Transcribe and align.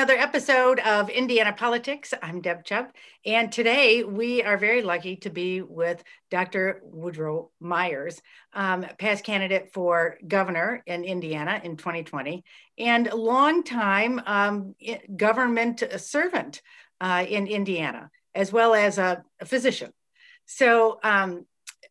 Another 0.00 0.18
episode 0.18 0.80
of 0.80 1.10
Indiana 1.10 1.52
Politics. 1.52 2.14
I'm 2.22 2.40
Deb 2.40 2.64
Chubb, 2.64 2.86
and 3.26 3.52
today 3.52 4.02
we 4.02 4.42
are 4.42 4.56
very 4.56 4.80
lucky 4.80 5.16
to 5.16 5.28
be 5.28 5.60
with 5.60 6.02
Dr. 6.30 6.80
Woodrow 6.84 7.50
Myers, 7.60 8.22
um, 8.54 8.86
past 8.98 9.24
candidate 9.24 9.74
for 9.74 10.16
governor 10.26 10.82
in 10.86 11.04
Indiana 11.04 11.60
in 11.62 11.76
2020, 11.76 12.42
and 12.78 13.12
longtime 13.12 14.22
um, 14.24 14.74
government 15.14 15.82
servant 15.98 16.62
uh, 17.02 17.26
in 17.28 17.46
Indiana, 17.46 18.10
as 18.34 18.50
well 18.50 18.72
as 18.72 18.96
a, 18.96 19.22
a 19.38 19.44
physician. 19.44 19.92
So, 20.46 20.98
um, 21.02 21.44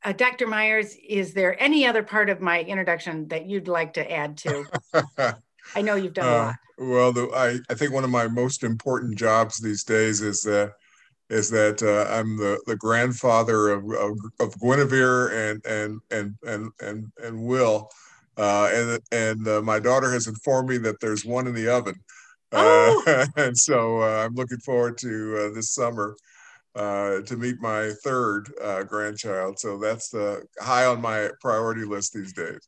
uh, 0.04 0.14
Dr. 0.14 0.48
Myers, 0.48 0.96
is 1.08 1.36
there 1.36 1.62
any 1.62 1.86
other 1.86 2.02
part 2.02 2.32
of 2.32 2.42
my 2.42 2.64
introduction 2.64 3.28
that 3.28 3.46
you'd 3.46 3.68
like 3.68 3.94
to 3.94 4.12
add 4.12 4.38
to? 4.38 4.66
I 5.76 5.82
know 5.82 5.96
you've 5.96 6.14
done 6.14 6.28
a 6.28 6.32
uh, 6.32 6.44
lot. 6.46 6.56
Well, 6.78 7.12
the, 7.12 7.30
I, 7.36 7.60
I 7.72 7.76
think 7.76 7.94
one 7.94 8.04
of 8.04 8.10
my 8.10 8.28
most 8.28 8.64
important 8.64 9.18
jobs 9.18 9.60
these 9.60 9.84
days 9.84 10.22
is 10.22 10.42
that 10.42 10.74
is 11.30 11.50
that 11.52 11.84
uh, 11.84 12.12
I'm 12.12 12.38
the, 12.38 12.60
the 12.66 12.76
grandfather 12.76 13.70
of, 13.70 13.84
of, 13.92 14.18
of, 14.40 14.60
Guinevere 14.60 15.28
and 15.28 15.66
and 15.66 16.00
and 16.10 16.36
and 16.44 16.72
and, 16.82 17.12
and 17.24 17.44
Will, 17.44 17.90
uh, 18.38 18.70
and 18.74 19.00
and 19.12 19.48
uh, 19.48 19.62
my 19.62 19.80
daughter 19.80 20.12
has 20.12 20.28
informed 20.28 20.70
me 20.70 20.78
that 20.80 21.00
there's 21.00 21.26
one 21.26 21.46
in 21.46 21.54
the 21.54 21.70
oven, 21.70 21.96
uh, 22.52 22.58
oh. 22.58 23.26
and 23.38 23.56
so 23.56 24.02
uh, 24.02 24.26
I'm 24.26 24.34
looking 24.34 24.60
forward 24.60 24.98
to 25.00 25.52
this 25.54 25.74
summer 25.74 26.16
to 26.76 27.38
meet 27.38 27.62
my 27.62 27.92
third 28.04 28.52
grandchild. 28.88 29.60
So 29.60 29.78
that's 29.78 30.14
high 30.60 30.86
on 30.86 31.02
my 31.02 31.30
priority 31.42 31.84
list 31.84 32.14
these 32.14 32.34
days. 32.34 32.68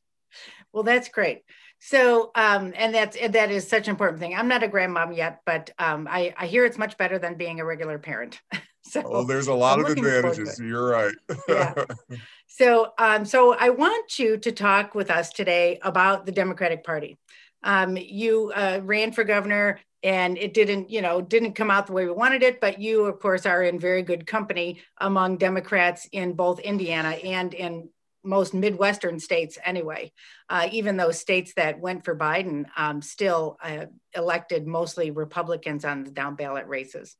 Well, 0.71 0.83
that's 0.83 1.09
great. 1.09 1.41
So, 1.83 2.29
um, 2.35 2.73
and 2.75 2.93
that's 2.93 3.17
that 3.17 3.49
is 3.49 3.67
such 3.67 3.87
an 3.87 3.91
important 3.91 4.19
thing. 4.19 4.35
I'm 4.35 4.47
not 4.47 4.61
a 4.61 4.67
grandmom 4.67 5.17
yet, 5.17 5.41
but 5.47 5.71
um, 5.79 6.07
I, 6.09 6.31
I 6.37 6.45
hear 6.45 6.63
it's 6.63 6.77
much 6.77 6.95
better 6.95 7.17
than 7.17 7.33
being 7.33 7.59
a 7.59 7.65
regular 7.65 7.97
parent. 7.97 8.39
so, 8.83 9.01
well, 9.09 9.25
there's 9.25 9.47
a 9.47 9.53
lot 9.53 9.79
I'm 9.79 9.85
of 9.85 9.91
advantages. 9.93 10.59
You're 10.59 10.89
right. 10.89 11.15
yeah. 11.49 11.73
So, 12.53 12.91
um, 12.97 13.23
so 13.23 13.55
I 13.57 13.69
want 13.69 14.19
you 14.19 14.37
to 14.37 14.51
talk 14.51 14.93
with 14.93 15.09
us 15.09 15.31
today 15.31 15.79
about 15.83 16.25
the 16.25 16.33
Democratic 16.33 16.83
Party. 16.83 17.17
Um, 17.63 17.95
you 17.97 18.51
uh, 18.53 18.81
ran 18.83 19.13
for 19.13 19.23
governor, 19.23 19.79
and 20.03 20.37
it 20.37 20.53
didn't, 20.53 20.89
you 20.89 21.01
know, 21.01 21.21
didn't 21.21 21.53
come 21.53 21.71
out 21.71 21.87
the 21.87 21.93
way 21.93 22.05
we 22.05 22.11
wanted 22.11 22.43
it. 22.43 22.59
But 22.59 22.81
you, 22.81 23.05
of 23.05 23.19
course, 23.19 23.45
are 23.45 23.63
in 23.63 23.79
very 23.79 24.03
good 24.03 24.27
company 24.27 24.81
among 24.97 25.37
Democrats 25.37 26.09
in 26.11 26.33
both 26.33 26.59
Indiana 26.59 27.11
and 27.11 27.53
in 27.53 27.89
most 28.23 28.53
Midwestern 28.53 29.19
states 29.19 29.57
anyway, 29.63 30.11
uh, 30.49 30.67
even 30.71 30.97
those 30.97 31.19
states 31.19 31.53
that 31.55 31.79
went 31.79 32.05
for 32.05 32.15
Biden 32.15 32.65
um, 32.77 33.01
still 33.01 33.57
uh, 33.63 33.85
elected 34.15 34.67
mostly 34.67 35.11
Republicans 35.11 35.85
on 35.85 36.03
the 36.03 36.11
down 36.11 36.35
ballot 36.35 36.67
races. 36.67 37.15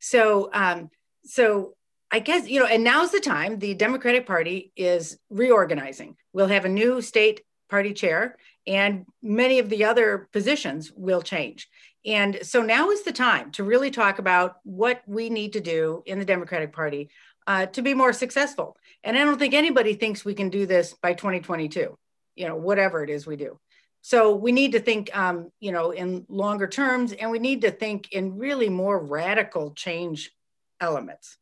So, 0.00 0.50
um, 0.52 0.90
so 1.24 1.74
I 2.10 2.20
guess, 2.20 2.48
you 2.48 2.60
know, 2.60 2.66
and 2.66 2.84
now's 2.84 3.10
the 3.10 3.20
time 3.20 3.58
the 3.58 3.74
Democratic 3.74 4.26
Party 4.26 4.72
is 4.76 5.18
reorganizing. 5.28 6.16
We'll 6.32 6.46
have 6.48 6.64
a 6.64 6.70
new 6.70 7.02
state 7.02 7.42
party 7.68 7.92
chair, 7.92 8.36
and 8.66 9.04
many 9.22 9.58
of 9.58 9.68
the 9.68 9.84
other 9.84 10.28
positions 10.32 10.90
will 10.96 11.20
change. 11.20 11.68
And 12.06 12.38
so 12.42 12.62
now 12.62 12.90
is 12.90 13.02
the 13.02 13.12
time 13.12 13.50
to 13.52 13.64
really 13.64 13.90
talk 13.90 14.18
about 14.18 14.56
what 14.64 15.02
we 15.06 15.28
need 15.28 15.52
to 15.54 15.60
do 15.60 16.02
in 16.06 16.18
the 16.18 16.24
Democratic 16.24 16.72
Party 16.72 17.10
uh, 17.48 17.64
to 17.64 17.80
be 17.80 17.94
more 17.94 18.12
successful. 18.12 18.76
And 19.02 19.16
I 19.16 19.24
don't 19.24 19.38
think 19.38 19.54
anybody 19.54 19.94
thinks 19.94 20.24
we 20.24 20.34
can 20.34 20.50
do 20.50 20.66
this 20.66 20.94
by 21.02 21.14
2022, 21.14 21.96
you 22.36 22.46
know, 22.46 22.54
whatever 22.54 23.02
it 23.02 23.08
is 23.08 23.26
we 23.26 23.36
do. 23.36 23.58
So 24.02 24.36
we 24.36 24.52
need 24.52 24.72
to 24.72 24.80
think, 24.80 25.16
um, 25.16 25.50
you 25.58 25.72
know, 25.72 25.90
in 25.90 26.26
longer 26.28 26.68
terms, 26.68 27.12
and 27.14 27.30
we 27.30 27.38
need 27.38 27.62
to 27.62 27.70
think 27.70 28.12
in 28.12 28.36
really 28.36 28.68
more 28.68 29.02
radical 29.02 29.72
change 29.72 30.30
elements. 30.78 31.38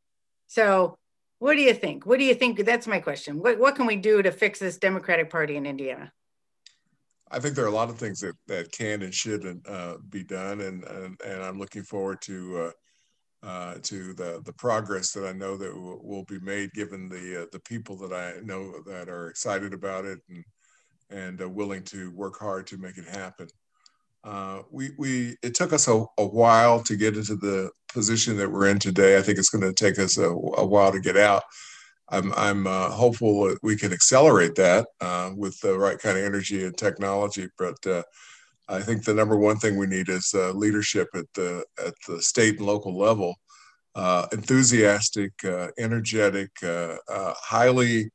So, 0.47 0.97
what 1.39 1.55
do 1.55 1.61
you 1.61 1.75
think? 1.75 2.07
What 2.07 2.19
do 2.19 2.25
you 2.25 2.35
think? 2.35 2.65
That's 2.65 2.87
my 2.87 2.99
question. 2.99 3.41
What, 3.41 3.59
what 3.59 3.77
can 3.77 3.85
we 3.85 3.97
do 3.97 4.23
to 4.23 4.33
fix 4.33 4.59
this 4.59 4.79
Democratic 4.79 5.29
Party 5.29 5.57
in 5.57 5.67
Indiana? 5.67 6.11
I 7.31 7.41
think 7.41 7.57
there 7.57 7.65
are 7.67 7.69
a 7.69 7.73
lot 7.73 7.91
of 7.91 7.99
things 7.99 8.21
that, 8.21 8.37
that 8.47 8.73
can 8.73 9.03
and 9.03 9.13
should 9.13 9.61
uh, 9.69 9.97
be 10.09 10.23
done, 10.23 10.61
and, 10.63 10.85
and, 10.85 11.21
and 11.27 11.43
I'm 11.43 11.59
looking 11.59 11.83
forward 11.83 12.23
to 12.23 12.59
uh, 12.59 12.71
uh, 13.43 13.75
to 13.83 14.13
the 14.15 14.41
the 14.45 14.53
progress 14.53 15.13
that 15.13 15.27
I 15.27 15.33
know 15.33 15.57
that 15.57 15.75
will, 15.75 16.01
will 16.03 16.25
be 16.25 16.41
made, 16.41 16.73
given 16.73 17.09
the 17.09 17.43
uh, 17.43 17.47
the 17.53 17.61
people 17.61 17.97
that 17.99 18.13
I 18.13 18.41
know 18.45 18.83
that 18.87 19.09
are 19.09 19.29
excited 19.29 19.75
about 19.75 20.05
it 20.05 20.19
and 20.29 20.45
and 21.11 21.43
uh, 21.43 21.49
willing 21.49 21.83
to 21.85 22.11
work 22.13 22.39
hard 22.39 22.67
to 22.69 22.79
make 22.79 22.99
it 22.99 23.07
happen. 23.07 23.49
Uh, 24.25 24.63
we 24.71 24.91
we 24.99 25.37
it 25.43 25.55
took 25.55 25.73
us 25.73 25.87
a, 25.87 26.05
a, 26.19 26.27
while 26.27 26.83
to 26.83 26.97
get 26.97 27.17
into 27.17 27.37
the 27.37 27.71
position 27.93 28.37
that 28.37 28.51
we're 28.51 28.69
in 28.69 28.79
today. 28.79 29.17
I 29.17 29.23
think 29.23 29.39
it's 29.39 29.51
going 29.51 29.63
to 29.63 29.73
take 29.73 30.01
us 30.01 30.19
a, 30.19 30.29
a, 30.29 30.67
while 30.67 30.91
to 30.91 31.01
get 31.01 31.17
out. 31.17 31.45
I'm 32.09 32.33
I'm 32.35 32.67
uh, 32.67 32.91
hopeful 32.91 33.45
that 33.45 33.59
we 33.63 33.77
can 33.77 33.93
accelerate 33.93 34.57
that 34.57 34.89
uh, 35.01 35.31
with 35.37 35.61
the 35.61 35.79
right 35.79 35.99
kind 35.99 36.19
of 36.19 36.25
energy 36.25 36.65
and 36.65 36.77
technology, 36.77 37.49
but 37.57 37.77
I 38.69 38.81
think 38.81 39.05
the 39.05 39.15
number 39.15 39.37
one 39.37 39.59
thing 39.59 39.77
we 39.77 39.87
need 39.87 40.09
is 40.09 40.33
uh, 40.35 40.53
leadership 40.53 41.09
at 41.15 41.27
the 41.35 41.65
at 41.85 41.95
the 42.09 42.21
state 42.21 42.59
and 42.59 42.67
local 42.67 42.97
level. 42.97 43.37
Uh, 43.95 44.27
enthusiastic, 44.33 45.33
uh, 45.45 45.69
energetic, 45.79 46.51
uh, 46.63 46.97
uh, 47.09 47.33
highly 47.39 48.11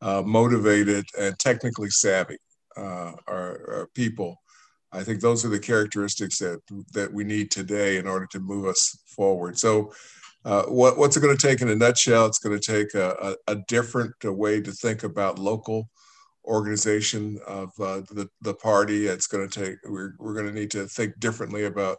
uh, 0.00 0.22
motivated, 0.26 1.04
and 1.16 1.38
technically 1.38 1.88
savvy 1.88 2.36
are, 2.76 3.14
are, 3.28 3.88
people. 3.94 4.34
I 4.90 5.04
think 5.04 5.20
those 5.20 5.44
are 5.44 5.50
the 5.50 5.60
characteristics 5.60 6.38
that 6.38 6.58
that 6.94 7.12
we 7.12 7.22
need 7.24 7.50
today 7.50 7.98
in 7.98 8.08
order 8.08 8.26
to 8.32 8.40
move 8.40 8.66
us 8.66 8.98
forward. 9.06 9.58
So. 9.58 9.92
what, 10.42 10.96
what's 10.96 11.18
it 11.18 11.20
going 11.20 11.36
to 11.36 11.46
take 11.46 11.60
in 11.60 11.68
a 11.68 11.76
nutshell? 11.76 12.24
It's 12.24 12.38
going 12.38 12.58
to 12.58 12.72
take 12.72 12.94
a, 12.94 13.36
a, 13.46 13.52
a 13.52 13.56
different 13.68 14.14
way 14.24 14.62
to 14.62 14.72
think 14.72 15.02
about 15.02 15.38
local 15.38 15.90
organization 16.50 17.38
of 17.46 17.70
uh, 17.80 18.00
the, 18.10 18.28
the 18.42 18.54
party. 18.54 19.06
It's 19.06 19.28
going 19.28 19.48
to 19.48 19.64
take, 19.64 19.76
we're, 19.84 20.14
we're 20.18 20.34
going 20.34 20.46
to 20.46 20.52
need 20.52 20.70
to 20.72 20.86
think 20.86 21.18
differently 21.20 21.64
about 21.64 21.98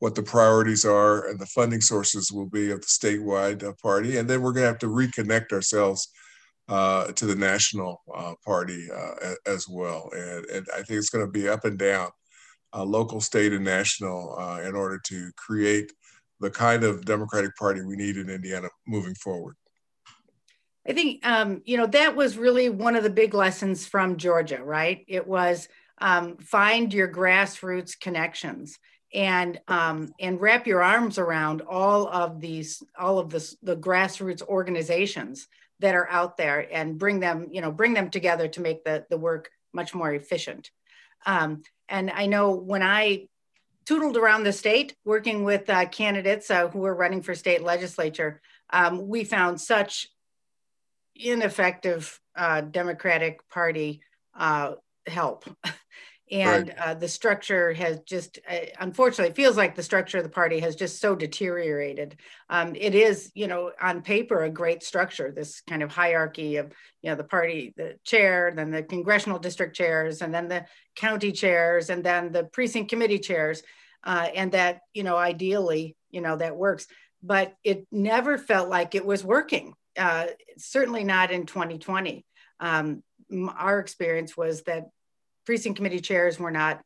what 0.00 0.16
the 0.16 0.22
priorities 0.22 0.84
are 0.84 1.28
and 1.28 1.38
the 1.38 1.46
funding 1.46 1.80
sources 1.80 2.32
will 2.32 2.48
be 2.48 2.72
of 2.72 2.80
the 2.80 2.86
statewide 2.86 3.62
uh, 3.62 3.72
party. 3.80 4.18
And 4.18 4.28
then 4.28 4.42
we're 4.42 4.52
going 4.52 4.64
to 4.64 4.68
have 4.68 4.80
to 4.80 4.88
reconnect 4.88 5.52
ourselves 5.52 6.08
uh, 6.68 7.12
to 7.12 7.26
the 7.26 7.36
national 7.36 8.02
uh, 8.14 8.34
party 8.44 8.88
uh, 8.92 9.34
as 9.46 9.68
well. 9.68 10.10
And, 10.12 10.44
and, 10.46 10.66
I 10.74 10.82
think 10.82 10.98
it's 10.98 11.10
going 11.10 11.24
to 11.24 11.30
be 11.30 11.48
up 11.48 11.64
and 11.64 11.78
down, 11.78 12.10
uh, 12.74 12.84
local, 12.84 13.20
state, 13.20 13.52
and 13.52 13.64
national 13.64 14.36
in 14.64 14.74
order 14.74 15.00
to 15.06 15.30
create 15.36 15.92
the 16.40 16.50
kind 16.50 16.82
of 16.82 17.04
Democratic 17.04 17.54
Party 17.56 17.82
we 17.82 17.96
need 17.96 18.16
in 18.16 18.28
Indiana 18.28 18.68
moving 18.86 19.14
forward. 19.14 19.54
I 20.86 20.92
think 20.92 21.24
um, 21.26 21.62
you 21.64 21.76
know 21.76 21.86
that 21.86 22.16
was 22.16 22.36
really 22.36 22.68
one 22.68 22.96
of 22.96 23.04
the 23.04 23.10
big 23.10 23.34
lessons 23.34 23.86
from 23.86 24.16
Georgia, 24.16 24.62
right? 24.62 25.04
It 25.06 25.26
was 25.26 25.68
um, 25.98 26.36
find 26.38 26.92
your 26.92 27.08
grassroots 27.08 27.98
connections 27.98 28.78
and 29.14 29.60
um, 29.68 30.12
and 30.18 30.40
wrap 30.40 30.66
your 30.66 30.82
arms 30.82 31.18
around 31.18 31.62
all 31.62 32.08
of 32.08 32.40
these 32.40 32.82
all 32.98 33.18
of 33.18 33.30
this 33.30 33.56
the 33.62 33.76
grassroots 33.76 34.42
organizations 34.42 35.46
that 35.78 35.94
are 35.94 36.08
out 36.08 36.36
there 36.36 36.66
and 36.72 36.98
bring 36.98 37.20
them 37.20 37.48
you 37.52 37.60
know 37.60 37.70
bring 37.70 37.94
them 37.94 38.10
together 38.10 38.48
to 38.48 38.60
make 38.60 38.84
the 38.84 39.04
the 39.08 39.18
work 39.18 39.50
much 39.72 39.94
more 39.94 40.12
efficient. 40.12 40.70
Um, 41.24 41.62
and 41.88 42.10
I 42.10 42.26
know 42.26 42.52
when 42.52 42.82
I 42.82 43.28
tootled 43.84 44.16
around 44.16 44.44
the 44.44 44.52
state 44.52 44.96
working 45.04 45.44
with 45.44 45.68
uh, 45.68 45.86
candidates 45.86 46.50
uh, 46.50 46.68
who 46.68 46.80
were 46.80 46.94
running 46.94 47.22
for 47.22 47.34
state 47.34 47.62
legislature, 47.62 48.40
um, 48.70 49.08
we 49.08 49.24
found 49.24 49.60
such 49.60 50.08
ineffective 51.14 52.18
uh, 52.36 52.62
Democratic 52.62 53.48
Party 53.48 54.00
uh, 54.38 54.72
help. 55.06 55.44
and 56.30 56.68
right. 56.68 56.78
uh, 56.78 56.94
the 56.94 57.08
structure 57.08 57.74
has 57.74 58.00
just, 58.00 58.38
uh, 58.50 58.56
unfortunately, 58.80 59.34
feels 59.34 59.56
like 59.56 59.74
the 59.74 59.82
structure 59.82 60.16
of 60.16 60.24
the 60.24 60.30
party 60.30 60.60
has 60.60 60.74
just 60.74 60.98
so 60.98 61.14
deteriorated. 61.14 62.16
Um, 62.48 62.74
it 62.74 62.94
is, 62.94 63.30
you 63.34 63.46
know, 63.46 63.72
on 63.80 64.00
paper, 64.00 64.42
a 64.42 64.50
great 64.50 64.82
structure, 64.82 65.30
this 65.30 65.60
kind 65.68 65.82
of 65.82 65.92
hierarchy 65.92 66.56
of, 66.56 66.72
you 67.02 67.10
know, 67.10 67.16
the 67.16 67.24
party, 67.24 67.74
the 67.76 67.98
chair, 68.04 68.50
then 68.56 68.70
the 68.70 68.82
congressional 68.82 69.38
district 69.38 69.76
chairs, 69.76 70.22
and 70.22 70.34
then 70.34 70.48
the 70.48 70.64
county 70.96 71.32
chairs, 71.32 71.90
and 71.90 72.02
then 72.02 72.32
the 72.32 72.44
precinct 72.44 72.88
committee 72.88 73.18
chairs. 73.18 73.62
Uh, 74.02 74.28
and 74.34 74.52
that, 74.52 74.80
you 74.94 75.04
know, 75.04 75.16
ideally, 75.16 75.96
you 76.10 76.20
know, 76.22 76.36
that 76.36 76.56
works. 76.56 76.86
But 77.22 77.54
it 77.62 77.86
never 77.92 78.38
felt 78.38 78.68
like 78.68 78.94
it 78.94 79.06
was 79.06 79.22
working 79.22 79.74
uh, 79.96 80.26
certainly 80.56 81.04
not 81.04 81.30
in 81.30 81.46
2020. 81.46 82.24
Um, 82.60 83.02
our 83.56 83.78
experience 83.78 84.36
was 84.36 84.62
that 84.62 84.90
precinct 85.46 85.76
committee 85.76 86.00
chairs 86.00 86.38
were 86.38 86.50
not 86.50 86.80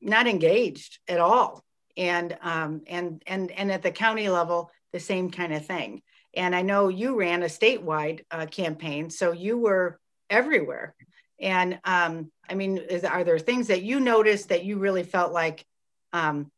not 0.00 0.26
engaged 0.26 0.98
at 1.08 1.20
all, 1.20 1.64
and 1.96 2.36
um, 2.42 2.82
and 2.86 3.22
and 3.26 3.50
and 3.50 3.70
at 3.70 3.82
the 3.82 3.90
county 3.90 4.28
level, 4.28 4.70
the 4.92 5.00
same 5.00 5.30
kind 5.30 5.52
of 5.52 5.64
thing. 5.64 6.02
And 6.34 6.54
I 6.56 6.62
know 6.62 6.88
you 6.88 7.18
ran 7.18 7.42
a 7.42 7.46
statewide 7.46 8.24
uh, 8.30 8.46
campaign, 8.46 9.10
so 9.10 9.32
you 9.32 9.58
were 9.58 9.98
everywhere. 10.30 10.94
And 11.40 11.78
um, 11.84 12.30
I 12.48 12.54
mean, 12.54 12.78
is, 12.78 13.04
are 13.04 13.24
there 13.24 13.38
things 13.38 13.68
that 13.68 13.82
you 13.82 14.00
noticed 14.00 14.48
that 14.48 14.64
you 14.64 14.78
really 14.78 15.02
felt 15.02 15.32
like 15.32 15.64
um, 16.12 16.50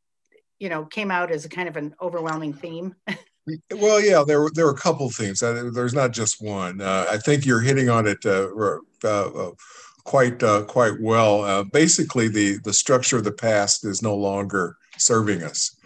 you 0.59 0.69
know, 0.69 0.85
came 0.85 1.11
out 1.11 1.31
as 1.31 1.45
a 1.45 1.49
kind 1.49 1.69
of 1.69 1.77
an 1.77 1.95
overwhelming 2.01 2.53
theme. 2.55 2.95
well, 3.75 4.01
yeah, 4.01 4.25
there 4.27 4.41
were 4.41 4.51
there 4.55 4.67
were 4.67 4.73
a 4.73 4.77
couple 4.77 5.09
themes. 5.11 5.43
Uh, 5.43 5.71
there's 5.73 5.95
not 5.95 6.13
just 6.13 6.43
one. 6.43 6.81
Uh, 6.81 7.07
I 7.11 7.19
think 7.19 7.45
you're 7.45 7.61
hitting 7.61 7.89
on 7.89 8.07
it 8.07 8.25
uh, 8.25 8.49
uh, 9.05 9.51
quite 10.05 10.39
quite 10.67 11.01
well. 11.01 11.65
basically, 11.65 12.29
the 12.29 12.59
the 12.65 12.73
structure 12.73 13.19
of 13.19 13.25
the 13.25 13.33
past 13.33 13.85
is 13.85 14.03
no 14.03 14.15
longer 14.17 14.77
serving 14.97 15.43
us. 15.43 15.77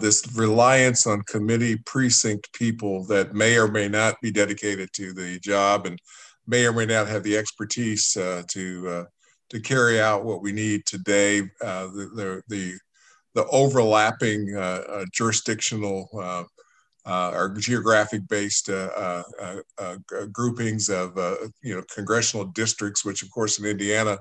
this 0.00 0.26
reliance 0.36 1.06
on 1.06 1.22
committee 1.22 1.76
precinct 1.86 2.52
people 2.52 3.04
that 3.06 3.34
may 3.34 3.56
or 3.58 3.68
may 3.68 3.88
not 3.88 4.20
be 4.20 4.30
dedicated 4.30 4.90
to 4.92 5.12
the 5.12 5.38
job 5.40 5.86
and 5.86 5.98
may 6.46 6.66
or 6.66 6.72
may 6.72 6.86
not 6.86 7.08
have 7.08 7.22
the 7.22 7.36
expertise 7.36 8.12
to 8.12 9.06
to 9.48 9.60
carry 9.60 10.00
out 10.00 10.24
what 10.24 10.42
we 10.42 10.52
need 10.52 10.84
today. 10.84 11.40
the, 11.60 12.42
the, 12.48 12.78
the 13.34 13.46
overlapping 13.50 14.56
uh, 14.56 14.82
uh, 14.88 15.04
jurisdictional 15.12 16.08
uh, 17.06 17.30
or 17.32 17.54
geographic 17.56 18.26
based 18.28 18.68
uh, 18.68 19.22
uh, 19.40 19.56
uh, 19.78 19.96
groupings 20.32 20.88
of 20.88 21.16
you 21.62 21.74
know 21.74 21.82
congressional 21.94 22.46
districts, 22.46 23.04
which 23.04 23.22
of 23.22 23.30
course 23.30 23.58
in 23.58 23.64
Indiana 23.64 24.18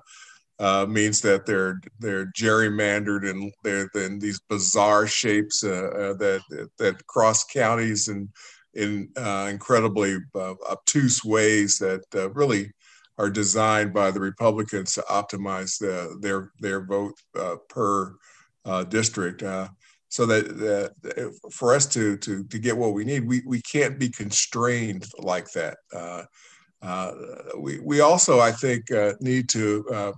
uh, 0.59 0.85
means 0.87 1.19
that 1.21 1.45
they're 1.45 1.81
they're 1.99 2.31
gerrymandered 2.37 3.29
and 3.29 3.51
they're 3.63 3.89
in 3.95 4.19
these 4.19 4.39
bizarre 4.49 5.07
shapes 5.07 5.63
uh, 5.63 5.69
uh, 5.69 6.13
that 6.13 6.69
that 6.77 7.05
cross 7.07 7.43
counties 7.45 8.07
and 8.07 8.29
in 8.73 9.09
incredibly 9.49 10.17
obtuse 10.69 11.23
ways 11.23 11.77
that 11.77 12.03
really 12.33 12.71
are 13.17 13.29
designed 13.29 13.93
by 13.93 14.11
the 14.11 14.19
Republicans 14.19 14.93
to 14.93 15.01
optimize 15.09 15.79
the, 15.79 16.17
their 16.21 16.51
their 16.59 16.85
vote 16.85 17.15
per 17.69 18.15
uh, 18.65 18.83
district. 18.83 19.43
Uh, 20.15 20.21
so 20.21 20.25
that, 20.25 20.57
that, 21.03 21.39
for 21.51 21.73
us 21.73 21.85
to, 21.87 22.17
to, 22.17 22.43
to 22.45 22.59
get 22.59 22.77
what 22.77 22.93
we 22.93 23.03
need, 23.03 23.27
we, 23.27 23.41
we 23.45 23.61
can't 23.61 23.99
be 23.99 24.09
constrained 24.09 25.05
like 25.19 25.51
that. 25.51 25.77
Uh, 25.93 26.23
uh 26.81 27.11
we, 27.57 27.79
we 27.79 28.01
also, 28.01 28.39
I 28.39 28.51
think, 28.51 28.91
uh, 28.91 29.13
need 29.19 29.49
to 29.49 29.85
uh, 29.91 30.11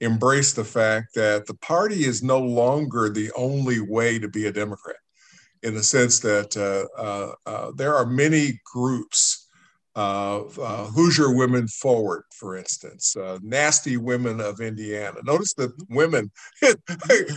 embrace 0.00 0.52
the 0.52 0.64
fact 0.64 1.14
that 1.14 1.46
the 1.46 1.54
party 1.54 2.04
is 2.04 2.22
no 2.22 2.38
longer 2.38 3.08
the 3.08 3.30
only 3.36 3.80
way 3.80 4.18
to 4.18 4.28
be 4.28 4.46
a 4.46 4.52
Democrat 4.52 4.96
in 5.62 5.74
the 5.74 5.82
sense 5.82 6.20
that 6.20 6.50
there 7.76 7.94
are 7.94 8.06
many 8.06 8.60
groups 8.64 9.45
uh, 9.96 10.44
uh, 10.60 10.84
Hoosier 10.88 11.34
Women 11.34 11.66
Forward, 11.68 12.24
for 12.38 12.54
instance, 12.54 13.16
uh, 13.16 13.38
Nasty 13.42 13.96
Women 13.96 14.42
of 14.42 14.60
Indiana. 14.60 15.16
Notice 15.24 15.54
that 15.54 15.72
women 15.88 16.30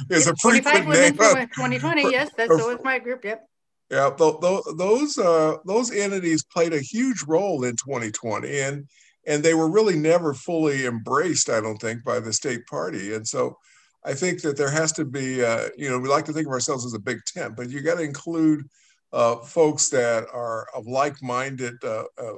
is 0.10 0.28
a 0.28 0.36
frequent 0.36 0.90
name. 0.90 1.14
2020, 1.14 2.02
yes, 2.12 2.30
that's 2.36 2.50
so 2.50 2.70
it's 2.70 2.84
my 2.84 3.00
group. 3.00 3.24
Yep. 3.24 3.46
Yeah, 3.90 4.12
th- 4.16 4.42
th- 4.42 4.64
those 4.76 5.18
uh, 5.18 5.56
those 5.66 5.92
entities 5.92 6.44
played 6.44 6.74
a 6.74 6.82
huge 6.82 7.24
role 7.28 7.64
in 7.64 7.78
2020, 7.78 8.60
and 8.60 8.86
and 9.26 9.42
they 9.42 9.54
were 9.54 9.70
really 9.70 9.96
never 9.96 10.34
fully 10.34 10.86
embraced, 10.86 11.50
I 11.50 11.62
don't 11.62 11.80
think, 11.80 12.04
by 12.04 12.20
the 12.20 12.34
state 12.34 12.68
party. 12.68 13.14
And 13.14 13.26
so, 13.26 13.58
I 14.04 14.14
think 14.14 14.42
that 14.42 14.58
there 14.58 14.70
has 14.70 14.92
to 14.94 15.06
be, 15.06 15.44
uh, 15.44 15.70
you 15.78 15.90
know, 15.90 15.98
we 15.98 16.10
like 16.10 16.26
to 16.26 16.34
think 16.34 16.46
of 16.46 16.54
ourselves 16.54 16.86
as 16.86 16.94
a 16.94 17.00
big 17.00 17.20
tent, 17.26 17.56
but 17.56 17.70
you 17.70 17.82
got 17.82 17.96
to 17.96 18.04
include 18.04 18.66
uh, 19.12 19.38
folks 19.38 19.90
that 19.90 20.26
are 20.34 20.68
of 20.76 20.86
like-minded, 20.86 21.76
uh, 21.84 22.04
uh, 22.18 22.34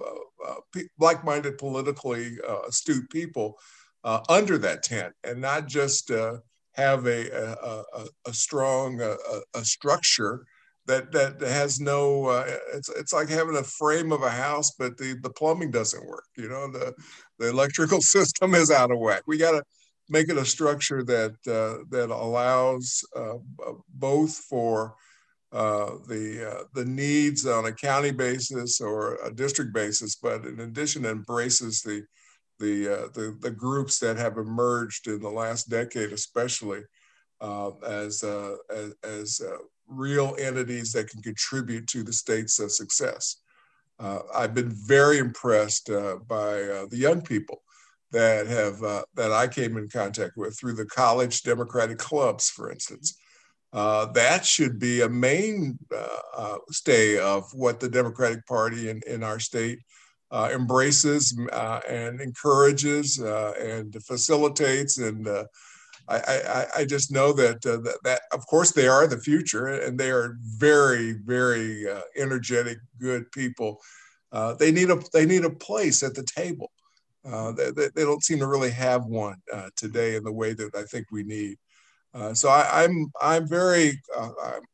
uh 0.47 0.81
like-minded 0.99 1.57
politically 1.57 2.37
uh, 2.47 2.61
astute 2.67 3.09
people 3.09 3.57
uh, 4.03 4.21
under 4.29 4.57
that 4.57 4.83
tent, 4.83 5.13
and 5.23 5.41
not 5.41 5.67
just 5.67 6.11
have 6.73 7.05
a, 7.05 7.29
a, 7.29 7.83
a, 7.93 8.05
a 8.27 8.33
strong 8.33 9.01
a, 9.01 9.65
structure 9.65 10.45
that 10.87 11.11
that 11.11 11.39
has 11.41 11.79
no. 11.79 12.29
it's 12.73 12.89
it's 12.89 13.13
like 13.13 13.29
having 13.29 13.57
a 13.57 13.63
frame 13.63 14.11
of 14.11 14.23
a 14.23 14.31
house, 14.31 14.71
but 14.79 14.97
the 14.97 15.17
the 15.21 15.29
plumbing 15.29 15.71
doesn't 15.71 16.07
work. 16.07 16.25
You 16.37 16.47
know, 16.47 16.71
the 16.71 16.93
the 17.37 17.49
electrical 17.49 18.01
system 18.01 18.55
is 18.55 18.71
out 18.71 18.91
of 18.91 18.99
whack. 18.99 19.23
We 19.27 19.37
got 19.37 19.51
to 19.51 19.63
make 20.09 20.29
it 20.29 20.37
a 20.37 20.45
structure 20.45 21.03
that 21.03 21.35
that 21.43 22.09
allows 22.09 23.03
both 23.89 24.35
for 24.35 24.95
uh, 25.51 25.97
the 26.07 26.49
uh, 26.49 26.63
the 26.73 26.85
needs 26.85 27.45
on 27.45 27.65
a 27.65 27.73
county 27.73 28.11
basis 28.11 28.79
or 28.79 29.15
a 29.15 29.33
district 29.33 29.73
basis, 29.73 30.15
but 30.15 30.45
in 30.45 30.61
addition, 30.61 31.05
embraces 31.05 31.81
the 31.81 32.05
the 32.59 32.87
uh, 32.87 33.07
the, 33.13 33.37
the, 33.41 33.51
groups 33.51 33.99
that 33.99 34.15
have 34.15 34.37
emerged 34.37 35.07
in 35.07 35.19
the 35.21 35.29
last 35.29 35.69
decade, 35.69 36.13
especially 36.13 36.83
uh, 37.41 37.71
as 37.85 38.23
uh, 38.23 38.55
as, 38.73 38.93
as 39.03 39.41
real 39.87 40.37
entities 40.39 40.93
that 40.93 41.09
can 41.09 41.21
contribute 41.21 41.85
to 41.87 42.03
the 42.03 42.13
state's 42.13 42.55
success. 42.77 43.37
I've 44.33 44.55
been 44.55 44.71
very 44.71 45.19
impressed 45.19 45.87
by 46.27 46.85
the 46.89 46.97
young 46.97 47.21
people 47.21 47.61
that 48.11 48.47
have 48.47 48.79
that 49.15 49.31
I 49.33 49.47
came 49.47 49.75
in 49.75 49.89
contact 49.89 50.37
with 50.37 50.57
through 50.57 50.73
the 50.73 50.85
college 50.85 51.43
democratic 51.43 51.97
clubs, 51.97 52.49
for 52.49 52.71
instance. 52.71 53.17
Uh, 53.73 54.05
that 54.07 54.45
should 54.45 54.79
be 54.79 55.01
a 55.01 55.09
main 55.09 55.77
uh, 55.95 56.19
uh, 56.35 56.57
stay 56.71 57.17
of 57.17 57.49
what 57.53 57.79
the 57.79 57.87
Democratic 57.87 58.45
Party 58.45 58.89
in, 58.89 59.01
in 59.07 59.23
our 59.23 59.39
state 59.39 59.79
uh, 60.29 60.49
embraces 60.53 61.37
uh, 61.51 61.79
and 61.87 62.19
encourages 62.19 63.19
and 63.19 63.95
facilitates. 64.03 64.97
And 64.97 65.27
I, 65.27 65.45
I, 66.07 66.65
I, 66.77 66.85
just 66.85 67.11
know 67.11 67.31
that, 67.33 67.61
that, 67.61 67.99
that, 68.03 68.21
of 68.33 68.45
course, 68.47 68.71
they 68.71 68.87
are 68.87 69.07
the 69.07 69.19
future 69.19 69.67
and 69.67 69.97
they 69.97 70.11
are 70.11 70.37
very, 70.41 71.13
very 71.13 71.85
energetic, 72.17 72.77
good 72.99 73.31
people. 73.31 73.79
they 74.59 74.71
need 74.71 74.89
a 74.89 74.99
they 75.13 75.25
need 75.25 75.45
a 75.45 75.49
place 75.49 76.03
at 76.03 76.13
the 76.13 76.23
table. 76.23 76.71
They, 77.23 77.71
they, 77.71 78.03
don't 78.03 78.23
seem 78.23 78.39
to 78.39 78.47
really 78.47 78.71
have 78.71 79.05
one 79.05 79.41
today 79.77 80.15
in 80.15 80.23
the 80.23 80.31
way 80.31 80.53
that 80.53 80.75
I 80.75 80.83
think 80.83 81.07
we 81.11 81.23
need. 81.23 81.57
Uh, 82.13 82.33
so 82.33 82.49
I, 82.49 82.83
am 82.83 83.11
I'm, 83.21 83.41
I'm 83.41 83.47
very 83.47 84.01
uh, 84.17 84.29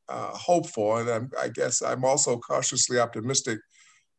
uh, 0.09 0.27
hopeful, 0.29 0.97
and 0.97 1.09
I'm, 1.09 1.29
i 1.39 1.49
guess 1.49 1.81
I'm 1.81 2.03
also 2.03 2.37
cautiously 2.37 2.99
optimistic 2.99 3.59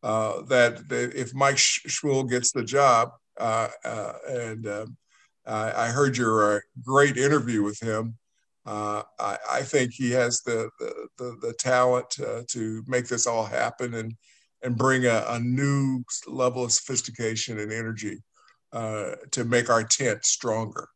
uh, 0.03 0.43
that, 0.43 0.83
if 0.91 1.35
Mike 1.35 1.57
Schmuhl 1.57 2.31
gets 2.31 2.53
the 2.53 2.63
job, 2.63 3.11
uh, 3.39 3.69
uh, 3.85 4.13
and 4.29 4.67
um, 4.69 4.97
I 5.47 5.89
heard 5.89 6.17
your 6.17 6.63
great 6.85 7.17
interview 7.17 7.63
with 7.63 7.81
him, 7.81 8.17
I, 8.67 9.03
I, 9.51 9.63
think 9.63 9.93
he 9.95 10.11
has 10.11 10.43
the 10.43 10.69
the, 10.79 11.09
the, 11.17 11.37
the 11.41 11.53
talent 11.55 12.11
to 12.11 12.85
make 12.87 13.09
this 13.09 13.27
all 13.27 13.47
happen 13.47 13.95
and 13.95 14.15
and 14.63 14.77
bring 14.77 15.07
a, 15.07 15.25
a 15.29 15.41
new 15.41 16.05
level 16.27 16.65
of 16.65 16.73
sophistication 16.73 17.59
and 17.59 17.73
energy 17.73 18.23
to 18.73 19.45
make 19.45 19.71
our 19.71 19.85
tent 19.85 20.25
stronger. 20.25 20.89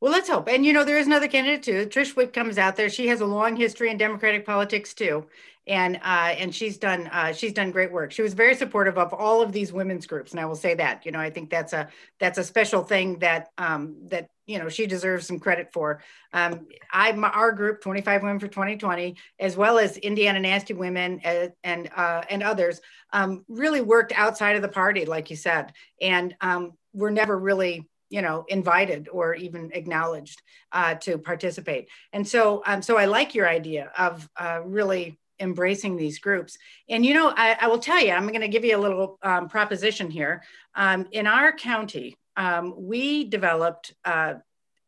Well, 0.00 0.12
let's 0.12 0.28
hope. 0.28 0.48
And 0.48 0.64
you 0.64 0.72
know, 0.72 0.84
there 0.84 0.98
is 0.98 1.06
another 1.06 1.28
candidate 1.28 1.62
too. 1.62 1.86
Trish 1.86 2.14
Whitcomb 2.16 2.58
out 2.58 2.76
there. 2.76 2.88
She 2.88 3.08
has 3.08 3.20
a 3.20 3.26
long 3.26 3.56
history 3.56 3.90
in 3.90 3.96
Democratic 3.96 4.44
politics 4.44 4.94
too, 4.94 5.26
and 5.66 5.96
uh, 5.96 6.34
and 6.38 6.54
she's 6.54 6.76
done 6.78 7.08
uh, 7.08 7.32
she's 7.32 7.52
done 7.52 7.70
great 7.70 7.92
work. 7.92 8.12
She 8.12 8.22
was 8.22 8.34
very 8.34 8.54
supportive 8.54 8.98
of 8.98 9.12
all 9.12 9.42
of 9.42 9.52
these 9.52 9.72
women's 9.72 10.06
groups, 10.06 10.32
and 10.32 10.40
I 10.40 10.44
will 10.44 10.54
say 10.56 10.74
that. 10.74 11.04
You 11.04 11.12
know, 11.12 11.18
I 11.18 11.30
think 11.30 11.50
that's 11.50 11.72
a 11.72 11.88
that's 12.20 12.38
a 12.38 12.44
special 12.44 12.82
thing 12.84 13.18
that 13.20 13.48
um, 13.58 13.96
that 14.08 14.28
you 14.46 14.58
know 14.58 14.68
she 14.68 14.86
deserves 14.86 15.26
some 15.26 15.38
credit 15.38 15.72
for. 15.72 16.02
Um, 16.32 16.66
I 16.92 17.10
our 17.12 17.52
group, 17.52 17.80
25 17.80 18.22
Women 18.22 18.38
for 18.38 18.48
2020, 18.48 19.16
as 19.40 19.56
well 19.56 19.78
as 19.78 19.96
Indiana 19.96 20.40
Nasty 20.40 20.74
Women 20.74 21.20
and 21.24 21.48
uh, 21.48 21.54
and, 21.64 21.90
uh, 21.96 22.22
and 22.30 22.42
others, 22.42 22.80
um, 23.12 23.44
really 23.48 23.80
worked 23.80 24.12
outside 24.14 24.56
of 24.56 24.62
the 24.62 24.68
party, 24.68 25.04
like 25.04 25.30
you 25.30 25.36
said, 25.36 25.72
and 26.00 26.34
um, 26.40 26.74
we're 26.92 27.10
never 27.10 27.38
really 27.38 27.86
you 28.10 28.22
know 28.22 28.44
invited 28.48 29.08
or 29.10 29.34
even 29.34 29.70
acknowledged 29.72 30.42
uh, 30.72 30.94
to 30.94 31.18
participate 31.18 31.88
and 32.12 32.26
so 32.26 32.62
um, 32.66 32.82
so 32.82 32.96
i 32.96 33.04
like 33.04 33.34
your 33.34 33.48
idea 33.48 33.90
of 33.98 34.28
uh, 34.36 34.60
really 34.64 35.18
embracing 35.38 35.96
these 35.96 36.18
groups 36.18 36.56
and 36.88 37.04
you 37.04 37.12
know 37.12 37.32
i, 37.36 37.56
I 37.60 37.66
will 37.66 37.78
tell 37.78 38.00
you 38.00 38.12
i'm 38.12 38.28
going 38.28 38.40
to 38.40 38.48
give 38.48 38.64
you 38.64 38.76
a 38.76 38.78
little 38.78 39.18
um, 39.22 39.48
proposition 39.48 40.10
here 40.10 40.42
um, 40.74 41.06
in 41.12 41.26
our 41.26 41.52
county 41.52 42.16
um, 42.36 42.74
we 42.76 43.24
developed 43.24 43.94
uh, 44.04 44.34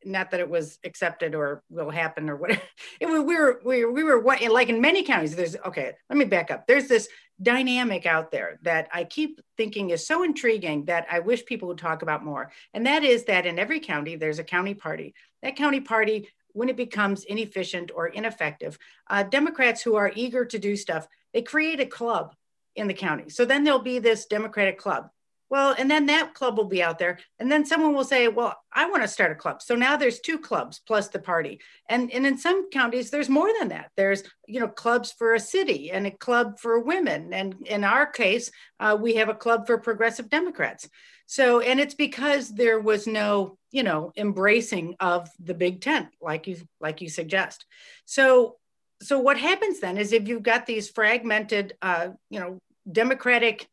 not 0.04 0.30
that 0.30 0.40
it 0.40 0.48
was 0.48 0.78
accepted 0.84 1.34
or 1.34 1.62
will 1.70 1.90
happen 1.90 2.30
or 2.30 2.36
whatever. 2.36 2.62
It, 3.00 3.06
we 3.06 3.18
were 3.18 3.60
we 3.64 3.84
we 3.84 4.04
were 4.04 4.20
what 4.20 4.40
like 4.42 4.68
in 4.68 4.80
many 4.80 5.02
counties. 5.02 5.36
There's 5.36 5.56
okay. 5.66 5.92
Let 6.08 6.16
me 6.16 6.24
back 6.24 6.50
up. 6.50 6.66
There's 6.66 6.88
this 6.88 7.08
dynamic 7.40 8.06
out 8.06 8.30
there 8.30 8.58
that 8.62 8.88
I 8.92 9.04
keep 9.04 9.40
thinking 9.56 9.90
is 9.90 10.06
so 10.06 10.22
intriguing 10.22 10.84
that 10.86 11.06
I 11.10 11.20
wish 11.20 11.44
people 11.44 11.68
would 11.68 11.78
talk 11.78 12.02
about 12.02 12.24
more. 12.24 12.50
And 12.74 12.86
that 12.86 13.04
is 13.04 13.24
that 13.24 13.46
in 13.46 13.58
every 13.58 13.80
county 13.80 14.16
there's 14.16 14.38
a 14.38 14.44
county 14.44 14.74
party. 14.74 15.14
That 15.42 15.56
county 15.56 15.80
party, 15.80 16.28
when 16.52 16.68
it 16.68 16.76
becomes 16.76 17.24
inefficient 17.24 17.90
or 17.94 18.08
ineffective, 18.08 18.78
uh, 19.08 19.22
Democrats 19.22 19.82
who 19.82 19.94
are 19.94 20.12
eager 20.14 20.44
to 20.44 20.58
do 20.58 20.76
stuff, 20.76 21.06
they 21.32 21.42
create 21.42 21.80
a 21.80 21.86
club 21.86 22.34
in 22.74 22.88
the 22.88 22.94
county. 22.94 23.28
So 23.28 23.44
then 23.44 23.64
there'll 23.64 23.78
be 23.78 23.98
this 23.98 24.26
Democratic 24.26 24.78
club 24.78 25.10
Well, 25.50 25.74
and 25.78 25.90
then 25.90 26.06
that 26.06 26.34
club 26.34 26.58
will 26.58 26.66
be 26.66 26.82
out 26.82 26.98
there. 26.98 27.18
And 27.38 27.50
then 27.50 27.64
someone 27.64 27.94
will 27.94 28.04
say, 28.04 28.28
well, 28.28 28.56
I 28.72 28.90
want 28.90 29.02
to 29.02 29.08
start 29.08 29.32
a 29.32 29.34
club. 29.34 29.62
So 29.62 29.74
now 29.74 29.96
there's 29.96 30.20
two 30.20 30.38
clubs 30.38 30.80
plus 30.86 31.08
the 31.08 31.18
party. 31.18 31.60
And, 31.88 32.12
and 32.12 32.26
in 32.26 32.36
some 32.36 32.68
counties, 32.70 33.10
there's 33.10 33.30
more 33.30 33.50
than 33.58 33.68
that. 33.68 33.90
There's, 33.96 34.22
you 34.46 34.60
know, 34.60 34.68
clubs 34.68 35.10
for 35.10 35.34
a 35.34 35.40
city 35.40 35.90
and 35.90 36.06
a 36.06 36.10
club 36.10 36.58
for 36.58 36.78
women. 36.80 37.32
And 37.32 37.54
in 37.66 37.82
our 37.82 38.04
case, 38.06 38.50
uh, 38.78 38.98
we 39.00 39.14
have 39.14 39.30
a 39.30 39.34
club 39.34 39.66
for 39.66 39.78
progressive 39.78 40.28
Democrats. 40.28 40.88
So, 41.24 41.60
and 41.60 41.80
it's 41.80 41.94
because 41.94 42.50
there 42.50 42.80
was 42.80 43.06
no, 43.06 43.58
you 43.70 43.82
know, 43.82 44.12
embracing 44.16 44.96
of 45.00 45.28
the 45.38 45.54
big 45.54 45.80
tent, 45.80 46.08
like 46.20 46.46
you, 46.46 46.56
like 46.80 47.00
you 47.00 47.08
suggest. 47.08 47.64
So, 48.04 48.56
so 49.00 49.18
what 49.18 49.38
happens 49.38 49.80
then 49.80 49.96
is 49.96 50.12
if 50.12 50.28
you've 50.28 50.42
got 50.42 50.66
these 50.66 50.90
fragmented, 50.90 51.74
uh, 51.80 52.08
you 52.30 52.40
know, 52.40 52.58
Democratic 52.90 53.66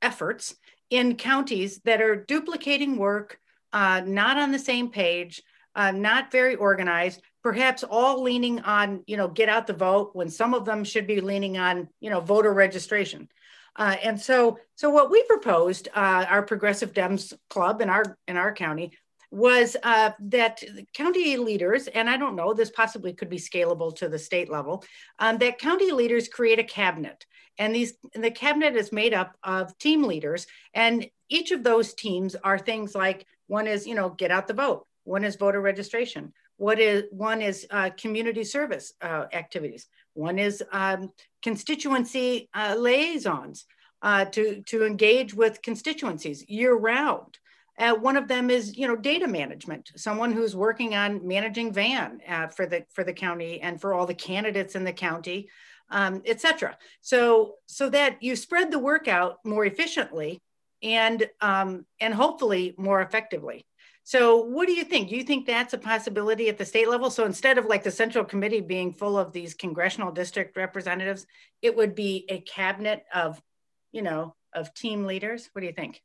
efforts, 0.00 0.54
in 0.90 1.16
counties 1.16 1.80
that 1.84 2.00
are 2.00 2.16
duplicating 2.16 2.96
work, 2.96 3.38
uh, 3.72 4.02
not 4.04 4.38
on 4.38 4.52
the 4.52 4.58
same 4.58 4.88
page, 4.88 5.42
uh, 5.74 5.90
not 5.90 6.32
very 6.32 6.54
organized, 6.54 7.20
perhaps 7.42 7.84
all 7.84 8.22
leaning 8.22 8.60
on, 8.60 9.02
you 9.06 9.16
know, 9.16 9.28
get 9.28 9.48
out 9.48 9.66
the 9.66 9.72
vote 9.72 10.10
when 10.14 10.28
some 10.28 10.54
of 10.54 10.64
them 10.64 10.84
should 10.84 11.06
be 11.06 11.20
leaning 11.20 11.58
on, 11.58 11.88
you 12.00 12.10
know, 12.10 12.20
voter 12.20 12.52
registration. 12.52 13.28
Uh, 13.76 13.96
and 14.02 14.20
so, 14.20 14.58
so 14.74 14.88
what 14.88 15.10
we 15.10 15.22
proposed, 15.24 15.88
uh, 15.94 16.24
our 16.28 16.42
Progressive 16.42 16.92
Dems 16.92 17.34
Club 17.50 17.82
in 17.82 17.90
our 17.90 18.16
in 18.26 18.36
our 18.36 18.54
county, 18.54 18.92
was 19.30 19.76
uh, 19.82 20.10
that 20.20 20.62
county 20.94 21.36
leaders, 21.36 21.88
and 21.88 22.08
I 22.08 22.16
don't 22.16 22.36
know, 22.36 22.54
this 22.54 22.70
possibly 22.70 23.12
could 23.12 23.28
be 23.28 23.38
scalable 23.38 23.94
to 23.96 24.08
the 24.08 24.18
state 24.18 24.50
level, 24.50 24.84
um, 25.18 25.38
that 25.38 25.58
county 25.58 25.92
leaders 25.92 26.28
create 26.28 26.58
a 26.58 26.64
cabinet. 26.64 27.26
And 27.58 27.74
these 27.74 27.94
the 28.14 28.30
cabinet 28.30 28.76
is 28.76 28.92
made 28.92 29.14
up 29.14 29.36
of 29.42 29.76
team 29.78 30.02
leaders. 30.02 30.46
And 30.74 31.08
each 31.28 31.50
of 31.50 31.64
those 31.64 31.94
teams 31.94 32.36
are 32.36 32.58
things 32.58 32.94
like 32.94 33.26
one 33.46 33.66
is, 33.66 33.86
you 33.86 33.94
know, 33.94 34.10
get 34.10 34.30
out 34.30 34.46
the 34.46 34.54
vote, 34.54 34.86
one 35.04 35.24
is 35.24 35.36
voter 35.36 35.60
registration, 35.60 36.32
what 36.56 36.78
is 36.78 37.04
one 37.10 37.42
is 37.42 37.66
uh, 37.70 37.90
community 37.96 38.44
service 38.44 38.92
uh, 39.00 39.24
activities, 39.32 39.86
one 40.14 40.38
is 40.38 40.62
um, 40.72 41.10
constituency 41.42 42.48
uh, 42.54 42.74
liaisons 42.78 43.66
uh, 44.02 44.24
to, 44.26 44.62
to 44.62 44.84
engage 44.84 45.34
with 45.34 45.62
constituencies 45.62 46.44
year 46.48 46.74
round. 46.74 47.38
Uh, 47.78 47.94
one 47.94 48.16
of 48.16 48.28
them 48.28 48.50
is, 48.50 48.76
you 48.76 48.86
know, 48.88 48.96
data 48.96 49.26
management. 49.26 49.90
Someone 49.96 50.32
who's 50.32 50.56
working 50.56 50.94
on 50.94 51.26
managing 51.26 51.72
VAN 51.72 52.20
uh, 52.26 52.46
for 52.48 52.66
the 52.66 52.84
for 52.90 53.04
the 53.04 53.12
county 53.12 53.60
and 53.60 53.80
for 53.80 53.92
all 53.92 54.06
the 54.06 54.14
candidates 54.14 54.74
in 54.74 54.84
the 54.84 54.92
county, 54.92 55.48
um, 55.90 56.22
etc. 56.24 56.76
So 57.00 57.56
so 57.66 57.90
that 57.90 58.22
you 58.22 58.34
spread 58.36 58.70
the 58.70 58.78
work 58.78 59.08
out 59.08 59.38
more 59.44 59.64
efficiently 59.64 60.40
and 60.82 61.28
um, 61.40 61.84
and 62.00 62.14
hopefully 62.14 62.74
more 62.78 63.02
effectively. 63.02 63.66
So 64.04 64.36
what 64.36 64.68
do 64.68 64.72
you 64.72 64.84
think? 64.84 65.08
Do 65.08 65.16
you 65.16 65.24
think 65.24 65.46
that's 65.46 65.74
a 65.74 65.78
possibility 65.78 66.48
at 66.48 66.58
the 66.58 66.64
state 66.64 66.88
level? 66.88 67.10
So 67.10 67.24
instead 67.24 67.58
of 67.58 67.66
like 67.66 67.82
the 67.82 67.90
central 67.90 68.24
committee 68.24 68.60
being 68.60 68.92
full 68.92 69.18
of 69.18 69.32
these 69.32 69.52
congressional 69.52 70.12
district 70.12 70.56
representatives, 70.56 71.26
it 71.60 71.74
would 71.76 71.96
be 71.96 72.24
a 72.28 72.40
cabinet 72.40 73.02
of, 73.12 73.42
you 73.90 74.02
know, 74.02 74.36
of 74.54 74.72
team 74.74 75.06
leaders. 75.06 75.50
What 75.52 75.62
do 75.62 75.66
you 75.66 75.72
think? 75.72 76.02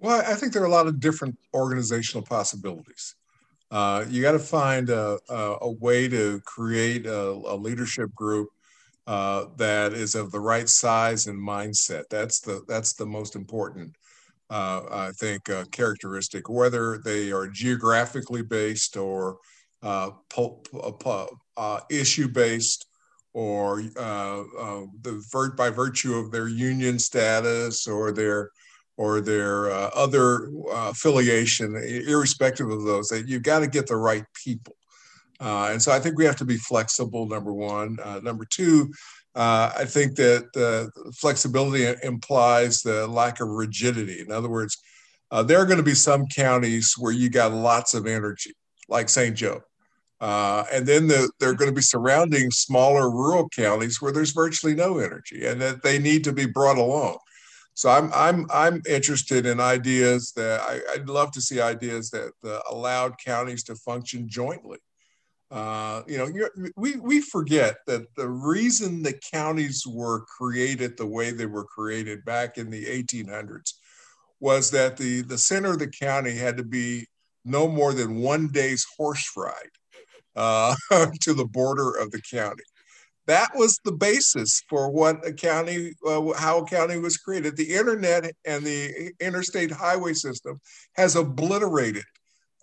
Well, 0.00 0.22
I 0.26 0.34
think 0.34 0.54
there 0.54 0.62
are 0.62 0.66
a 0.66 0.70
lot 0.70 0.86
of 0.86 0.98
different 0.98 1.38
organizational 1.52 2.24
possibilities. 2.24 3.14
Uh, 3.70 4.06
you 4.08 4.22
got 4.22 4.32
to 4.32 4.38
find 4.38 4.88
a, 4.88 5.18
a, 5.28 5.56
a, 5.60 5.70
way 5.70 6.08
to 6.08 6.40
create 6.40 7.06
a, 7.06 7.28
a 7.28 7.54
leadership 7.54 8.12
group 8.14 8.48
uh, 9.06 9.44
that 9.58 9.92
is 9.92 10.14
of 10.14 10.32
the 10.32 10.40
right 10.40 10.68
size 10.68 11.26
and 11.26 11.38
mindset. 11.38 12.04
That's 12.10 12.40
the 12.40 12.62
that's 12.66 12.94
the 12.94 13.06
most 13.06 13.36
important, 13.36 13.94
uh, 14.48 14.82
I 14.90 15.12
think, 15.12 15.50
uh, 15.50 15.66
characteristic. 15.70 16.48
Whether 16.48 16.98
they 16.98 17.30
are 17.30 17.46
geographically 17.46 18.42
based 18.42 18.96
or 18.96 19.36
uh, 19.82 20.10
uh, 20.36 21.80
issue 21.90 22.28
based, 22.28 22.86
or 23.34 23.82
the 23.82 25.52
by 25.56 25.70
virtue 25.70 26.14
of 26.14 26.32
their 26.32 26.48
union 26.48 26.98
status 26.98 27.86
or 27.86 28.12
their 28.12 28.50
or 29.00 29.22
their 29.22 29.70
uh, 29.70 29.88
other 29.94 30.50
uh, 30.70 30.90
affiliation, 30.90 31.74
irrespective 32.06 32.68
of 32.68 32.84
those, 32.84 33.08
that 33.08 33.26
you've 33.26 33.42
got 33.42 33.60
to 33.60 33.66
get 33.66 33.86
the 33.86 33.96
right 33.96 34.26
people. 34.34 34.76
Uh, 35.40 35.70
and 35.72 35.80
so 35.80 35.90
I 35.90 35.98
think 35.98 36.18
we 36.18 36.26
have 36.26 36.36
to 36.36 36.44
be 36.44 36.58
flexible, 36.58 37.26
number 37.26 37.50
one. 37.50 37.96
Uh, 38.04 38.20
number 38.22 38.44
two, 38.44 38.92
uh, 39.34 39.72
I 39.74 39.86
think 39.86 40.16
that 40.16 40.90
flexibility 41.16 41.86
implies 42.02 42.82
the 42.82 43.06
lack 43.06 43.40
of 43.40 43.48
rigidity. 43.48 44.20
In 44.20 44.30
other 44.30 44.50
words, 44.50 44.76
uh, 45.30 45.42
there 45.42 45.56
are 45.56 45.64
going 45.64 45.78
to 45.78 45.82
be 45.82 45.94
some 45.94 46.26
counties 46.26 46.94
where 46.98 47.12
you 47.12 47.30
got 47.30 47.54
lots 47.54 47.94
of 47.94 48.06
energy, 48.06 48.52
like 48.90 49.08
St. 49.08 49.34
Joe. 49.34 49.62
and 50.20 50.86
then 50.86 51.06
the, 51.06 51.30
they're 51.40 51.54
going 51.54 51.70
to 51.70 51.74
be 51.74 51.80
surrounding 51.80 52.50
smaller 52.50 53.10
rural 53.10 53.48
counties 53.48 54.02
where 54.02 54.12
there's 54.12 54.32
virtually 54.32 54.74
no 54.74 54.98
energy 54.98 55.46
and 55.46 55.58
that 55.58 55.82
they 55.82 55.98
need 55.98 56.22
to 56.24 56.34
be 56.34 56.44
brought 56.44 56.76
along. 56.76 57.16
So 57.80 57.88
I'm 57.88 58.12
I'm 58.12 58.46
I'm 58.52 58.82
interested 58.86 59.46
in 59.46 59.58
ideas 59.58 60.34
that 60.36 60.60
I, 60.60 60.98
would 60.98 61.08
love 61.08 61.30
to 61.30 61.40
see 61.40 61.62
ideas 61.62 62.10
that 62.10 62.32
uh, 62.44 62.60
allowed 62.70 63.14
counties 63.16 63.64
to 63.64 63.74
function 63.74 64.28
jointly. 64.28 64.76
Uh, 65.50 66.02
you 66.06 66.18
know, 66.18 66.30
we 66.76 66.96
we 66.96 67.22
forget 67.22 67.78
that 67.86 68.02
the 68.16 68.28
reason 68.28 69.02
the 69.02 69.18
counties 69.32 69.86
were 69.86 70.26
created 70.26 70.98
the 70.98 71.06
way 71.06 71.30
they 71.30 71.46
were 71.46 71.64
created 71.64 72.22
back 72.26 72.58
in 72.58 72.68
the 72.68 72.84
1800s 72.84 73.72
was 74.40 74.70
that 74.72 74.98
the 74.98 75.22
the 75.22 75.38
center 75.38 75.70
of 75.70 75.78
the 75.78 75.88
county 75.88 76.36
had 76.36 76.58
to 76.58 76.64
be 76.64 77.06
no 77.46 77.66
more 77.66 77.94
than 77.94 78.16
one 78.16 78.48
day's 78.48 78.86
horse 78.98 79.32
ride 79.38 79.74
uh, 80.36 80.74
to 81.22 81.32
the 81.32 81.46
border 81.46 81.94
of 81.94 82.10
the 82.10 82.20
county 82.30 82.62
that 83.30 83.50
was 83.54 83.78
the 83.84 83.92
basis 83.92 84.60
for 84.68 84.90
what 84.90 85.24
a 85.24 85.32
county, 85.32 85.92
uh, 86.04 86.32
how 86.36 86.58
a 86.58 86.66
county 86.66 86.98
was 86.98 87.16
created. 87.16 87.56
The 87.56 87.74
internet 87.74 88.32
and 88.44 88.64
the 88.64 89.12
interstate 89.20 89.70
highway 89.70 90.14
system 90.14 90.60
has 90.96 91.14
obliterated 91.14 92.02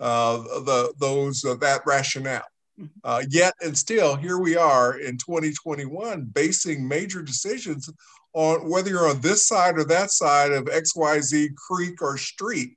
uh, 0.01 0.37
the 0.37 0.93
those 0.99 1.45
uh, 1.45 1.55
that 1.55 1.81
rationale. 1.85 2.43
Mm-hmm. 2.77 2.99
Uh, 3.01 3.23
yet 3.29 3.53
and 3.61 3.77
still, 3.77 4.17
here 4.17 4.39
we 4.39 4.57
are 4.57 4.99
in 4.99 5.17
2021, 5.17 6.25
basing 6.25 6.85
major 6.85 7.21
decisions 7.21 7.89
on 8.33 8.69
whether 8.69 8.89
you're 8.89 9.09
on 9.09 9.21
this 9.21 9.47
side 9.47 9.77
or 9.77 9.85
that 9.85 10.11
side 10.11 10.51
of 10.51 10.65
XYZ 10.65 11.55
creek 11.55 12.01
or 12.01 12.17
street, 12.17 12.75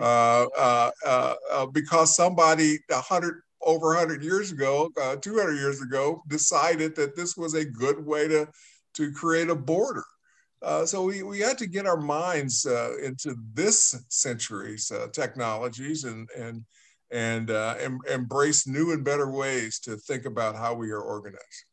uh, 0.00 0.46
uh, 0.58 1.66
because 1.72 2.16
somebody 2.16 2.80
100 2.88 3.42
over 3.62 3.88
100 3.88 4.22
years 4.22 4.52
ago, 4.52 4.90
uh, 5.00 5.16
200 5.16 5.54
years 5.54 5.82
ago, 5.82 6.22
decided 6.28 6.94
that 6.96 7.16
this 7.16 7.36
was 7.36 7.54
a 7.54 7.64
good 7.64 8.04
way 8.04 8.28
to, 8.28 8.48
to 8.94 9.12
create 9.12 9.50
a 9.50 9.54
border. 9.54 10.04
Uh, 10.62 10.84
so 10.84 11.04
we, 11.04 11.22
we 11.22 11.40
had 11.40 11.56
to 11.58 11.66
get 11.66 11.86
our 11.86 12.00
minds 12.00 12.66
uh, 12.66 12.94
into 13.02 13.34
this 13.54 14.02
century's 14.08 14.90
uh, 14.90 15.06
technologies 15.12 16.04
and, 16.04 16.28
and, 16.36 16.64
and 17.10 17.50
uh, 17.50 17.74
em- 17.78 18.00
embrace 18.10 18.66
new 18.66 18.92
and 18.92 19.04
better 19.04 19.30
ways 19.30 19.78
to 19.80 19.96
think 19.96 20.26
about 20.26 20.56
how 20.56 20.74
we 20.74 20.90
are 20.90 21.00
organized. 21.00 21.64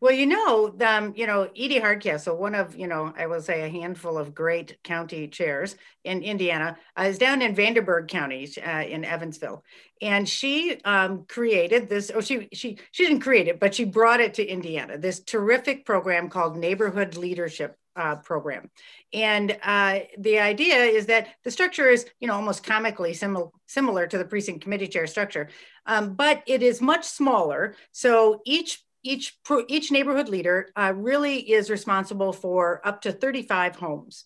Well, 0.00 0.12
you 0.12 0.26
know, 0.26 0.74
um, 0.80 1.12
you 1.14 1.26
know, 1.26 1.50
Edie 1.54 1.78
Hardcastle, 1.78 2.34
one 2.34 2.54
of, 2.54 2.74
you 2.74 2.86
know, 2.86 3.12
I 3.18 3.26
will 3.26 3.42
say 3.42 3.62
a 3.62 3.68
handful 3.68 4.16
of 4.16 4.34
great 4.34 4.82
county 4.82 5.28
chairs 5.28 5.76
in 6.04 6.22
Indiana, 6.22 6.78
uh, 6.98 7.02
is 7.02 7.18
down 7.18 7.42
in 7.42 7.54
Vanderburgh 7.54 8.08
County 8.08 8.50
uh, 8.66 8.82
in 8.82 9.04
Evansville, 9.04 9.62
and 10.00 10.26
she 10.26 10.80
um, 10.86 11.26
created 11.28 11.90
this. 11.90 12.10
Oh, 12.14 12.22
she 12.22 12.48
she 12.54 12.78
she 12.92 13.06
didn't 13.06 13.20
create 13.20 13.48
it, 13.48 13.60
but 13.60 13.74
she 13.74 13.84
brought 13.84 14.20
it 14.20 14.32
to 14.34 14.46
Indiana. 14.46 14.96
This 14.96 15.20
terrific 15.20 15.84
program 15.84 16.30
called 16.30 16.56
Neighborhood 16.56 17.16
Leadership 17.16 17.76
uh, 17.94 18.16
program. 18.16 18.70
And 19.12 19.58
uh, 19.62 20.00
the 20.16 20.38
idea 20.38 20.76
is 20.76 21.06
that 21.06 21.28
the 21.44 21.50
structure 21.50 21.88
is, 21.90 22.06
you 22.20 22.26
know, 22.26 22.34
almost 22.34 22.64
comically 22.64 23.12
similar 23.12 23.48
similar 23.66 24.06
to 24.06 24.16
the 24.16 24.24
precinct 24.24 24.62
committee 24.62 24.88
chair 24.88 25.06
structure, 25.06 25.50
um, 25.84 26.14
but 26.14 26.42
it 26.46 26.62
is 26.62 26.80
much 26.80 27.04
smaller. 27.04 27.74
So 27.92 28.40
each 28.46 28.82
each 29.02 29.38
each 29.68 29.90
neighborhood 29.90 30.28
leader 30.28 30.70
uh, 30.76 30.92
really 30.94 31.38
is 31.38 31.70
responsible 31.70 32.32
for 32.32 32.80
up 32.86 33.02
to 33.02 33.12
35 33.12 33.76
homes. 33.76 34.24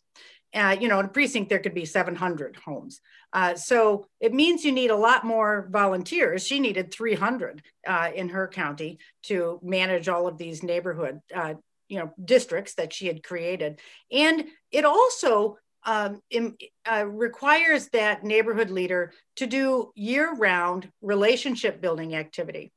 Uh, 0.54 0.76
you 0.80 0.86
know, 0.86 1.00
in 1.00 1.06
a 1.06 1.08
precinct 1.08 1.48
there 1.48 1.58
could 1.58 1.74
be 1.74 1.84
700 1.84 2.56
homes. 2.64 3.00
Uh, 3.32 3.56
so 3.56 4.06
it 4.20 4.32
means 4.32 4.64
you 4.64 4.70
need 4.70 4.90
a 4.90 4.96
lot 4.96 5.24
more 5.24 5.68
volunteers. 5.72 6.46
She 6.46 6.60
needed 6.60 6.92
300 6.92 7.62
uh, 7.86 8.10
in 8.14 8.28
her 8.28 8.46
county 8.46 8.98
to 9.24 9.58
manage 9.62 10.08
all 10.08 10.28
of 10.28 10.38
these 10.38 10.62
neighborhood, 10.62 11.20
uh, 11.34 11.54
you 11.88 11.98
know, 11.98 12.12
districts 12.24 12.74
that 12.74 12.92
she 12.92 13.08
had 13.08 13.24
created. 13.24 13.80
And 14.12 14.44
it 14.70 14.84
also 14.84 15.58
um, 15.84 16.20
in, 16.30 16.56
uh, 16.90 17.06
requires 17.06 17.88
that 17.88 18.24
neighborhood 18.24 18.70
leader 18.70 19.12
to 19.36 19.46
do 19.46 19.92
year-round 19.96 20.90
relationship 21.02 21.80
building 21.80 22.14
activity. 22.14 22.72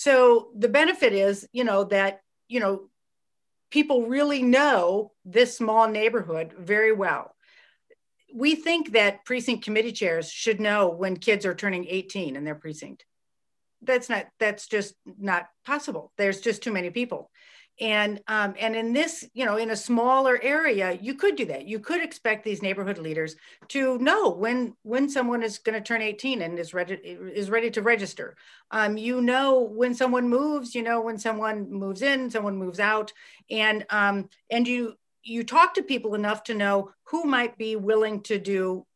So 0.00 0.48
the 0.56 0.70
benefit 0.70 1.12
is, 1.12 1.46
you 1.52 1.62
know, 1.62 1.84
that, 1.84 2.22
you 2.48 2.58
know, 2.58 2.88
people 3.70 4.06
really 4.06 4.42
know 4.42 5.12
this 5.26 5.54
small 5.54 5.88
neighborhood 5.88 6.54
very 6.58 6.90
well. 6.90 7.34
we 8.34 8.54
think 8.54 8.92
that 8.92 9.24
precinct 9.24 9.64
committee 9.64 9.92
chairs 9.92 10.30
should 10.30 10.60
know 10.60 10.88
when 10.88 11.16
kids 11.16 11.44
are 11.44 11.54
turning 11.54 11.86
18 11.86 12.36
in 12.36 12.44
their 12.44 12.54
precinct. 12.54 13.04
That's 13.82 14.08
not, 14.08 14.26
that's 14.38 14.68
just 14.68 14.94
not 15.04 15.48
possible. 15.64 16.12
There's 16.16 16.40
just 16.40 16.62
too 16.62 16.72
many 16.72 16.90
people. 16.90 17.30
And, 17.80 18.20
um, 18.28 18.54
and 18.58 18.76
in 18.76 18.92
this, 18.92 19.26
you 19.32 19.46
know, 19.46 19.56
in 19.56 19.70
a 19.70 19.76
smaller 19.76 20.38
area, 20.42 20.98
you 21.00 21.14
could 21.14 21.36
do 21.36 21.46
that. 21.46 21.66
You 21.66 21.78
could 21.80 22.02
expect 22.02 22.44
these 22.44 22.60
neighborhood 22.60 22.98
leaders 22.98 23.36
to 23.68 23.96
know 23.98 24.30
when, 24.30 24.74
when 24.82 25.08
someone 25.08 25.42
is 25.42 25.58
going 25.58 25.78
to 25.78 25.80
turn 25.80 26.02
18 26.02 26.42
and 26.42 26.58
is 26.58 26.74
ready, 26.74 26.94
is 26.94 27.48
ready 27.48 27.70
to 27.70 27.82
register. 27.82 28.36
Um, 28.70 28.98
you 28.98 29.22
know, 29.22 29.60
when 29.60 29.94
someone 29.94 30.28
moves, 30.28 30.74
you 30.74 30.82
know, 30.82 31.00
when 31.00 31.16
someone 31.16 31.70
moves 31.70 32.02
in, 32.02 32.30
someone 32.30 32.56
moves 32.56 32.80
out 32.80 33.12
and, 33.50 33.86
um, 33.88 34.28
and 34.50 34.68
you, 34.68 34.94
you 35.22 35.44
talk 35.44 35.74
to 35.74 35.82
people 35.82 36.14
enough 36.14 36.44
to 36.44 36.54
know 36.54 36.90
who 37.04 37.24
might 37.24 37.56
be 37.56 37.76
willing 37.76 38.22
to 38.24 38.38
do 38.38 38.86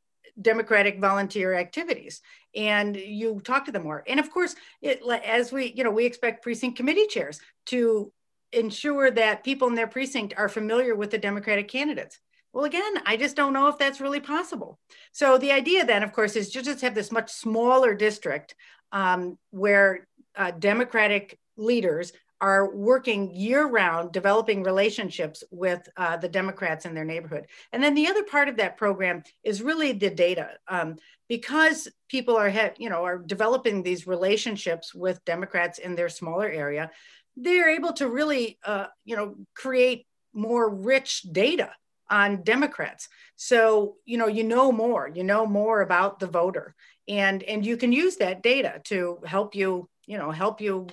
democratic 0.40 1.00
volunteer 1.00 1.54
activities 1.54 2.20
and 2.56 2.96
you 2.96 3.40
talk 3.44 3.64
to 3.64 3.72
them 3.72 3.84
more 3.84 4.02
and 4.08 4.18
of 4.18 4.32
course 4.32 4.56
it, 4.82 5.00
as 5.24 5.52
we 5.52 5.72
you 5.76 5.84
know 5.84 5.92
we 5.92 6.04
expect 6.04 6.42
precinct 6.42 6.76
committee 6.76 7.06
chairs 7.06 7.40
to 7.66 8.12
ensure 8.58 9.10
that 9.10 9.44
people 9.44 9.68
in 9.68 9.74
their 9.74 9.86
precinct 9.86 10.34
are 10.36 10.48
familiar 10.48 10.94
with 10.94 11.10
the 11.10 11.18
democratic 11.18 11.68
candidates 11.68 12.20
well 12.52 12.64
again 12.64 12.94
i 13.06 13.16
just 13.16 13.36
don't 13.36 13.52
know 13.52 13.68
if 13.68 13.78
that's 13.78 14.00
really 14.00 14.20
possible 14.20 14.78
so 15.12 15.38
the 15.38 15.52
idea 15.52 15.84
then 15.84 16.02
of 16.02 16.12
course 16.12 16.36
is 16.36 16.50
just 16.50 16.80
have 16.80 16.94
this 16.94 17.12
much 17.12 17.30
smaller 17.30 17.94
district 17.94 18.54
um, 18.92 19.38
where 19.50 20.06
uh, 20.36 20.50
democratic 20.52 21.38
leaders 21.56 22.12
are 22.40 22.74
working 22.74 23.34
year 23.34 23.66
round 23.66 24.12
developing 24.12 24.62
relationships 24.62 25.42
with 25.50 25.88
uh, 25.96 26.16
the 26.16 26.28
Democrats 26.28 26.84
in 26.84 26.92
their 26.92 27.04
neighborhood. 27.04 27.46
And 27.72 27.82
then 27.82 27.94
the 27.94 28.06
other 28.06 28.22
part 28.22 28.50
of 28.50 28.56
that 28.58 28.76
program 28.76 29.22
is 29.44 29.62
really 29.62 29.92
the 29.92 30.10
data. 30.10 30.50
Um, 30.68 30.96
because 31.26 31.88
people 32.10 32.36
are, 32.36 32.52
you 32.76 32.90
know, 32.90 33.02
are 33.04 33.18
developing 33.18 33.82
these 33.82 34.06
relationships 34.06 34.94
with 34.94 35.24
Democrats 35.24 35.78
in 35.78 35.94
their 35.94 36.10
smaller 36.10 36.46
area, 36.46 36.90
they're 37.36 37.70
able 37.70 37.92
to 37.94 38.08
really, 38.08 38.58
uh, 38.64 38.86
you 39.04 39.16
know, 39.16 39.36
create 39.54 40.06
more 40.32 40.68
rich 40.68 41.22
data 41.30 41.70
on 42.10 42.42
Democrats. 42.42 43.08
So, 43.36 43.96
you 44.04 44.18
know, 44.18 44.26
you 44.26 44.44
know 44.44 44.70
more, 44.70 45.10
you 45.12 45.24
know 45.24 45.46
more 45.46 45.80
about 45.80 46.20
the 46.20 46.26
voter 46.26 46.74
and, 47.08 47.42
and 47.42 47.64
you 47.64 47.76
can 47.76 47.92
use 47.92 48.16
that 48.16 48.42
data 48.42 48.80
to 48.84 49.18
help 49.24 49.54
you, 49.54 49.88
you 50.06 50.18
know, 50.18 50.30
help 50.30 50.60
you 50.60 50.86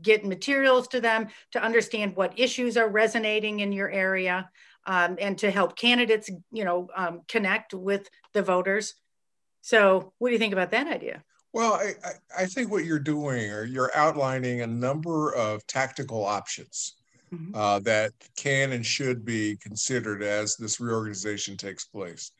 get 0.00 0.24
materials 0.24 0.88
to 0.88 1.00
them 1.00 1.28
to 1.52 1.62
understand 1.62 2.14
what 2.14 2.38
issues 2.38 2.76
are 2.76 2.88
resonating 2.88 3.60
in 3.60 3.72
your 3.72 3.90
area 3.90 4.48
um, 4.86 5.16
and 5.20 5.38
to 5.38 5.50
help 5.50 5.76
candidates 5.76 6.30
you 6.52 6.64
know 6.64 6.88
um, 6.94 7.22
connect 7.28 7.74
with 7.74 8.08
the 8.32 8.42
voters 8.42 8.94
so 9.60 10.12
what 10.18 10.28
do 10.28 10.32
you 10.32 10.38
think 10.38 10.52
about 10.52 10.70
that 10.70 10.86
idea 10.86 11.22
well 11.52 11.74
I, 11.74 11.94
I 12.36 12.46
think 12.46 12.70
what 12.70 12.84
you're 12.84 12.98
doing 12.98 13.50
or 13.50 13.64
you're 13.64 13.90
outlining 13.94 14.62
a 14.62 14.66
number 14.66 15.34
of 15.34 15.66
tactical 15.66 16.24
options 16.24 16.96
mm-hmm. 17.32 17.54
uh, 17.54 17.78
that 17.80 18.12
can 18.36 18.72
and 18.72 18.84
should 18.84 19.24
be 19.24 19.56
considered 19.56 20.22
as 20.22 20.56
this 20.56 20.80
reorganization 20.80 21.56
takes 21.56 21.84
place 21.84 22.32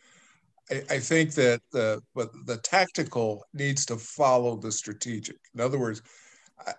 I, 0.71 0.83
I 0.90 0.99
think 0.99 1.33
that 1.35 1.61
the 1.73 2.02
but 2.14 2.31
the 2.47 2.59
tactical 2.59 3.45
needs 3.54 3.87
to 3.87 3.97
follow 3.97 4.57
the 4.57 4.73
strategic 4.73 5.38
in 5.54 5.61
other 5.61 5.78
words 5.78 6.02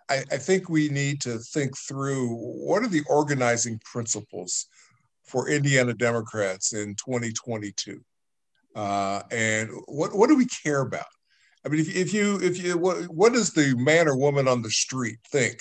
I, 0.10 0.24
I 0.32 0.38
think 0.38 0.70
we 0.70 0.90
need 0.90 1.22
to 1.22 1.40
think 1.40 1.78
through 1.78 2.30
what 2.36 2.84
are 2.84 2.88
the 2.88 3.04
organizing 3.08 3.80
principles 3.84 4.68
for 5.24 5.50
Indiana 5.50 5.94
Democrats 5.94 6.74
in 6.74 6.96
2022, 6.96 8.02
uh, 8.76 9.22
and 9.32 9.70
what 9.88 10.14
what 10.16 10.30
do 10.30 10.36
we 10.36 10.46
care 10.46 10.82
about? 10.82 11.06
I 11.66 11.70
mean, 11.70 11.80
if, 11.80 11.96
if 11.96 12.14
you 12.14 12.40
if 12.42 12.62
you 12.62 12.78
what, 12.78 13.04
what 13.06 13.34
does 13.34 13.52
the 13.52 13.76
man 13.78 14.08
or 14.08 14.18
woman 14.18 14.48
on 14.48 14.62
the 14.62 14.72
street 14.72 15.18
think 15.32 15.60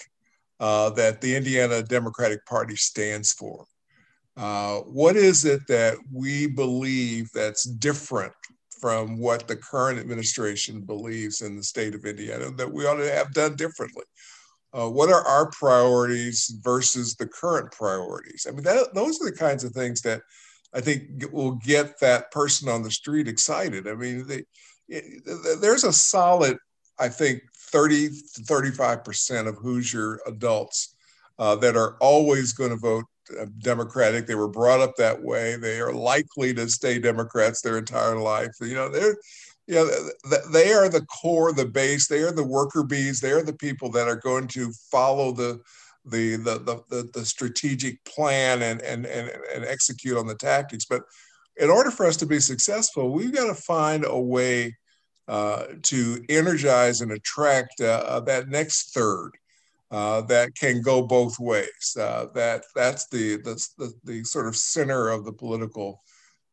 uh, 0.61 0.91
that 0.91 1.21
the 1.21 1.37
Indiana 1.37 1.83
Democratic 1.83 2.45
Party 2.47 2.77
stands 2.77 3.33
for? 3.33 3.67
Uh, 4.37 4.79
what 4.79 5.17
is 5.17 5.45
it 5.45 5.61
that 5.69 5.97
we 6.13 6.47
believe 6.47 7.31
that's 7.33 7.65
different 7.65 8.33
from 8.83 9.17
what 9.17 9.47
the 9.47 9.55
current 9.55 10.01
administration 10.01 10.81
believes 10.81 11.41
in 11.41 11.57
the 11.57 11.63
state 11.63 11.95
of 11.95 12.05
Indiana 12.05 12.51
that 12.51 12.71
we 12.71 12.85
ought 12.85 12.97
to 12.97 13.11
have 13.13 13.33
done 13.33 13.55
differently. 13.55 14.03
Uh, 14.77 14.89
what 14.89 15.09
are 15.09 15.25
our 15.25 15.49
priorities 15.51 16.53
versus 16.65 17.15
the 17.15 17.29
current 17.29 17.71
priorities? 17.71 18.45
I 18.49 18.51
mean, 18.51 18.65
that, 18.65 18.93
those 18.93 19.23
are 19.23 19.31
the 19.31 19.37
kinds 19.37 19.63
of 19.63 19.71
things 19.71 20.01
that 20.01 20.23
I 20.75 20.81
think 20.81 21.03
will 21.31 21.53
get 21.53 22.01
that 22.01 22.33
person 22.33 22.69
on 22.69 22.83
the 22.83 22.91
street 22.91 23.29
excited. 23.29 23.87
I 23.87 23.95
mean, 23.95 24.27
they, 24.27 24.43
there's 25.61 25.85
a 25.85 25.93
solid, 25.93 26.59
I 26.99 27.09
think, 27.09 27.43
30 27.55 28.09
to 28.09 28.43
35% 28.43 29.49
of 29.49 29.57
Hoosier 29.57 30.21
adults 30.27 30.95
uh, 31.39 31.57
that 31.57 31.77
are 31.77 31.97
always 32.01 32.53
going 32.53 32.71
to 32.71 32.77
vote 32.77 33.05
uh, 33.41 33.47
Democratic. 33.59 34.27
They 34.27 34.35
were 34.35 34.49
brought 34.49 34.81
up 34.81 34.97
that 34.97 35.23
way. 35.23 35.57
They 35.57 35.81
are 35.81 35.93
likely 35.93 36.53
to 36.55 36.69
stay 36.69 36.99
Democrats 36.99 37.63
their 37.63 37.79
entire 37.79 38.17
life. 38.17 38.51
You 38.61 38.75
know, 38.75 38.89
they're, 38.89 39.17
you 39.67 39.75
know, 39.77 39.89
they 40.53 40.73
are 40.73 40.89
the 40.89 41.07
core, 41.07 41.53
the 41.53 41.65
base. 41.65 42.09
They 42.09 42.23
are 42.23 42.33
the 42.33 42.47
worker 42.47 42.83
bees. 42.83 43.21
They 43.21 43.31
are 43.31 43.43
the 43.45 43.55
people 43.55 43.91
that 43.93 44.09
are 44.09 44.17
going 44.17 44.49
to 44.49 44.73
follow 44.91 45.33
the 45.33 45.61
the 46.05 46.37
the 46.37 46.59
the, 46.59 46.83
the, 46.91 47.11
the 47.15 47.25
strategic 47.25 48.05
plan 48.05 48.61
and, 48.63 48.83
and 48.83 49.07
and 49.07 49.31
and 49.55 49.65
execute 49.65 50.19
on 50.19 50.27
the 50.27 50.35
tactics. 50.35 50.85
But 50.85 51.03
in 51.57 51.71
order 51.71 51.91
for 51.91 52.07
us 52.07 52.17
to 52.19 52.27
be 52.27 52.41
successful, 52.41 53.13
we've 53.13 53.33
got 53.33 53.47
to 53.47 53.55
find 53.55 54.05
a 54.05 54.19
way 54.19 54.77
uh, 55.33 55.65
to 55.81 56.23
energize 56.29 57.01
and 57.01 57.11
attract 57.11 57.81
uh, 57.81 58.21
that 58.21 58.51
next 58.51 58.93
third 58.93 59.31
uh, 59.91 60.21
that 60.21 60.55
can 60.55 60.83
go 60.83 61.07
both 61.07 61.39
ways. 61.41 61.97
Uh, 61.99 62.27
that 62.35 62.65
that's 62.75 63.09
the, 63.09 63.37
the, 63.39 63.55
the 63.79 63.95
the 64.05 64.25
sort 64.25 64.47
of 64.47 64.55
center 64.55 65.09
of 65.09 65.25
the 65.25 65.33
political 65.33 66.03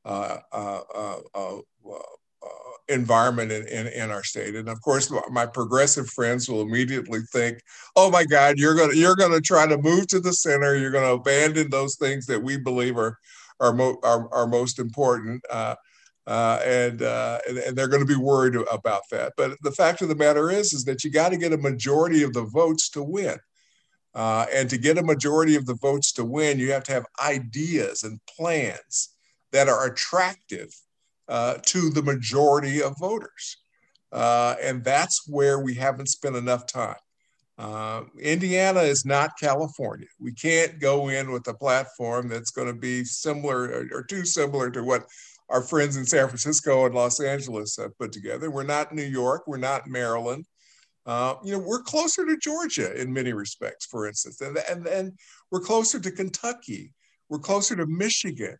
uh, 0.05 0.37
uh, 0.53 0.79
uh, 1.35 1.57
environment 2.87 3.51
in, 3.51 3.67
in, 3.67 3.87
in, 3.87 4.11
our 4.11 4.23
state. 4.23 4.55
And 4.55 4.69
of 4.69 4.81
course, 4.81 5.11
my 5.29 5.45
progressive 5.45 6.09
friends 6.09 6.47
will 6.47 6.61
immediately 6.61 7.19
think, 7.33 7.59
"Oh 7.97 8.09
my 8.09 8.23
God, 8.23 8.57
you're 8.57 8.75
gonna 8.75 8.95
you're 8.95 9.17
gonna 9.17 9.41
try 9.41 9.67
to 9.67 9.77
move 9.77 10.07
to 10.07 10.21
the 10.21 10.31
center. 10.31 10.77
You're 10.77 10.91
gonna 10.91 11.15
abandon 11.15 11.69
those 11.69 11.97
things 11.97 12.25
that 12.27 12.41
we 12.41 12.55
believe 12.55 12.97
are 12.97 13.17
are, 13.59 13.73
mo- 13.73 13.99
are, 14.03 14.33
are 14.33 14.47
most 14.47 14.79
important." 14.79 15.43
Uh, 15.49 15.75
and, 16.29 17.01
uh, 17.01 17.39
and, 17.47 17.57
and 17.57 17.77
they're 17.77 17.87
going 17.87 18.05
to 18.05 18.15
be 18.15 18.15
worried 18.15 18.55
about 18.71 19.01
that. 19.11 19.33
But 19.35 19.57
the 19.63 19.71
fact 19.71 20.01
of 20.01 20.09
the 20.09 20.15
matter 20.15 20.51
is, 20.51 20.73
is 20.73 20.83
that 20.85 21.03
you 21.03 21.11
got 21.11 21.29
to 21.29 21.37
get 21.37 21.53
a 21.53 21.57
majority 21.57 22.23
of 22.23 22.33
the 22.33 22.43
votes 22.43 22.89
to 22.91 23.03
win. 23.03 23.37
Uh, 24.13 24.45
and 24.53 24.69
to 24.69 24.77
get 24.77 24.97
a 24.97 25.03
majority 25.03 25.55
of 25.55 25.65
the 25.65 25.75
votes 25.75 26.11
to 26.13 26.25
win, 26.25 26.59
you 26.59 26.71
have 26.71 26.83
to 26.83 26.91
have 26.91 27.05
ideas 27.23 28.03
and 28.03 28.19
plans 28.27 29.15
that 29.51 29.69
are 29.69 29.87
attractive 29.87 30.73
uh, 31.27 31.55
to 31.65 31.89
the 31.89 32.01
majority 32.01 32.81
of 32.81 32.97
voters. 32.99 33.57
Uh, 34.11 34.55
and 34.61 34.83
that's 34.83 35.27
where 35.27 35.59
we 35.59 35.75
haven't 35.75 36.09
spent 36.09 36.35
enough 36.35 36.65
time. 36.65 36.95
Uh, 37.59 38.03
Indiana 38.19 38.79
is 38.79 39.05
not 39.05 39.37
California. 39.39 40.07
We 40.19 40.33
can't 40.33 40.79
go 40.79 41.09
in 41.09 41.31
with 41.31 41.47
a 41.47 41.53
platform 41.53 42.29
that's 42.29 42.51
going 42.51 42.67
to 42.67 42.73
be 42.73 43.03
similar 43.03 43.63
or, 43.65 43.87
or 43.91 44.03
too 44.03 44.25
similar 44.25 44.71
to 44.71 44.83
what 44.83 45.05
our 45.49 45.61
friends 45.61 45.97
in 45.97 46.05
San 46.05 46.27
Francisco 46.27 46.85
and 46.85 46.95
Los 46.95 47.19
Angeles 47.19 47.77
have 47.77 47.97
put 47.97 48.11
together. 48.11 48.51
We're 48.51 48.63
not 48.63 48.93
New 48.93 49.03
York. 49.03 49.43
We're 49.47 49.57
not 49.57 49.87
Maryland. 49.87 50.45
Uh, 51.05 51.35
you 51.43 51.53
know, 51.53 51.59
we're 51.59 51.81
closer 51.81 52.25
to 52.25 52.37
Georgia 52.37 52.99
in 52.99 53.11
many 53.11 53.33
respects, 53.33 53.85
for 53.85 54.07
instance, 54.07 54.41
and, 54.41 54.59
and, 54.69 54.85
and 54.85 55.13
we're 55.49 55.59
closer 55.59 55.99
to 55.99 56.11
Kentucky. 56.11 56.93
We're 57.29 57.39
closer 57.39 57.75
to 57.75 57.87
Michigan. 57.87 58.57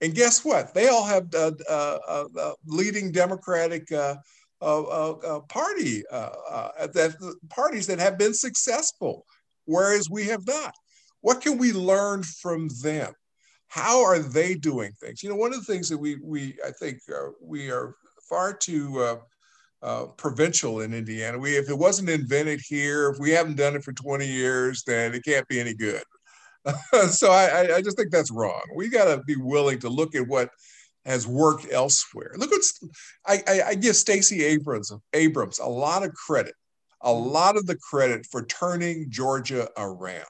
And 0.00 0.14
guess 0.14 0.44
what? 0.44 0.74
They 0.74 0.88
all 0.88 1.04
have 1.04 1.32
uh, 1.32 1.52
uh, 1.68 1.98
uh, 2.08 2.24
uh 2.36 2.52
leading 2.66 3.12
Democratic 3.12 3.90
uh, 3.92 4.16
party 4.60 6.02
that 6.10 7.36
parties 7.50 7.86
that 7.86 8.00
have 8.00 8.18
been 8.18 8.34
successful, 8.34 9.24
whereas 9.64 10.10
we 10.10 10.24
have 10.24 10.44
not. 10.44 10.74
What 11.20 11.40
can 11.40 11.56
we 11.56 11.72
learn 11.72 12.24
from 12.24 12.68
them? 12.82 13.12
How 13.72 14.04
are 14.04 14.18
they 14.18 14.54
doing 14.54 14.92
things? 15.00 15.22
You 15.22 15.30
know, 15.30 15.34
one 15.34 15.54
of 15.54 15.64
the 15.64 15.72
things 15.72 15.88
that 15.88 15.96
we 15.96 16.16
we 16.22 16.54
I 16.62 16.70
think 16.72 16.98
uh, 17.10 17.30
we 17.40 17.70
are 17.70 17.96
far 18.28 18.52
too 18.52 19.00
uh, 19.00 19.16
uh, 19.82 20.06
provincial 20.08 20.82
in 20.82 20.92
Indiana. 20.92 21.38
We 21.38 21.56
if 21.56 21.70
it 21.70 21.78
wasn't 21.78 22.10
invented 22.10 22.60
here, 22.60 23.08
if 23.08 23.18
we 23.18 23.30
haven't 23.30 23.56
done 23.56 23.74
it 23.74 23.82
for 23.82 23.94
20 23.94 24.26
years, 24.26 24.82
then 24.86 25.14
it 25.14 25.24
can't 25.24 25.48
be 25.48 25.58
any 25.58 25.72
good. 25.72 26.02
so 27.08 27.30
I, 27.30 27.76
I 27.76 27.80
just 27.80 27.96
think 27.96 28.10
that's 28.10 28.30
wrong. 28.30 28.60
We 28.76 28.90
got 28.90 29.06
to 29.06 29.22
be 29.22 29.36
willing 29.36 29.78
to 29.78 29.88
look 29.88 30.14
at 30.14 30.28
what 30.28 30.50
has 31.06 31.26
worked 31.26 31.66
elsewhere. 31.72 32.32
Look 32.36 32.50
what's 32.50 32.78
I, 33.26 33.42
I, 33.48 33.62
I 33.68 33.74
give 33.74 33.96
Stacey 33.96 34.44
Abrams 34.44 34.92
Abrams 35.14 35.60
a 35.60 35.66
lot 35.66 36.02
of 36.02 36.12
credit, 36.12 36.54
a 37.00 37.12
lot 37.12 37.56
of 37.56 37.66
the 37.66 37.78
credit 37.78 38.26
for 38.30 38.44
turning 38.44 39.06
Georgia 39.08 39.70
around. 39.78 40.26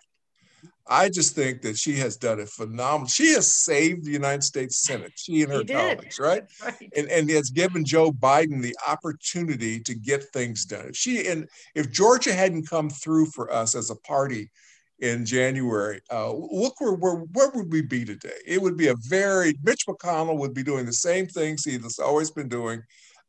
I 0.86 1.08
just 1.08 1.34
think 1.34 1.62
that 1.62 1.76
she 1.76 1.96
has 1.98 2.16
done 2.16 2.40
a 2.40 2.46
phenomenal. 2.46 3.06
She 3.06 3.32
has 3.34 3.52
saved 3.52 4.04
the 4.04 4.10
United 4.10 4.42
States 4.42 4.82
Senate. 4.82 5.12
She 5.14 5.42
and 5.42 5.52
her 5.52 5.64
colleagues, 5.64 6.18
right? 6.18 6.42
right? 6.64 6.92
And 6.96 7.08
and 7.08 7.30
has 7.30 7.50
given 7.50 7.84
Joe 7.84 8.10
Biden 8.10 8.60
the 8.60 8.76
opportunity 8.86 9.80
to 9.80 9.94
get 9.94 10.24
things 10.32 10.64
done. 10.64 10.86
If 10.88 10.96
she 10.96 11.28
and 11.28 11.48
if 11.74 11.92
Georgia 11.92 12.32
hadn't 12.32 12.68
come 12.68 12.90
through 12.90 13.26
for 13.26 13.52
us 13.52 13.74
as 13.74 13.90
a 13.90 13.96
party 13.96 14.50
in 14.98 15.24
January, 15.24 16.00
uh, 16.10 16.32
look 16.32 16.80
where, 16.80 16.94
where 16.94 17.16
where 17.32 17.50
would 17.54 17.70
we 17.70 17.82
be 17.82 18.04
today? 18.04 18.38
It 18.44 18.60
would 18.60 18.76
be 18.76 18.88
a 18.88 18.96
very 19.06 19.54
Mitch 19.62 19.86
McConnell 19.86 20.38
would 20.38 20.54
be 20.54 20.64
doing 20.64 20.84
the 20.84 20.92
same 20.92 21.26
things 21.26 21.64
he's 21.64 21.98
always 22.00 22.30
been 22.30 22.48
doing. 22.48 22.82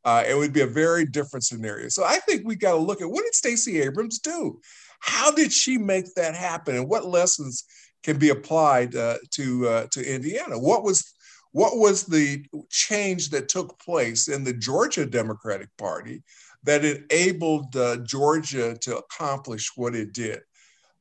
Uh, 0.06 0.24
it 0.28 0.36
would 0.36 0.52
be 0.52 0.62
a 0.62 0.68
very 0.68 1.06
different 1.06 1.46
scenario. 1.46 1.88
So 1.88 2.04
I 2.04 2.20
think 2.28 2.46
we 2.46 2.56
got 2.56 2.74
to 2.74 2.78
look 2.78 3.02
at 3.02 3.10
what 3.10 3.24
did 3.24 3.36
Stacey 3.36 3.82
Abrams 3.82 4.20
do? 4.20 4.60
How 5.06 5.32
did 5.32 5.52
she 5.52 5.78
make 5.78 6.14
that 6.16 6.34
happen, 6.34 6.78
and 6.78 6.88
what 6.88 7.06
lessons 7.06 7.66
can 8.04 8.18
be 8.18 8.30
applied 8.30 8.96
uh, 8.96 9.18
to 9.32 9.68
uh, 9.68 9.88
to 9.92 10.16
Indiana? 10.16 10.58
What 10.58 10.84
was 10.84 11.14
what 11.52 11.78
was 11.78 12.06
the 12.06 12.46
change 12.70 13.30
that 13.32 13.50
took 13.50 13.78
place 13.80 14.30
in 14.30 14.46
the 14.46 14.54
Georgia 14.54 15.06
Democratic 15.06 15.68
Party 15.78 16.24
that 16.64 16.86
enabled 16.86 17.76
uh, 17.76 17.98
Georgia 17.98 18.78
to 18.80 18.98
accomplish 18.98 19.72
what 19.76 19.94
it 19.94 20.14
did? 20.14 20.40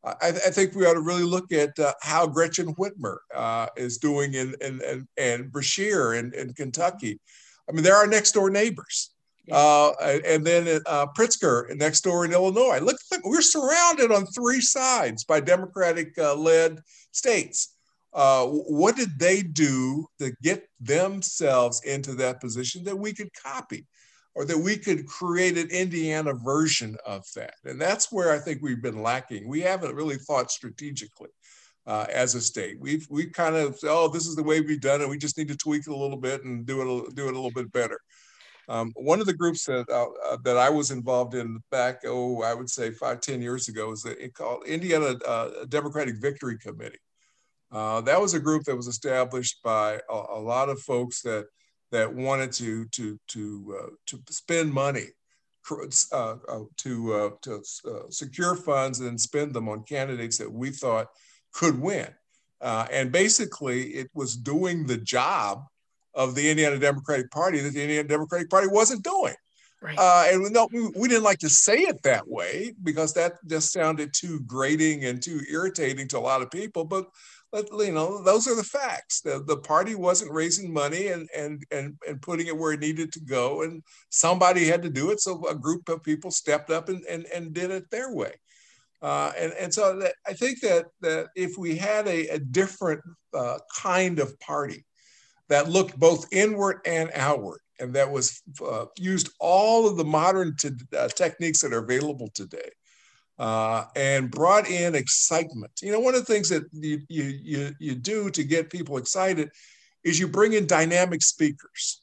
I, 0.04 0.28
I, 0.28 0.50
think 0.50 0.74
we 0.74 0.84
ought 0.84 0.94
to 0.94 1.00
really 1.00 1.22
look 1.22 1.52
at 1.52 1.78
uh, 1.78 1.92
how 2.02 2.26
Gretchen 2.26 2.74
Whitmer 2.74 3.18
uh, 3.32 3.68
is 3.76 3.98
doing 3.98 4.34
in, 4.34 4.56
in, 4.60 4.82
in, 4.82 5.08
in 5.16 5.50
Beshear 5.52 6.18
in, 6.18 6.34
in 6.34 6.52
Kentucky. 6.54 7.20
I 7.68 7.72
mean, 7.72 7.84
they're 7.84 7.94
our 7.94 8.08
next 8.08 8.32
door 8.32 8.50
neighbors. 8.50 9.11
Uh, 9.50 9.90
and 10.24 10.44
then 10.44 10.80
uh, 10.86 11.06
Pritzker 11.18 11.74
next 11.76 12.02
door 12.02 12.24
in 12.24 12.32
Illinois. 12.32 12.78
Look, 12.80 12.98
look, 13.10 13.24
we're 13.24 13.42
surrounded 13.42 14.12
on 14.12 14.26
three 14.26 14.60
sides 14.60 15.24
by 15.24 15.40
Democratic 15.40 16.16
uh, 16.16 16.36
led 16.36 16.80
states. 17.10 17.74
Uh, 18.12 18.46
what 18.46 18.94
did 18.94 19.18
they 19.18 19.42
do 19.42 20.06
to 20.18 20.32
get 20.42 20.68
themselves 20.80 21.82
into 21.84 22.14
that 22.14 22.40
position 22.40 22.84
that 22.84 22.98
we 22.98 23.12
could 23.12 23.30
copy 23.42 23.86
or 24.34 24.44
that 24.44 24.58
we 24.58 24.76
could 24.76 25.06
create 25.06 25.58
an 25.58 25.70
Indiana 25.70 26.34
version 26.34 26.96
of 27.04 27.24
that? 27.34 27.54
And 27.64 27.80
that's 27.80 28.12
where 28.12 28.30
I 28.30 28.38
think 28.38 28.60
we've 28.62 28.82
been 28.82 29.02
lacking. 29.02 29.48
We 29.48 29.60
haven't 29.62 29.94
really 29.94 30.16
thought 30.16 30.50
strategically. 30.50 31.30
Uh, 31.84 32.06
as 32.12 32.36
a 32.36 32.40
state. 32.40 32.78
We've 32.78 33.04
we 33.10 33.26
kind 33.26 33.56
of 33.56 33.76
oh 33.82 34.06
this 34.06 34.28
is 34.28 34.36
the 34.36 34.42
way 34.44 34.60
we've 34.60 34.80
done 34.80 35.00
it. 35.02 35.08
We 35.08 35.18
just 35.18 35.36
need 35.36 35.48
to 35.48 35.56
tweak 35.56 35.82
it 35.84 35.92
a 35.92 35.96
little 35.96 36.16
bit 36.16 36.44
and 36.44 36.64
do 36.64 36.80
it 36.80 37.16
do 37.16 37.26
it 37.26 37.32
a 37.32 37.34
little 37.34 37.50
bit 37.50 37.72
better. 37.72 37.98
Um, 38.72 38.90
one 38.96 39.20
of 39.20 39.26
the 39.26 39.34
groups 39.34 39.66
that 39.66 39.86
uh, 39.90 40.06
uh, 40.30 40.38
that 40.44 40.56
I 40.56 40.70
was 40.70 40.90
involved 40.90 41.34
in 41.34 41.62
back, 41.70 42.00
oh, 42.06 42.40
I 42.40 42.54
would 42.54 42.70
say 42.70 42.90
five, 42.90 43.20
ten 43.20 43.42
years 43.42 43.68
ago, 43.68 43.90
was 43.90 44.02
the, 44.02 44.30
called 44.34 44.64
Indiana 44.66 45.14
uh, 45.28 45.66
Democratic 45.68 46.16
Victory 46.22 46.56
Committee. 46.56 46.98
Uh, 47.70 48.00
that 48.00 48.18
was 48.18 48.32
a 48.32 48.40
group 48.40 48.64
that 48.64 48.74
was 48.76 48.86
established 48.86 49.62
by 49.62 50.00
a, 50.08 50.14
a 50.14 50.40
lot 50.40 50.70
of 50.70 50.80
folks 50.80 51.20
that 51.20 51.48
that 51.90 52.14
wanted 52.14 52.50
to 52.52 52.86
to 52.92 53.20
to 53.28 53.78
uh, 53.78 53.90
to 54.06 54.18
spend 54.30 54.72
money 54.72 55.08
uh, 56.10 56.36
to 56.78 57.36
to 57.42 57.62
secure 58.08 58.56
funds 58.56 59.00
and 59.00 59.20
spend 59.20 59.52
them 59.52 59.68
on 59.68 59.84
candidates 59.84 60.38
that 60.38 60.50
we 60.50 60.70
thought 60.70 61.08
could 61.52 61.78
win. 61.78 62.08
and 62.62 63.12
basically, 63.12 63.88
it 63.88 64.08
was 64.14 64.34
doing 64.34 64.86
the 64.86 64.96
job 64.96 65.66
of 66.14 66.34
the 66.34 66.50
Indiana 66.50 66.78
Democratic 66.78 67.30
Party 67.30 67.60
that 67.60 67.72
the 67.72 67.82
Indiana 67.82 68.08
Democratic 68.08 68.50
Party 68.50 68.68
wasn't 68.68 69.02
doing. 69.02 69.34
Right. 69.80 69.98
Uh, 69.98 70.24
and 70.28 70.52
no, 70.52 70.68
we, 70.72 70.88
we, 70.96 71.08
didn't 71.08 71.24
like 71.24 71.40
to 71.40 71.48
say 71.48 71.78
it 71.78 72.04
that 72.04 72.28
way 72.28 72.72
because 72.84 73.14
that 73.14 73.44
just 73.48 73.72
sounded 73.72 74.14
too 74.14 74.40
grating 74.46 75.06
and 75.06 75.20
too 75.20 75.40
irritating 75.50 76.06
to 76.08 76.18
a 76.18 76.20
lot 76.20 76.40
of 76.40 76.52
people. 76.52 76.84
But 76.84 77.06
you 77.52 77.92
know, 77.92 78.22
those 78.22 78.46
are 78.46 78.54
the 78.54 78.62
facts. 78.62 79.20
The, 79.20 79.42
the 79.44 79.58
party 79.58 79.94
wasn't 79.94 80.32
raising 80.32 80.72
money 80.72 81.08
and, 81.08 81.28
and 81.36 81.64
and 81.70 81.98
and 82.08 82.22
putting 82.22 82.46
it 82.46 82.56
where 82.56 82.72
it 82.72 82.80
needed 82.80 83.12
to 83.12 83.20
go, 83.20 83.62
and 83.62 83.82
somebody 84.08 84.66
had 84.66 84.82
to 84.82 84.88
do 84.88 85.10
it. 85.10 85.20
So 85.20 85.46
a 85.48 85.54
group 85.54 85.88
of 85.88 86.02
people 86.02 86.30
stepped 86.30 86.70
up 86.70 86.88
and 86.88 87.04
and, 87.04 87.26
and 87.34 87.52
did 87.52 87.70
it 87.70 87.90
their 87.90 88.14
way. 88.14 88.34
Uh, 89.02 89.32
and, 89.36 89.52
and 89.54 89.74
so 89.74 89.98
that, 89.98 90.14
I 90.26 90.32
think 90.32 90.60
that 90.60 90.86
that 91.00 91.26
if 91.34 91.58
we 91.58 91.76
had 91.76 92.06
a, 92.06 92.28
a 92.28 92.38
different 92.38 93.02
uh, 93.34 93.58
kind 93.76 94.20
of 94.20 94.38
party, 94.38 94.86
that 95.52 95.68
looked 95.68 95.98
both 95.98 96.26
inward 96.32 96.80
and 96.86 97.10
outward 97.14 97.60
and 97.78 97.92
that 97.94 98.10
was 98.10 98.40
uh, 98.64 98.86
used 98.96 99.30
all 99.38 99.86
of 99.86 99.96
the 99.96 100.04
modern 100.04 100.56
uh, 100.96 101.08
techniques 101.08 101.60
that 101.60 101.74
are 101.74 101.84
available 101.84 102.28
today 102.32 102.70
uh, 103.38 103.84
and 103.96 104.30
brought 104.30 104.68
in 104.68 104.94
excitement. 104.94 105.72
You 105.82 105.92
know, 105.92 106.00
one 106.00 106.14
of 106.14 106.24
the 106.24 106.32
things 106.32 106.48
that 106.48 106.64
you, 106.72 107.00
you, 107.08 107.24
you, 107.42 107.70
you 107.78 107.94
do 107.94 108.30
to 108.30 108.44
get 108.44 108.70
people 108.70 108.96
excited 108.96 109.50
is 110.04 110.18
you 110.18 110.28
bring 110.28 110.54
in 110.54 110.66
dynamic 110.66 111.22
speakers. 111.22 112.00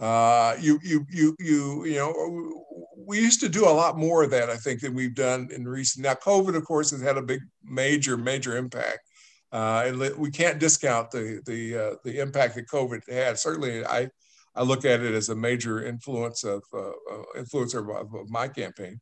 Uh, 0.00 0.56
you, 0.60 0.80
you, 0.82 1.06
you, 1.10 1.36
you, 1.38 1.84
you 1.84 1.96
know, 1.96 2.64
we 2.96 3.18
used 3.18 3.40
to 3.40 3.48
do 3.48 3.64
a 3.64 3.70
lot 3.70 3.96
more 3.96 4.24
of 4.24 4.30
that, 4.30 4.48
I 4.48 4.56
think, 4.56 4.80
than 4.80 4.94
we've 4.94 5.14
done 5.14 5.48
in 5.52 5.68
recent. 5.68 6.04
Now, 6.04 6.14
COVID, 6.14 6.56
of 6.56 6.64
course, 6.64 6.90
has 6.90 7.00
had 7.00 7.16
a 7.16 7.22
big, 7.22 7.40
major, 7.62 8.16
major 8.16 8.56
impact 8.56 9.07
uh, 9.52 9.84
and 9.86 9.98
we 10.18 10.30
can't 10.30 10.58
discount 10.58 11.10
the 11.10 11.40
the 11.46 11.76
uh, 11.76 11.94
the 12.04 12.20
impact 12.20 12.54
that 12.54 12.68
COVID 12.68 13.00
had. 13.10 13.38
Certainly, 13.38 13.84
I 13.86 14.10
I 14.54 14.62
look 14.62 14.84
at 14.84 15.00
it 15.00 15.14
as 15.14 15.30
a 15.30 15.34
major 15.34 15.84
influence 15.84 16.44
of 16.44 16.62
uh, 16.72 16.88
uh 16.88 17.24
influencer 17.36 17.78
of, 17.78 18.14
of, 18.14 18.28
my 18.28 18.48
campaign. 18.48 19.00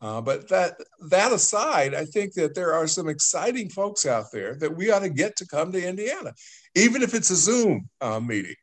Uh, 0.00 0.20
but 0.20 0.48
that 0.48 0.74
that 1.08 1.32
aside, 1.32 1.94
I 1.94 2.04
think 2.04 2.34
that 2.34 2.54
there 2.54 2.72
are 2.72 2.86
some 2.86 3.08
exciting 3.08 3.68
folks 3.68 4.06
out 4.06 4.26
there 4.32 4.54
that 4.56 4.76
we 4.76 4.90
ought 4.90 5.00
to 5.00 5.10
get 5.10 5.36
to 5.36 5.46
come 5.46 5.72
to 5.72 5.84
Indiana, 5.84 6.32
even 6.74 7.02
if 7.02 7.12
it's 7.12 7.30
a 7.30 7.36
Zoom 7.36 7.88
uh, 8.00 8.20
meeting. 8.20 8.54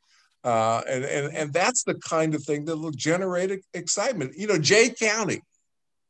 and, 0.43 1.03
and, 1.03 1.35
and 1.35 1.53
that's 1.53 1.83
the 1.83 1.95
kind 1.95 2.33
of 2.35 2.43
thing 2.43 2.65
that 2.65 2.77
will 2.77 2.91
generate 2.91 3.59
excitement. 3.73 4.31
You 4.37 4.47
know, 4.47 4.57
Jay 4.57 4.89
County 4.89 5.41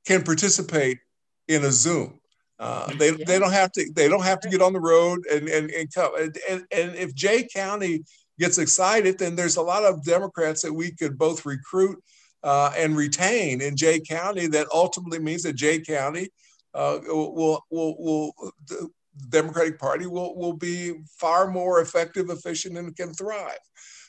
can 0.06 0.24
participate 0.24 1.00
in 1.48 1.66
a 1.66 1.72
Zoom. 1.72 2.17
Uh, 2.60 2.92
they, 2.98 3.12
yeah. 3.12 3.26
they 3.26 3.40
don't 3.40 3.52
have 3.52 3.72
to 3.74 3.90
they 3.96 4.08
don't 4.08 4.24
have 4.24 4.40
to 4.42 4.50
get 4.50 4.62
on 4.62 4.74
the 4.74 4.80
road 4.80 5.20
and 5.32 5.48
and 5.48 5.70
and 5.72 5.94
come 5.94 6.12
and, 6.20 6.38
and, 6.50 6.66
and 6.72 6.96
if 6.96 7.14
Jay 7.14 7.48
County 7.54 8.04
gets 8.40 8.58
excited, 8.58 9.18
then 9.18 9.36
there's 9.36 9.58
a 9.58 9.62
lot 9.62 9.84
of 9.84 10.04
Democrats 10.04 10.62
that 10.62 10.74
we 10.74 10.92
could 10.92 11.18
both 11.18 11.46
recruit 11.46 12.02
uh, 12.44 12.72
and 12.78 12.96
retain 12.96 13.62
in 13.62 13.76
Jay 13.76 14.00
County. 14.00 14.48
That 14.48 14.68
ultimately 14.74 15.20
means 15.20 15.44
that 15.44 15.56
Jay 15.56 15.80
County 15.80 16.30
uh, 16.74 17.00
will, 17.06 17.64
will 17.72 17.96
will 18.00 18.34
the 18.68 18.90
Democratic 19.30 19.80
Party 19.80 20.06
will 20.06 20.36
will 20.36 20.54
be 20.54 20.94
far 21.20 21.48
more 21.48 21.82
effective, 21.82 22.30
efficient, 22.30 22.78
and 22.78 22.96
can 22.96 23.14
thrive. 23.14 23.58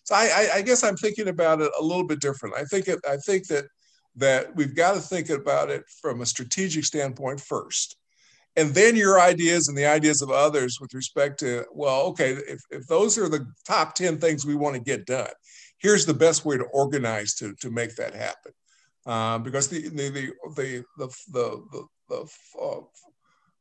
So 0.04 0.14
I, 0.14 0.30
I, 0.34 0.56
I 0.56 0.62
guess 0.62 0.84
I'm 0.84 0.96
thinking 0.96 1.28
about 1.28 1.60
it 1.60 1.70
a 1.78 1.82
little 1.82 2.06
bit 2.06 2.20
different. 2.20 2.54
I 2.56 2.64
think 2.64 2.88
it, 2.88 2.98
I 3.08 3.16
think 3.18 3.46
that 3.48 3.64
that 4.16 4.54
we've 4.56 4.74
got 4.74 4.94
to 4.94 5.00
think 5.00 5.30
about 5.30 5.70
it 5.70 5.84
from 6.00 6.20
a 6.20 6.26
strategic 6.26 6.84
standpoint 6.84 7.40
first 7.40 7.97
and 8.58 8.74
then 8.74 8.96
your 8.96 9.20
ideas 9.20 9.68
and 9.68 9.78
the 9.78 9.86
ideas 9.86 10.20
of 10.20 10.30
others 10.30 10.78
with 10.80 10.92
respect 10.92 11.38
to 11.38 11.64
well 11.72 12.02
okay 12.02 12.32
if, 12.32 12.60
if 12.70 12.86
those 12.86 13.16
are 13.16 13.28
the 13.28 13.46
top 13.66 13.94
10 13.94 14.18
things 14.18 14.44
we 14.44 14.54
want 14.54 14.74
to 14.74 14.80
get 14.80 15.06
done 15.06 15.30
here's 15.78 16.06
the 16.06 16.14
best 16.14 16.44
way 16.44 16.56
to 16.56 16.64
organize 16.64 17.34
to, 17.34 17.54
to 17.54 17.70
make 17.70 17.94
that 17.96 18.14
happen. 18.14 18.52
Uh, 19.06 19.38
because 19.38 19.68
the 19.68 19.88
the 19.88 20.10
the 20.10 20.32
the 20.56 20.84
the, 20.98 21.08
the, 21.32 21.64
the, 21.72 21.84
the 22.08 22.60
uh, 22.60 22.80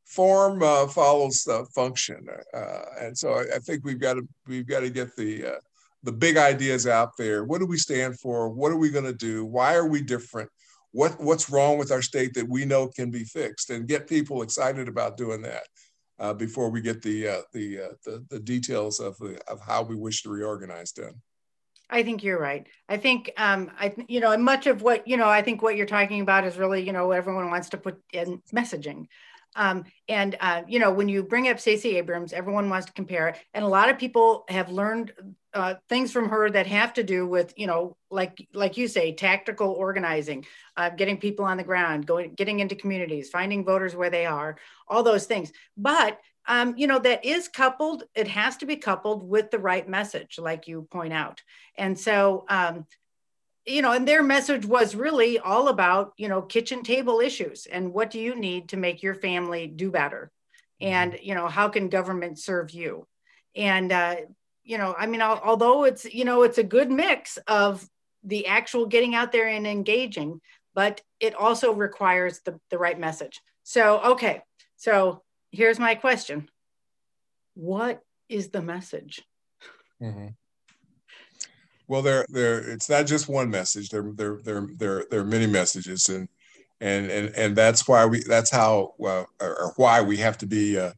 form 0.03 0.61
uh, 0.61 0.87
follows 0.87 1.43
the 1.43 1.65
function 1.73 2.25
uh, 2.53 2.81
and 2.99 3.17
so 3.17 3.33
I, 3.33 3.55
I, 3.55 3.59
think 3.59 3.85
we've 3.85 3.99
got 3.99 4.15
to 4.15 4.27
we've 4.45 4.67
got 4.67 4.81
to 4.81 4.89
get 4.89 5.15
the 5.15 5.45
uh, 5.45 5.59
the 6.03 6.11
big 6.11 6.37
ideas 6.37 6.85
out 6.85 7.11
there. 7.17 7.43
What 7.43 7.59
do 7.59 7.65
we 7.65 7.77
stand 7.77 8.19
for? 8.19 8.49
What 8.49 8.71
are 8.71 8.77
we 8.77 8.89
going 8.89 9.05
to 9.05 9.13
do? 9.13 9.45
Why 9.45 9.75
are 9.75 9.87
we 9.87 10.01
different 10.01 10.49
what 10.91 11.19
what's 11.21 11.49
wrong 11.49 11.77
with 11.77 11.91
our 11.91 12.01
state 12.01 12.33
that 12.33 12.47
we 12.47 12.65
know 12.65 12.87
can 12.87 13.11
be 13.11 13.23
fixed 13.23 13.69
and 13.69 13.87
get 13.87 14.07
people 14.07 14.41
excited 14.41 14.87
about 14.87 15.17
doing 15.17 15.41
that 15.41 15.63
uh, 16.19 16.33
before 16.33 16.69
we 16.69 16.81
get 16.81 17.01
the 17.01 17.27
uh, 17.27 17.41
the, 17.53 17.79
uh, 17.79 17.87
the, 18.05 18.25
the 18.29 18.39
details 18.39 18.99
of 18.99 19.17
the, 19.17 19.39
of 19.47 19.59
how 19.61 19.83
we 19.83 19.95
wish 19.95 20.23
to 20.23 20.29
reorganize 20.29 20.91
done. 20.91 21.21
I 21.89 22.03
think 22.03 22.23
you're 22.23 22.39
right. 22.39 22.67
I 22.89 22.97
think 22.97 23.31
um, 23.37 23.71
I 23.79 23.93
you 24.07 24.19
know, 24.19 24.37
much 24.37 24.67
of 24.67 24.81
what 24.81 25.07
you 25.07 25.17
know, 25.17 25.29
I 25.29 25.41
think 25.41 25.61
what 25.61 25.75
you're 25.75 25.85
talking 25.85 26.21
about 26.21 26.45
is 26.45 26.57
really 26.57 26.85
you 26.85 26.91
know 26.91 27.11
everyone 27.11 27.49
wants 27.49 27.69
to 27.69 27.77
put 27.77 28.01
in 28.11 28.41
messaging. 28.53 29.07
Um, 29.57 29.85
and 30.07 30.37
uh, 30.39 30.61
you 30.67 30.79
know, 30.79 30.91
when 30.91 31.09
you 31.09 31.23
bring 31.23 31.49
up 31.49 31.59
Stacey 31.59 31.97
Abrams, 31.97 32.31
everyone 32.31 32.69
wants 32.69 32.85
to 32.85 32.93
compare 32.93 33.35
and 33.53 33.65
a 33.65 33.67
lot 33.67 33.89
of 33.89 33.97
people 33.97 34.45
have 34.47 34.69
learned 34.69 35.11
uh, 35.53 35.73
things 35.89 36.11
from 36.11 36.29
her 36.29 36.49
that 36.51 36.67
have 36.67 36.93
to 36.93 37.03
do 37.03 37.27
with, 37.27 37.53
you 37.57 37.65
know, 37.65 37.97
like 38.11 38.47
like 38.53 38.77
you 38.77 38.87
say, 38.87 39.11
tactical 39.13 39.71
organizing, 39.71 40.45
uh, 40.77 40.89
getting 40.91 41.17
people 41.17 41.43
on 41.43 41.57
the 41.57 41.63
ground, 41.63 42.05
going, 42.05 42.33
getting 42.35 42.59
into 42.59 42.75
communities, 42.75 43.29
finding 43.29 43.65
voters 43.65 43.95
where 43.95 44.11
they 44.11 44.27
are, 44.27 44.57
all 44.87 45.01
those 45.01 45.25
things. 45.25 45.51
But 45.75 46.19
um, 46.47 46.75
you 46.77 46.87
know, 46.87 46.99
that 46.99 47.25
is 47.25 47.47
coupled. 47.47 48.03
It 48.15 48.27
has 48.27 48.57
to 48.57 48.65
be 48.65 48.77
coupled 48.77 49.27
with 49.27 49.51
the 49.51 49.59
right 49.59 49.87
message, 49.87 50.37
like 50.39 50.67
you 50.67 50.87
point 50.89 51.11
out. 51.11 51.41
And 51.75 51.99
so, 51.99 52.45
um, 52.47 52.85
you 53.67 53.81
know, 53.81 53.91
and 53.91 54.07
their 54.07 54.23
message 54.23 54.65
was 54.65 54.95
really 54.95 55.39
all 55.39 55.67
about, 55.67 56.13
you 56.17 56.29
know, 56.29 56.41
kitchen 56.41 56.83
table 56.83 57.19
issues 57.19 57.65
and 57.65 57.93
what 57.93 58.09
do 58.09 58.19
you 58.19 58.35
need 58.35 58.69
to 58.69 58.77
make 58.77 59.03
your 59.03 59.15
family 59.15 59.67
do 59.67 59.91
better. 59.91 60.31
and 60.79 61.17
you 61.21 61.33
know 61.35 61.47
how 61.47 61.67
can 61.69 61.89
government 61.89 62.39
serve 62.39 62.71
you? 62.71 63.07
And 63.55 63.91
uh, 63.91 64.15
you 64.67 64.77
know 64.77 64.93
i 64.99 65.07
mean 65.07 65.21
although 65.21 65.85
it's 65.85 66.05
you 66.13 66.25
know 66.25 66.43
it's 66.43 66.59
a 66.59 66.63
good 66.63 66.91
mix 66.91 67.37
of 67.47 67.89
the 68.23 68.45
actual 68.47 68.85
getting 68.85 69.15
out 69.15 69.31
there 69.31 69.47
and 69.47 69.65
engaging 69.65 70.41
but 70.75 71.01
it 71.19 71.33
also 71.33 71.73
requires 71.73 72.41
the, 72.41 72.59
the 72.69 72.77
right 72.77 72.99
message. 72.99 73.41
So 73.63 73.99
okay 74.13 74.43
so 74.75 75.23
here's 75.51 75.79
my 75.79 75.95
question. 75.95 76.49
What 77.55 78.03
is 78.29 78.49
the 78.49 78.61
message? 78.61 79.23
Mm-hmm. 80.01 80.27
Well 81.87 82.01
there 82.01 82.25
there 82.29 82.59
it's 82.59 82.89
not 82.89 83.05
just 83.05 83.29
one 83.29 83.49
message 83.49 83.89
there 83.89 84.11
there 84.15 84.39
there 84.43 84.67
there, 84.77 85.05
there 85.09 85.19
are 85.21 85.25
many 85.25 85.47
messages 85.47 86.09
and 86.09 86.27
and 86.81 87.09
and 87.09 87.35
and 87.35 87.55
that's 87.55 87.87
why 87.87 88.05
we 88.05 88.23
that's 88.23 88.51
how 88.51 88.93
well 88.97 89.27
or 89.41 89.73
why 89.77 90.01
we 90.01 90.17
have 90.17 90.37
to 90.37 90.45
be 90.45 90.77
uh, 90.77 90.91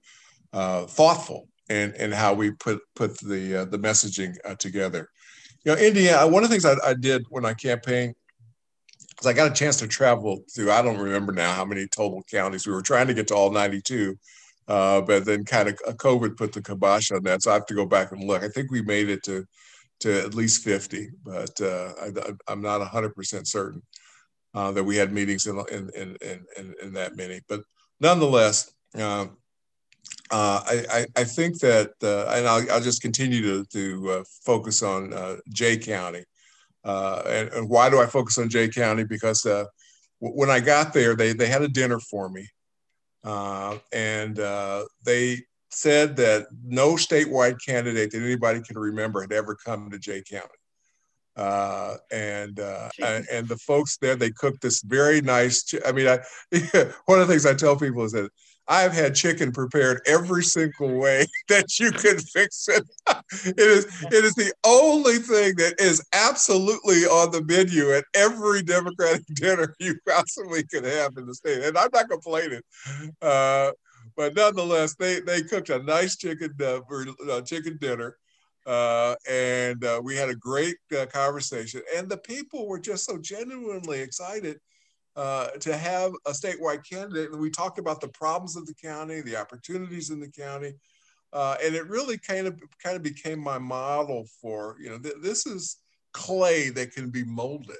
uh, 0.53 0.85
thoughtful 0.85 1.47
in 1.69 1.93
in 1.95 2.11
how 2.11 2.33
we 2.33 2.51
put 2.51 2.81
put 2.95 3.17
the 3.19 3.61
uh, 3.61 3.65
the 3.65 3.79
messaging 3.79 4.35
uh, 4.45 4.55
together. 4.55 5.09
You 5.63 5.73
know, 5.73 5.81
Indiana. 5.81 6.27
One 6.27 6.43
of 6.43 6.49
the 6.49 6.53
things 6.53 6.65
I, 6.65 6.75
I 6.89 6.93
did 6.93 7.25
when 7.29 7.45
I 7.45 7.53
campaigned 7.53 8.15
because 9.09 9.27
I 9.27 9.33
got 9.33 9.51
a 9.51 9.53
chance 9.53 9.77
to 9.77 9.87
travel 9.87 10.43
through. 10.53 10.71
I 10.71 10.81
don't 10.81 10.97
remember 10.97 11.31
now 11.31 11.53
how 11.53 11.65
many 11.65 11.87
total 11.87 12.23
counties 12.29 12.65
we 12.65 12.73
were 12.73 12.81
trying 12.81 13.07
to 13.07 13.13
get 13.13 13.27
to 13.29 13.35
all 13.35 13.51
ninety 13.51 13.81
two. 13.81 14.17
Uh, 14.67 15.01
but 15.01 15.25
then 15.25 15.43
kind 15.45 15.67
of 15.67 15.75
COVID 15.97 16.37
put 16.37 16.53
the 16.53 16.61
kibosh 16.61 17.11
on 17.11 17.23
that, 17.23 17.41
so 17.41 17.49
I 17.49 17.55
have 17.55 17.65
to 17.67 17.73
go 17.73 17.87
back 17.87 18.11
and 18.11 18.23
look. 18.23 18.43
I 18.43 18.49
think 18.49 18.69
we 18.69 18.83
made 18.83 19.09
it 19.09 19.23
to 19.23 19.45
to 19.99 20.21
at 20.21 20.33
least 20.33 20.63
50, 20.63 21.09
but 21.23 21.59
uh, 21.61 21.93
I, 22.01 22.51
am 22.51 22.61
not 22.61 22.81
100% 22.81 23.47
certain 23.47 23.81
uh, 24.53 24.71
that 24.71 24.83
we 24.83 24.95
had 24.95 25.11
meetings 25.11 25.45
in, 25.45 25.59
in, 25.71 25.89
in, 25.95 26.17
in, 26.57 26.75
in 26.81 26.93
that 26.93 27.15
many. 27.15 27.41
But 27.47 27.61
nonetheless, 27.99 28.71
uh, 28.97 29.27
uh, 30.31 30.61
I, 30.65 31.05
I, 31.15 31.23
think 31.23 31.59
that, 31.59 31.91
uh, 32.03 32.31
and 32.31 32.47
I'll, 32.47 32.71
I'll, 32.71 32.81
just 32.81 33.01
continue 33.01 33.41
to, 33.41 33.65
to 33.65 34.11
uh, 34.11 34.23
focus 34.45 34.81
on 34.83 35.13
uh, 35.13 35.37
Jay 35.49 35.77
County. 35.77 36.23
And, 36.83 37.49
and, 37.49 37.69
why 37.69 37.89
do 37.89 37.99
I 37.99 38.05
focus 38.05 38.37
on 38.37 38.49
Jay 38.49 38.69
County? 38.69 39.03
Because 39.03 39.45
when 40.19 40.49
I 40.49 40.59
got 40.59 40.93
there, 40.93 41.15
they, 41.15 41.33
they 41.33 41.47
had 41.47 41.61
a 41.61 41.67
dinner 41.67 41.99
for 41.99 42.29
me. 42.29 42.47
and 43.23 44.35
they 45.03 45.39
said 45.69 46.15
that 46.17 46.47
no 46.63 46.93
statewide 46.95 47.57
candidate 47.63 48.11
that 48.11 48.21
anybody 48.21 48.61
can 48.61 48.77
remember 48.77 49.21
had 49.21 49.31
ever 49.31 49.55
come 49.55 49.89
to 49.89 49.99
Jay 49.99 50.23
County. 50.27 50.47
Uh, 51.35 51.95
and 52.11 52.59
uh, 52.59 52.89
and 53.01 53.47
the 53.47 53.55
folks 53.55 53.97
there 53.97 54.15
they 54.15 54.31
cook 54.31 54.59
this 54.59 54.81
very 54.81 55.21
nice. 55.21 55.63
Ch- 55.63 55.75
I 55.85 55.93
mean, 55.93 56.07
I 56.07 56.19
one 57.05 57.21
of 57.21 57.27
the 57.27 57.33
things 57.33 57.45
I 57.45 57.53
tell 57.53 57.77
people 57.77 58.03
is 58.03 58.11
that 58.11 58.29
I've 58.67 58.91
had 58.91 59.15
chicken 59.15 59.51
prepared 59.51 60.01
every 60.05 60.43
single 60.43 60.97
way 60.97 61.25
that 61.47 61.79
you 61.79 61.91
can 61.91 62.19
fix 62.19 62.67
it. 62.67 62.83
it 63.45 63.57
is 63.57 63.85
it 64.11 64.25
is 64.25 64.35
the 64.35 64.53
only 64.65 65.17
thing 65.17 65.55
that 65.57 65.75
is 65.79 66.05
absolutely 66.13 67.05
on 67.05 67.31
the 67.31 67.43
menu 67.45 67.93
at 67.93 68.03
every 68.13 68.61
Democratic 68.61 69.25
dinner 69.33 69.75
you 69.79 69.95
possibly 70.07 70.63
could 70.63 70.83
have 70.83 71.13
in 71.15 71.25
the 71.25 71.33
state, 71.33 71.63
and 71.63 71.77
I'm 71.77 71.89
not 71.93 72.09
complaining. 72.09 72.61
Uh, 73.21 73.71
but 74.19 74.35
nonetheless, 74.35 74.95
they 74.95 75.21
they 75.21 75.41
cooked 75.41 75.69
a 75.69 75.81
nice 75.81 76.17
chicken 76.17 76.53
uh, 76.61 76.81
uh 77.29 77.41
chicken 77.41 77.77
dinner 77.79 78.17
uh, 78.65 79.15
and 79.29 79.83
uh, 79.85 80.01
we 80.03 80.15
had 80.15 80.29
a 80.29 80.35
great 80.35 80.75
uh, 80.97 81.05
conversation. 81.05 81.81
And 81.95 82.09
the 82.09 82.17
people 82.17 82.67
were 82.67 82.79
just 82.79 83.05
so 83.05 83.17
genuinely 83.17 84.01
excited 84.01 84.59
uh, 85.15 85.47
to 85.61 85.75
have 85.75 86.11
a 86.27 86.31
statewide 86.31 86.87
candidate. 86.87 87.31
And 87.31 87.41
we 87.41 87.49
talked 87.49 87.79
about 87.79 88.01
the 88.01 88.09
problems 88.09 88.55
of 88.55 88.65
the 88.65 88.75
county, 88.75 89.21
the 89.21 89.37
opportunities 89.37 90.09
in 90.09 90.19
the 90.19 90.29
county. 90.29 90.73
Uh, 91.31 91.55
and 91.63 91.75
it 91.75 91.87
really 91.87 92.17
kind 92.17 92.47
of 92.47 92.59
kind 92.83 92.95
of 92.95 93.03
became 93.03 93.39
my 93.39 93.59
model 93.59 94.25
for 94.41 94.75
you 94.81 94.89
know 94.89 94.97
th- 94.97 95.21
this 95.21 95.45
is 95.45 95.77
clay 96.11 96.69
that 96.69 96.91
can 96.91 97.11
be 97.11 97.23
molded 97.23 97.77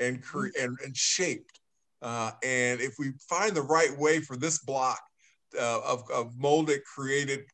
and 0.00 0.20
cre- 0.22 0.48
mm. 0.48 0.64
and, 0.64 0.76
and 0.84 0.96
shaped 0.96 1.60
uh, 2.02 2.32
and 2.42 2.80
if 2.80 2.94
we 2.98 3.12
find 3.28 3.54
the 3.54 3.62
right 3.62 3.96
way 3.96 4.18
for 4.18 4.36
this 4.36 4.58
block 4.64 4.98
uh, 5.58 5.80
of, 5.80 6.02
of 6.10 6.36
molded, 6.36 6.84
created 6.84 7.44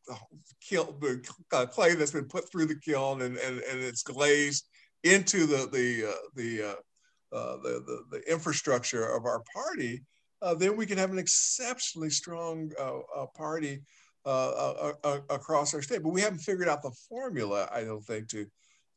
kiln, 0.61 1.21
uh, 1.53 1.65
clay 1.65 1.95
that's 1.95 2.11
been 2.11 2.27
put 2.27 2.49
through 2.51 2.65
the 2.65 2.79
kiln 2.79 3.21
and, 3.21 3.37
and, 3.37 3.59
and 3.59 3.79
it's 3.79 4.03
glazed 4.03 4.67
into 5.03 5.45
the 5.45 5.69
the 5.71 6.09
uh, 6.09 6.13
the, 6.35 6.63
uh, 6.63 7.35
uh, 7.35 7.57
the, 7.57 7.83
the, 7.85 8.17
the 8.17 8.31
infrastructure 8.31 9.15
of 9.15 9.25
our 9.25 9.43
party, 9.53 10.03
uh, 10.41 10.53
then 10.53 10.75
we 10.75 10.85
can 10.85 10.97
have 10.97 11.11
an 11.11 11.19
exceptionally 11.19 12.09
strong 12.09 12.71
party 13.35 13.81
across 14.25 15.73
our 15.73 15.81
state. 15.81 16.03
But 16.03 16.09
we 16.09 16.21
haven't 16.21 16.39
figured 16.39 16.69
out 16.69 16.81
the 16.81 16.95
formula, 17.09 17.69
I 17.71 17.83
don't 17.83 18.03
think, 18.03 18.29
to 18.29 18.45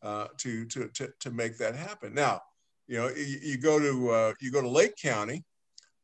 to, 0.02 0.64
to 0.66 0.88
to 0.88 1.08
to 1.20 1.30
make 1.30 1.58
that 1.58 1.74
happen. 1.74 2.14
Now, 2.14 2.40
you 2.86 2.98
know, 2.98 3.08
you, 3.08 3.38
you 3.42 3.58
go 3.58 3.78
to 3.78 4.34
you 4.40 4.50
go 4.52 4.62
to 4.62 4.68
Lake 4.68 4.96
County 4.96 5.44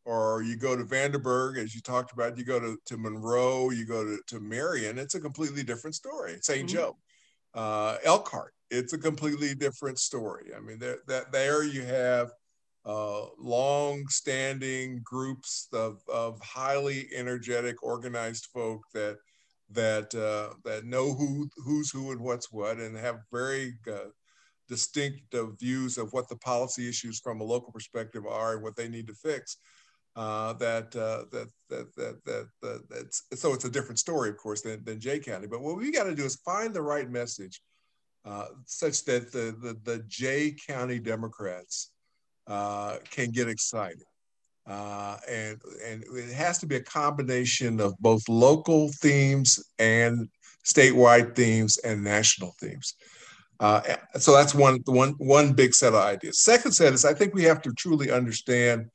or 0.07 0.40
you 0.42 0.57
go 0.57 0.77
to 0.77 0.85
Vanderburgh, 0.85 1.59
as 1.59 1.75
you 1.75 1.81
talked 1.81 2.12
about, 2.12 2.38
you 2.38 2.45
go 2.45 2.61
to, 2.61 2.79
to 2.87 2.97
Monroe, 2.97 3.71
you 3.71 3.85
go 3.85 4.05
to, 4.05 4.19
to 4.29 4.40
Marion, 4.40 4.99
it's 4.99 5.16
a 5.16 5.21
completely 5.21 5.64
different 5.64 5.97
story. 5.97 6.38
saint 6.40 6.69
mm-hmm. 6.69 6.77
Joe, 6.77 6.97
uh, 7.55 7.97
Elkhart, 8.05 8.55
it's 8.71 8.92
a 8.92 8.99
completely 8.99 9.55
different 9.55 9.99
story. 9.99 10.53
I 10.57 10.61
mean, 10.61 10.79
there, 10.79 10.99
that, 11.09 11.33
there 11.33 11.64
you 11.64 11.83
have 11.83 12.31
uh, 12.85 13.27
long-standing 13.37 15.01
groups 15.03 15.66
of, 15.73 16.01
of 16.09 16.40
highly 16.40 17.09
energetic, 17.12 17.83
organized 17.83 18.47
folk 18.55 18.83
that 18.95 19.19
that 19.69 20.14
uh, 20.14 20.55
that 20.64 20.85
know 20.85 21.12
who 21.12 21.49
who's 21.57 21.90
who 21.90 22.12
and 22.12 22.21
what's 22.21 22.53
what, 22.53 22.77
and 22.77 22.97
have 22.97 23.19
very 23.33 23.75
uh, 23.90 24.11
distinct 24.69 25.35
views 25.59 25.99
of 25.99 26.12
what 26.12 26.29
the 26.29 26.37
policy 26.37 26.88
issues 26.88 27.19
from 27.19 27.40
a 27.40 27.45
local 27.45 27.73
perspective 27.73 28.25
are 28.27 28.55
and 28.55 28.62
what 28.62 28.77
they 28.77 28.88
need 28.88 29.09
to 29.09 29.14
fix. 29.14 29.57
Uh, 30.17 30.55
that, 30.55 30.97
uh, 30.97 31.25
that, 31.31 31.51
that, 31.69 31.95
that, 31.95 32.25
that, 32.25 32.49
that, 32.63 32.83
that's, 32.89 33.25
so 33.35 33.53
it's 33.53 33.67
a 33.67 33.71
different 33.71 33.99
story, 33.99 34.31
of 34.31 34.39
course, 34.39 34.63
than, 34.63 34.83
than 34.83 34.99
Jay 34.99 35.19
County. 35.19 35.47
But 35.47 35.61
what 35.61 35.77
we 35.77 35.93
got 35.93 36.05
to 36.05 36.15
do 36.15 36.25
is 36.25 36.37
find 36.37 36.73
the 36.73 36.81
right 36.81 37.11
message 37.11 37.61
uh, 38.25 38.47
such 38.65 39.05
that 39.05 39.31
the, 39.31 39.55
the, 39.61 39.77
the 39.85 40.03
Jay 40.09 40.57
County 40.67 40.99
Democrats 40.99 41.91
uh, 42.47 42.97
can 43.11 43.31
get 43.31 43.47
excited. 43.47 44.05
Uh, 44.67 45.19
and, 45.29 45.61
and 45.85 46.03
it 46.15 46.33
has 46.33 46.59
to 46.59 46.67
be 46.67 46.77
a 46.77 46.83
combination 46.83 47.79
of 47.79 47.95
both 47.99 48.27
local 48.27 48.91
themes 49.01 49.63
and 49.79 50.31
statewide 50.65 51.37
themes 51.37 51.77
and 51.79 52.03
national 52.03 52.55
themes. 52.59 52.95
Uh, 53.61 53.83
so 54.19 54.33
that's 54.33 54.55
one, 54.55 54.81
one, 54.87 55.11
one 55.19 55.53
big 55.53 55.75
set 55.75 55.93
of 55.93 56.01
ideas. 56.01 56.41
Second 56.41 56.73
set 56.73 56.95
is 56.95 57.05
I 57.05 57.13
think 57.13 57.35
we 57.35 57.45
have 57.45 57.61
to 57.63 57.73
truly 57.75 58.11
understand 58.11 58.87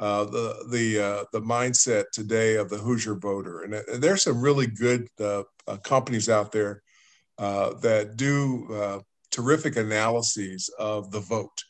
uh, 0.00 0.24
the 0.24 0.64
the 0.70 1.00
uh, 1.00 1.24
the 1.32 1.40
mindset 1.40 2.04
today 2.12 2.56
of 2.56 2.68
the 2.68 2.78
Hoosier 2.78 3.16
voter, 3.16 3.62
and, 3.62 3.74
and 3.74 4.02
there's 4.02 4.22
some 4.22 4.40
really 4.40 4.66
good 4.66 5.08
uh, 5.20 5.42
uh 5.66 5.76
companies 5.78 6.28
out 6.28 6.52
there 6.52 6.82
uh, 7.38 7.74
that 7.80 8.16
do 8.16 8.68
uh, 8.72 9.00
terrific 9.30 9.76
analyses 9.76 10.70
of 10.78 11.10
the 11.10 11.20
vote. 11.20 11.64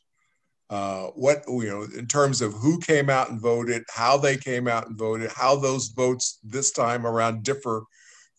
what 1.15 1.43
you 1.49 1.69
know 1.69 1.87
in 1.97 2.07
terms 2.07 2.43
of 2.43 2.53
who 2.53 2.79
came 2.81 3.09
out 3.09 3.31
and 3.31 3.41
voted, 3.41 3.83
how 3.89 4.19
they 4.19 4.37
came 4.37 4.69
out 4.69 4.89
and 4.89 4.99
voted, 4.99 5.31
how 5.31 5.57
those 5.57 5.89
votes 5.89 6.39
this 6.45 6.71
time 6.71 7.07
around 7.07 7.43
differ 7.43 7.83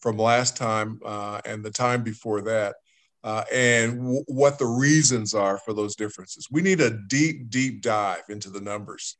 from 0.01 0.17
last 0.17 0.55
time 0.55 0.99
and 1.45 1.63
the 1.63 1.71
time 1.71 2.03
before 2.03 2.41
that. 2.41 2.75
Uh, 3.23 3.43
and 3.51 3.97
w- 3.97 4.23
what 4.27 4.57
the 4.57 4.65
reasons 4.65 5.33
are 5.33 5.57
for 5.57 5.73
those 5.73 5.95
differences. 5.95 6.47
We 6.49 6.61
need 6.61 6.79
a 6.79 6.97
deep, 7.07 7.49
deep 7.49 7.81
dive 7.81 8.23
into 8.29 8.49
the 8.49 8.61
numbers 8.61 9.17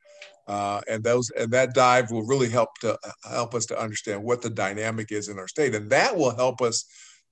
uh, 0.49 0.81
and 0.89 1.03
those 1.03 1.29
and 1.38 1.51
that 1.51 1.75
dive 1.75 2.09
will 2.09 2.25
really 2.25 2.49
help 2.49 2.69
to 2.79 2.97
help 3.29 3.53
us 3.53 3.67
to 3.67 3.79
understand 3.79 4.23
what 4.23 4.41
the 4.41 4.49
dynamic 4.49 5.12
is 5.12 5.29
in 5.29 5.38
our 5.38 5.47
state, 5.47 5.75
and 5.75 5.91
that 5.91 6.17
will 6.17 6.35
help 6.35 6.59
us 6.59 6.85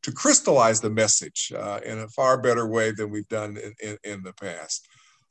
to 0.03 0.11
crystallize 0.11 0.79
the 0.79 0.89
message 0.89 1.51
uh, 1.57 1.79
in 1.83 1.97
a 1.97 2.07
far 2.09 2.39
better 2.39 2.67
way 2.67 2.91
than 2.91 3.09
we've 3.09 3.27
done 3.27 3.57
in, 3.57 3.73
in, 3.81 3.97
in 4.03 4.23
the 4.23 4.33
past. 4.33 4.87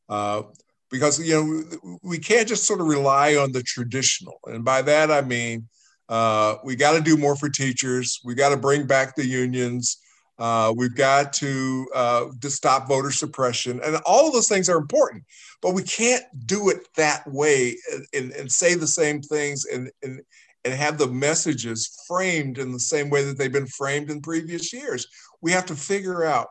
Uh, 0.09 0.43
because 0.91 1.25
you 1.25 1.35
know 1.35 1.99
we 2.03 2.19
can't 2.19 2.49
just 2.49 2.65
sort 2.65 2.81
of 2.81 2.89
rely 2.89 3.37
on 3.37 3.53
the 3.53 3.63
traditional, 3.63 4.41
and 4.47 4.65
by 4.65 4.83
that 4.83 5.13
I 5.13 5.21
mean 5.21 5.69
uh, 6.09 6.57
we 6.65 6.75
got 6.75 6.97
to 6.97 7.01
do 7.01 7.17
more 7.17 7.37
for 7.37 7.49
teachers. 7.49 8.21
We 8.25 8.35
got 8.35 8.49
to 8.49 8.57
bring 8.57 8.89
back 8.89 9.15
the 9.15 9.27
unions. 9.27 9.99
Uh, 10.39 10.73
we've 10.77 10.95
got 10.95 11.33
to, 11.33 11.89
uh, 11.95 12.27
to 12.41 12.51
stop 12.51 12.89
voter 12.89 13.11
suppression. 13.11 13.81
And 13.83 13.97
all 14.05 14.27
of 14.27 14.33
those 14.33 14.49
things 14.49 14.69
are 14.69 14.77
important, 14.77 15.25
but 15.63 15.75
we 15.75 15.83
can't 15.83 16.25
do 16.47 16.69
it 16.69 16.89
that 16.97 17.27
way 17.27 17.77
and, 18.13 18.33
and 18.33 18.51
say 18.51 18.75
the 18.75 18.87
same 18.87 19.23
things 19.23 19.65
and, 19.65 19.91
and, 20.03 20.21
and 20.65 20.75
have 20.75 20.99
the 20.99 21.07
messages 21.07 22.03
framed 22.07 22.59
in 22.59 22.73
the 22.73 22.81
same 22.81 23.09
way 23.09 23.25
that 23.25 23.39
they've 23.39 23.53
been 23.53 23.67
framed 23.67 24.11
in 24.11 24.21
previous 24.21 24.73
years. 24.73 25.07
We 25.41 25.53
have 25.53 25.67
to 25.67 25.77
figure 25.77 26.25
out 26.25 26.49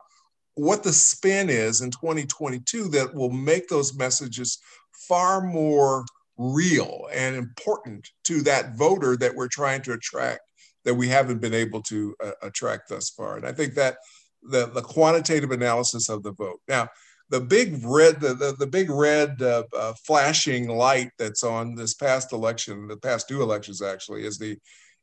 what 0.56 0.84
the 0.84 0.94
spin 0.94 1.50
is 1.50 1.82
in 1.82 1.92
2022 1.92 2.88
that 2.90 3.14
will 3.14 3.30
make 3.30 3.68
those 3.68 3.96
messages 3.96 4.60
far 5.08 5.42
more 5.42 6.06
real 6.38 7.08
and 7.14 7.36
important 7.36 8.10
to 8.24 8.42
that 8.42 8.76
voter 8.76 9.16
that 9.18 9.36
we're 9.36 9.48
trying 9.48 9.82
to 9.84 9.94
attract 9.94 10.42
that 10.86 10.96
we 10.96 11.08
haven't 11.08 11.42
been 11.42 11.54
able 11.54 11.82
to 11.82 12.16
uh, 12.24 12.32
attract 12.42 12.90
thus 12.90 13.10
far. 13.10 13.38
And 13.38 13.46
I 13.46 13.52
think 13.52 13.74
that 13.74 13.98
the, 14.42 14.68
the 14.68 14.82
quantitative 14.82 15.52
analysis 15.52 16.10
of 16.10 16.24
the 16.24 16.32
vote. 16.32 16.62
Now, 16.68 16.88
the 17.30 17.42
big 17.42 17.84
red, 17.84 18.22
the, 18.22 18.36
the, 18.36 18.56
the 18.58 18.68
big 18.68 18.90
red 18.90 19.42
uh, 19.42 19.64
uh, 19.76 19.94
flashing 20.06 20.68
light 20.68 21.10
that's 21.18 21.44
on 21.44 21.76
this 21.76 21.96
past 21.96 22.34
election, 22.34 22.88
the 22.88 22.98
past 22.98 23.28
two 23.28 23.42
elections 23.42 23.82
actually, 23.82 24.26
is 24.26 24.38
the 24.38 24.58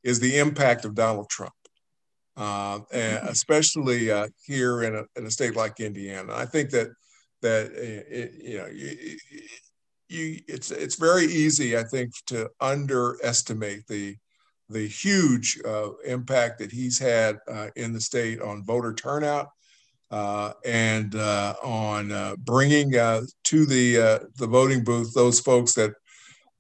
is 0.05 0.19
the 0.19 0.39
impact 0.39 0.85
of 0.85 0.95
Donald 0.95 1.29
Trump, 1.29 1.53
uh, 2.37 2.81
and 2.93 3.19
mm-hmm. 3.19 3.29
especially 3.29 4.11
uh, 4.11 4.29
here 4.45 4.83
in 4.83 4.97
a, 4.97 5.05
in 5.17 5.27
a 5.27 5.31
state 5.31 5.57
like 5.57 5.81
Indiana. 5.81 6.33
I 6.35 6.47
think 6.47 6.71
that 6.71 6.89
that 7.41 7.67
uh, 7.67 8.15
it, 8.17 8.33
you 8.41 8.59
know 8.59 8.67
you, 8.67 9.17
you, 10.09 10.39
it's 10.47 10.71
it's 10.71 10.97
very 10.97 11.25
easy, 11.25 11.77
I 11.77 11.83
think, 11.85 12.13
to 12.27 12.49
underestimate 12.61 13.87
the 13.89 14.17
the 14.73 14.87
huge 14.87 15.59
uh, 15.65 15.91
impact 16.05 16.59
that 16.59 16.73
he's 16.73 16.99
had 16.99 17.39
uh, 17.49 17.69
in 17.77 17.93
the 17.93 18.01
state 18.01 18.41
on 18.41 18.65
voter 18.65 18.95
turnout 18.95 19.49
uh, 20.13 20.53
and 20.67 21.15
uh, 21.15 21.55
on 21.63 22.13
uh, 22.13 22.37
bringing 22.41 22.95
uh, 22.97 23.23
to 23.45 23.65
the 23.65 24.29
the 24.37 24.47
voting 24.47 24.85
booth 24.85 25.13
those 25.15 25.41
folks 25.41 25.73
that 25.73 25.93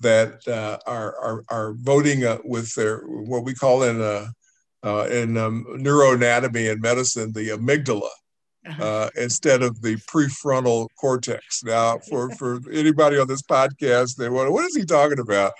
that 0.00 0.40
are, 0.86 1.14
are, 1.18 1.44
are 1.48 1.74
voting 1.74 2.24
with 2.44 2.74
their 2.74 3.00
what 3.00 3.44
we 3.44 3.54
call 3.54 3.82
in 3.82 3.96
in 4.00 5.36
um, 5.36 5.66
neuroanatomy 5.78 6.72
and 6.72 6.80
medicine 6.80 7.32
the 7.32 7.50
amygdala. 7.50 8.08
Uh, 8.78 9.10
instead 9.16 9.60
of 9.60 9.82
the 9.82 9.96
prefrontal 9.96 10.86
cortex. 10.96 11.64
Now, 11.64 11.98
for, 12.08 12.30
for 12.36 12.60
anybody 12.72 13.18
on 13.18 13.26
this 13.26 13.42
podcast, 13.42 14.14
they 14.14 14.28
wonder, 14.28 14.52
what 14.52 14.64
is 14.66 14.76
he 14.76 14.84
talking 14.84 15.18
about? 15.18 15.52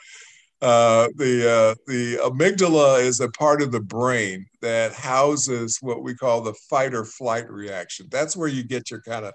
Uh, 0.62 1.09
the 1.16 1.51
uh, 1.51 1.75
the 1.88 2.16
amygdala 2.18 3.03
is 3.03 3.18
a 3.18 3.29
part 3.31 3.61
of 3.62 3.72
the 3.72 3.81
brain 3.81 4.46
that 4.61 4.92
houses 4.92 5.79
what 5.81 6.05
we 6.05 6.14
call 6.14 6.40
the 6.40 6.55
fight 6.70 6.94
or 6.94 7.05
flight 7.05 7.51
reaction. 7.51 8.07
That's 8.12 8.37
where 8.37 8.48
you 8.48 8.62
get 8.62 8.88
your 8.88 9.01
kind 9.03 9.25
of 9.25 9.35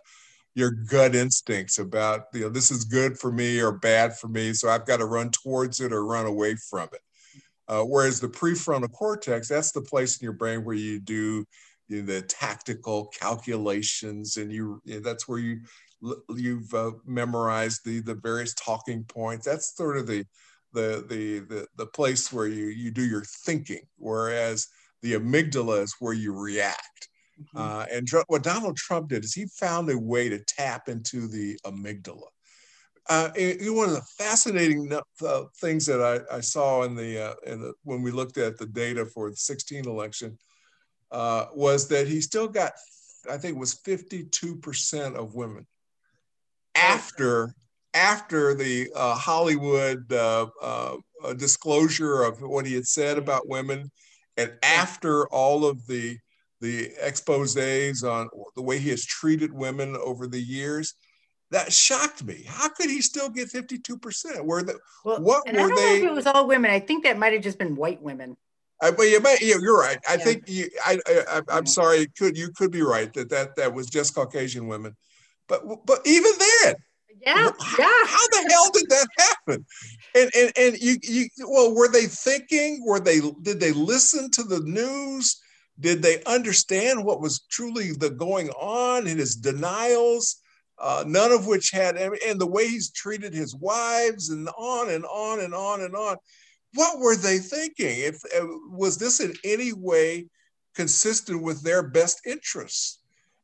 your 0.56 0.72
gut 0.72 1.16
instincts 1.16 1.80
about 1.80 2.22
you 2.34 2.42
know 2.42 2.50
this 2.50 2.72
is 2.72 2.86
good 2.86 3.20
for 3.20 3.32
me 3.32 3.60
or 3.60 3.74
bad 3.74 4.18
for 4.18 4.30
me, 4.30 4.54
so 4.54 4.70
I've 4.70 4.86
got 4.86 4.98
to 4.98 5.06
run 5.06 5.30
towards 5.32 5.82
it 5.82 5.92
or 5.92 6.06
run 6.06 6.26
away 6.26 6.56
from 6.70 6.88
it. 6.94 7.02
Uh, 7.68 7.84
whereas 7.84 8.22
the 8.22 8.30
prefrontal 8.30 8.92
cortex, 8.94 9.50
that's 9.50 9.74
the 9.74 9.82
place 9.82 10.18
in 10.18 10.24
your 10.24 10.34
brain 10.34 10.64
where 10.64 10.76
you 10.76 11.00
do 11.00 11.46
you 11.90 12.02
know, 12.02 12.06
the 12.06 12.22
tactical 12.22 13.08
calculations, 13.08 14.38
and 14.38 14.52
you, 14.52 14.82
you 14.86 14.96
know, 14.96 15.00
that's 15.02 15.28
where 15.28 15.40
you 15.40 15.60
you've 16.36 16.74
uh, 16.74 16.92
memorized 17.06 17.82
the 17.84 18.00
the 18.00 18.16
various 18.16 18.54
talking 18.54 19.04
points. 19.04 19.46
That's 19.46 19.76
sort 19.76 19.98
of 19.98 20.08
the 20.08 20.26
the 20.78 21.06
the 21.08 21.40
the, 21.40 21.68
the 21.76 21.86
place 21.88 22.32
where 22.32 22.48
you 22.48 22.68
you 22.68 22.92
do 22.92 23.06
your 23.06 23.24
thinking, 23.24 23.82
whereas 23.98 24.68
the 25.02 25.14
amygdala 25.14 25.82
is 25.82 25.96
where 26.00 26.14
you 26.14 26.34
react. 26.34 27.10
Mm-hmm. 27.40 27.58
Uh, 27.58 27.86
and 27.92 28.08
what 28.28 28.44
Donald 28.44 28.78
Trump 28.78 29.10
did 29.10 29.24
is 29.24 29.34
he 29.34 29.46
found 29.46 29.90
a 29.90 29.98
way 29.98 30.30
to 30.30 30.40
tap 30.40 30.90
into 30.90 31.28
the 31.28 31.58
amygdala. 31.66 32.30
Uh, 33.10 33.30
it, 33.36 33.74
one 33.74 33.88
of 33.90 33.96
the 33.96 34.02
fascinating 34.18 34.92
uh, 34.94 35.44
things 35.62 35.86
that 35.86 36.02
I, 36.02 36.38
I, 36.38 36.42
saw 36.42 36.84
in 36.84 36.94
the, 36.94 37.30
uh, 37.30 37.34
in 37.46 37.62
the 37.62 37.74
when 37.84 38.02
we 38.02 38.12
looked 38.12 38.38
at 38.38 38.58
the 38.58 38.66
data 38.66 39.06
for 39.06 39.30
the 39.30 39.38
16 39.38 39.88
election 39.88 40.38
uh, 41.12 41.46
was 41.54 41.88
that 41.88 42.08
he 42.08 42.20
still 42.20 42.50
got, 42.50 42.74
I 43.30 43.38
think 43.38 43.56
it 43.56 43.60
was 43.60 43.76
52% 43.76 45.16
of 45.16 45.36
women 45.36 45.66
after 46.76 47.56
after 47.98 48.54
the 48.54 48.90
uh, 48.96 49.16
Hollywood 49.16 50.12
uh, 50.14 50.48
uh, 50.62 50.98
disclosure 51.36 52.22
of 52.22 52.40
what 52.42 52.66
he 52.66 52.76
had 52.76 52.86
said 52.86 53.18
about 53.18 53.50
women, 53.50 53.92
and 54.38 54.54
after 54.62 55.28
all 55.30 55.66
of 55.66 55.86
the 55.88 56.18
the 56.62 56.92
exposes 57.02 58.04
on 58.04 58.30
the 58.56 58.62
way 58.62 58.80
he 58.80 58.90
has 58.90 59.06
treated 59.06 59.54
women 59.54 59.96
over 59.98 60.28
the 60.28 60.42
years, 60.42 60.96
that 61.52 61.72
shocked 61.72 62.24
me. 62.24 62.44
How 62.48 62.70
could 62.70 62.90
he 62.90 63.02
still 63.02 63.30
get 63.30 63.50
fifty 63.50 63.80
two 63.80 63.98
percent? 63.98 64.46
Were 64.46 64.62
the 64.62 64.80
well, 65.04 65.22
what 65.22 65.44
and 65.48 65.58
were 65.58 65.64
I 65.64 65.68
don't 65.68 65.76
they? 65.76 66.00
Know 66.00 66.06
if 66.06 66.12
it 66.12 66.14
was 66.14 66.28
all 66.28 66.48
women. 66.48 66.70
I 66.70 66.80
think 66.80 67.04
that 67.04 67.18
might 67.18 67.34
have 67.34 67.42
just 67.42 67.58
been 67.58 67.76
white 67.76 68.02
women. 68.02 68.38
I, 68.80 68.92
but 68.92 69.04
you 69.04 69.20
might, 69.20 69.42
you're 69.42 69.80
right. 69.80 69.98
I 70.08 70.14
yeah. 70.14 70.24
think 70.24 70.44
you, 70.48 70.70
I, 70.86 71.00
I, 71.08 71.58
am 71.58 71.66
sorry. 71.66 72.06
Could 72.16 72.38
you 72.38 72.52
could 72.52 72.70
be 72.70 72.84
right 72.84 73.12
that 73.14 73.30
that 73.32 73.56
that 73.56 73.74
was 73.74 73.88
just 73.88 74.14
Caucasian 74.14 74.68
women, 74.68 74.96
but 75.48 75.64
but 75.86 76.02
even 76.06 76.32
then, 76.38 76.76
yeah, 77.26 77.50
yeah. 77.80 78.06
How 78.06 78.28
the 78.28 78.48
hell 78.50 78.72
did 78.74 78.90
that 78.90 79.08
happen? 79.18 79.66
And 80.16 80.32
and 80.36 80.52
and 80.58 80.78
you 80.80 80.98
you 81.04 81.28
well, 81.48 81.74
were 81.76 81.88
they 81.88 82.06
thinking? 82.06 82.84
Were 82.86 83.00
they 83.00 83.20
did 83.42 83.60
they 83.60 83.72
listen 83.72 84.30
to 84.32 84.44
the 84.44 84.62
news? 84.62 85.42
Did 85.80 86.02
they 86.02 86.24
understand 86.24 87.04
what 87.04 87.22
was 87.22 87.46
truly 87.50 87.92
the 87.92 88.10
going 88.10 88.50
on 88.50 89.08
in 89.08 89.18
his 89.18 89.36
denials? 89.36 90.38
Uh, 90.80 91.04
none 91.08 91.32
of 91.32 91.48
which 91.48 91.72
had 91.72 91.98
and 91.98 92.40
the 92.40 92.46
way 92.46 92.68
he's 92.68 92.92
treated 92.92 93.34
his 93.34 93.56
wives 93.56 94.30
and 94.30 94.48
on 94.58 94.90
and 94.90 95.06
on 95.06 95.40
and 95.40 95.54
on 95.54 95.82
and 95.82 95.96
on. 95.96 96.18
What 96.74 97.00
were 97.00 97.16
they 97.16 97.40
thinking? 97.40 98.00
If 98.00 98.22
uh, 98.36 98.46
was 98.70 98.98
this 98.98 99.20
in 99.20 99.34
any 99.44 99.74
way 99.74 100.28
consistent 100.76 101.42
with 101.42 101.64
their 101.64 101.82
best 101.82 102.22
interests? 102.26 103.00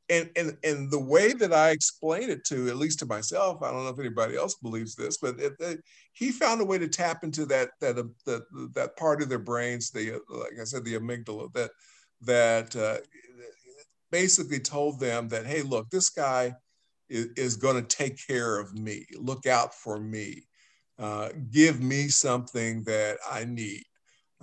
And 0.10 0.30
and 0.36 0.58
and 0.63 0.92
the 0.92 1.00
way 1.00 1.34
that 1.34 1.54
I 1.54 1.72
explain 1.72 2.30
it 2.30 2.44
to, 2.46 2.68
at 2.68 2.78
least 2.78 3.00
to 3.00 3.06
myself, 3.06 3.62
I 3.62 3.72
don't 3.72 3.84
know 3.84 3.89
if 3.89 4.00
anybody 4.00 4.36
else 4.36 4.56
believes 4.56 4.96
this, 4.96 5.18
but 5.18 5.39
it, 5.39 5.54
it, 5.60 5.80
he 6.12 6.32
found 6.32 6.62
a 6.62 6.66
way 6.66 6.78
to 6.78 6.88
tap 6.88 7.24
into 7.24 7.46
that 7.48 7.70
that 7.82 7.98
uh, 7.98 8.04
that 8.26 8.44
that 8.74 8.98
part 8.98 9.22
of 9.22 9.30
their 9.30 9.39
brains, 9.39 9.92
the 9.92 10.20
like 10.30 10.60
I 10.60 10.66
said, 10.66 10.84
the 10.84 10.96
amygdala, 10.96 11.54
that 11.54 11.72
that 12.22 12.76
uh, 12.76 12.98
basically 14.12 14.60
told 14.60 15.00
them 15.00 15.28
that, 15.30 15.46
hey, 15.46 15.62
look, 15.63 15.89
this 15.89 16.10
guy 16.10 16.54
is, 17.10 17.28
is 17.36 17.56
going 17.56 17.76
to 17.76 17.96
take 17.96 18.16
care 18.28 18.60
of 18.60 18.74
me. 18.74 19.06
Look 19.18 19.48
out 19.48 19.74
for 19.74 20.00
me. 20.00 20.44
Uh, 21.00 21.30
give 21.52 21.82
me 21.82 22.08
something 22.10 22.84
that 22.84 23.18
I 23.30 23.46
need. 23.46 23.84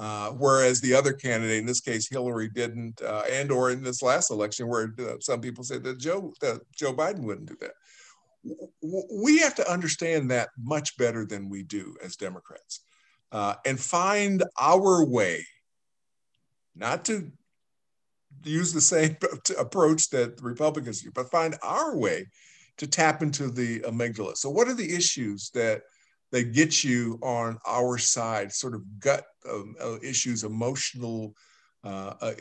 Uh, 0.00 0.30
whereas 0.30 0.80
the 0.80 0.94
other 0.94 1.12
candidate, 1.12 1.58
in 1.58 1.66
this 1.66 1.82
case 1.82 2.08
Hillary, 2.08 2.48
didn't, 2.48 3.02
uh, 3.02 3.22
and 3.30 3.52
or 3.52 3.70
in 3.70 3.82
this 3.82 4.02
last 4.02 4.30
election, 4.30 4.66
where 4.66 4.94
uh, 4.98 5.16
some 5.20 5.42
people 5.42 5.62
said 5.62 5.84
that 5.84 5.98
Joe 5.98 6.32
that 6.40 6.62
Joe 6.74 6.94
Biden 6.94 7.20
wouldn't 7.20 7.50
do 7.50 7.56
that. 7.60 7.72
We 9.22 9.40
have 9.40 9.54
to 9.56 9.70
understand 9.70 10.30
that 10.30 10.48
much 10.58 10.96
better 10.96 11.26
than 11.26 11.50
we 11.50 11.64
do 11.64 11.96
as 12.02 12.16
Democrats, 12.16 12.80
uh, 13.30 13.56
and 13.66 13.78
find 13.78 14.42
our 14.58 15.04
way, 15.04 15.44
not 16.74 17.04
to 17.04 17.30
use 18.42 18.72
the 18.72 18.80
same 18.80 19.18
approach 19.58 20.08
that 20.10 20.38
the 20.38 20.42
Republicans 20.42 21.02
do, 21.02 21.10
but 21.14 21.30
find 21.30 21.56
our 21.62 21.94
way 21.94 22.26
to 22.78 22.86
tap 22.86 23.20
into 23.22 23.50
the 23.50 23.80
amygdala. 23.80 24.34
So, 24.38 24.48
what 24.48 24.66
are 24.66 24.74
the 24.74 24.96
issues 24.96 25.50
that 25.50 25.82
that 26.32 26.52
get 26.52 26.84
you 26.84 27.18
on 27.22 27.58
our 27.66 27.98
side, 27.98 28.52
sort 28.52 28.74
of 28.74 28.82
gut 29.00 29.24
um, 29.48 29.74
uh, 29.82 29.96
issues, 30.02 30.44
emotional. 30.44 31.34
Uh, 31.82 32.14
uh, 32.20 32.32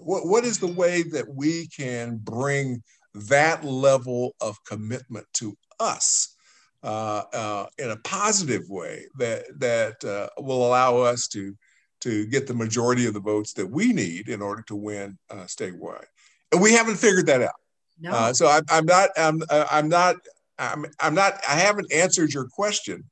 what, 0.00 0.26
what 0.26 0.44
is 0.44 0.58
the 0.58 0.66
way 0.66 1.02
that 1.02 1.28
we 1.28 1.66
can 1.68 2.16
bring 2.16 2.82
that 3.14 3.64
level 3.64 4.34
of 4.40 4.62
commitment 4.64 5.26
to 5.34 5.56
us 5.78 6.34
uh, 6.82 7.22
uh, 7.32 7.66
in 7.78 7.90
a 7.90 7.96
positive 7.96 8.62
way 8.68 9.04
that 9.18 9.44
that 9.58 10.02
uh, 10.04 10.28
will 10.40 10.66
allow 10.66 10.98
us 10.98 11.28
to 11.28 11.54
to 12.00 12.24
get 12.26 12.46
the 12.46 12.54
majority 12.54 13.04
of 13.06 13.12
the 13.12 13.20
votes 13.20 13.52
that 13.52 13.66
we 13.66 13.92
need 13.92 14.28
in 14.28 14.40
order 14.40 14.62
to 14.62 14.74
win 14.74 15.18
statewide, 15.30 16.06
and 16.52 16.62
we 16.62 16.72
haven't 16.72 16.96
figured 16.96 17.26
that 17.26 17.42
out. 17.42 17.60
No. 18.00 18.32
so 18.32 18.46
I, 18.46 18.62
I'm 18.70 18.86
not. 18.86 19.10
I'm. 19.18 19.42
I'm 19.50 19.88
not. 19.90 20.16
I'm, 20.58 20.86
I'm 21.00 21.14
not. 21.14 21.34
I 21.46 21.56
haven't 21.56 21.92
answered 21.92 22.32
your 22.32 22.48
question 22.48 23.04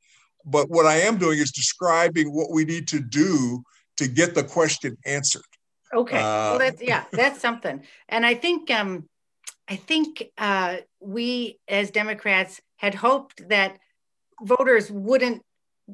but 0.44 0.70
what 0.70 0.86
I 0.86 0.96
am 0.96 1.18
doing 1.18 1.38
is 1.38 1.50
describing 1.50 2.32
what 2.32 2.50
we 2.50 2.64
need 2.64 2.88
to 2.88 3.00
do 3.00 3.62
to 3.96 4.08
get 4.08 4.34
the 4.34 4.44
question 4.44 4.96
answered. 5.04 5.42
Okay. 5.92 6.18
Uh, 6.18 6.20
well, 6.20 6.58
that's 6.58 6.82
yeah, 6.82 7.04
that's 7.12 7.40
something. 7.40 7.82
And 8.08 8.24
I 8.24 8.34
think 8.34 8.70
um, 8.70 9.08
I 9.68 9.76
think 9.76 10.24
uh, 10.36 10.78
we 11.00 11.58
as 11.68 11.90
Democrats 11.90 12.60
had 12.76 12.94
hoped 12.94 13.48
that 13.48 13.78
voters 14.42 14.90
wouldn't 14.90 15.42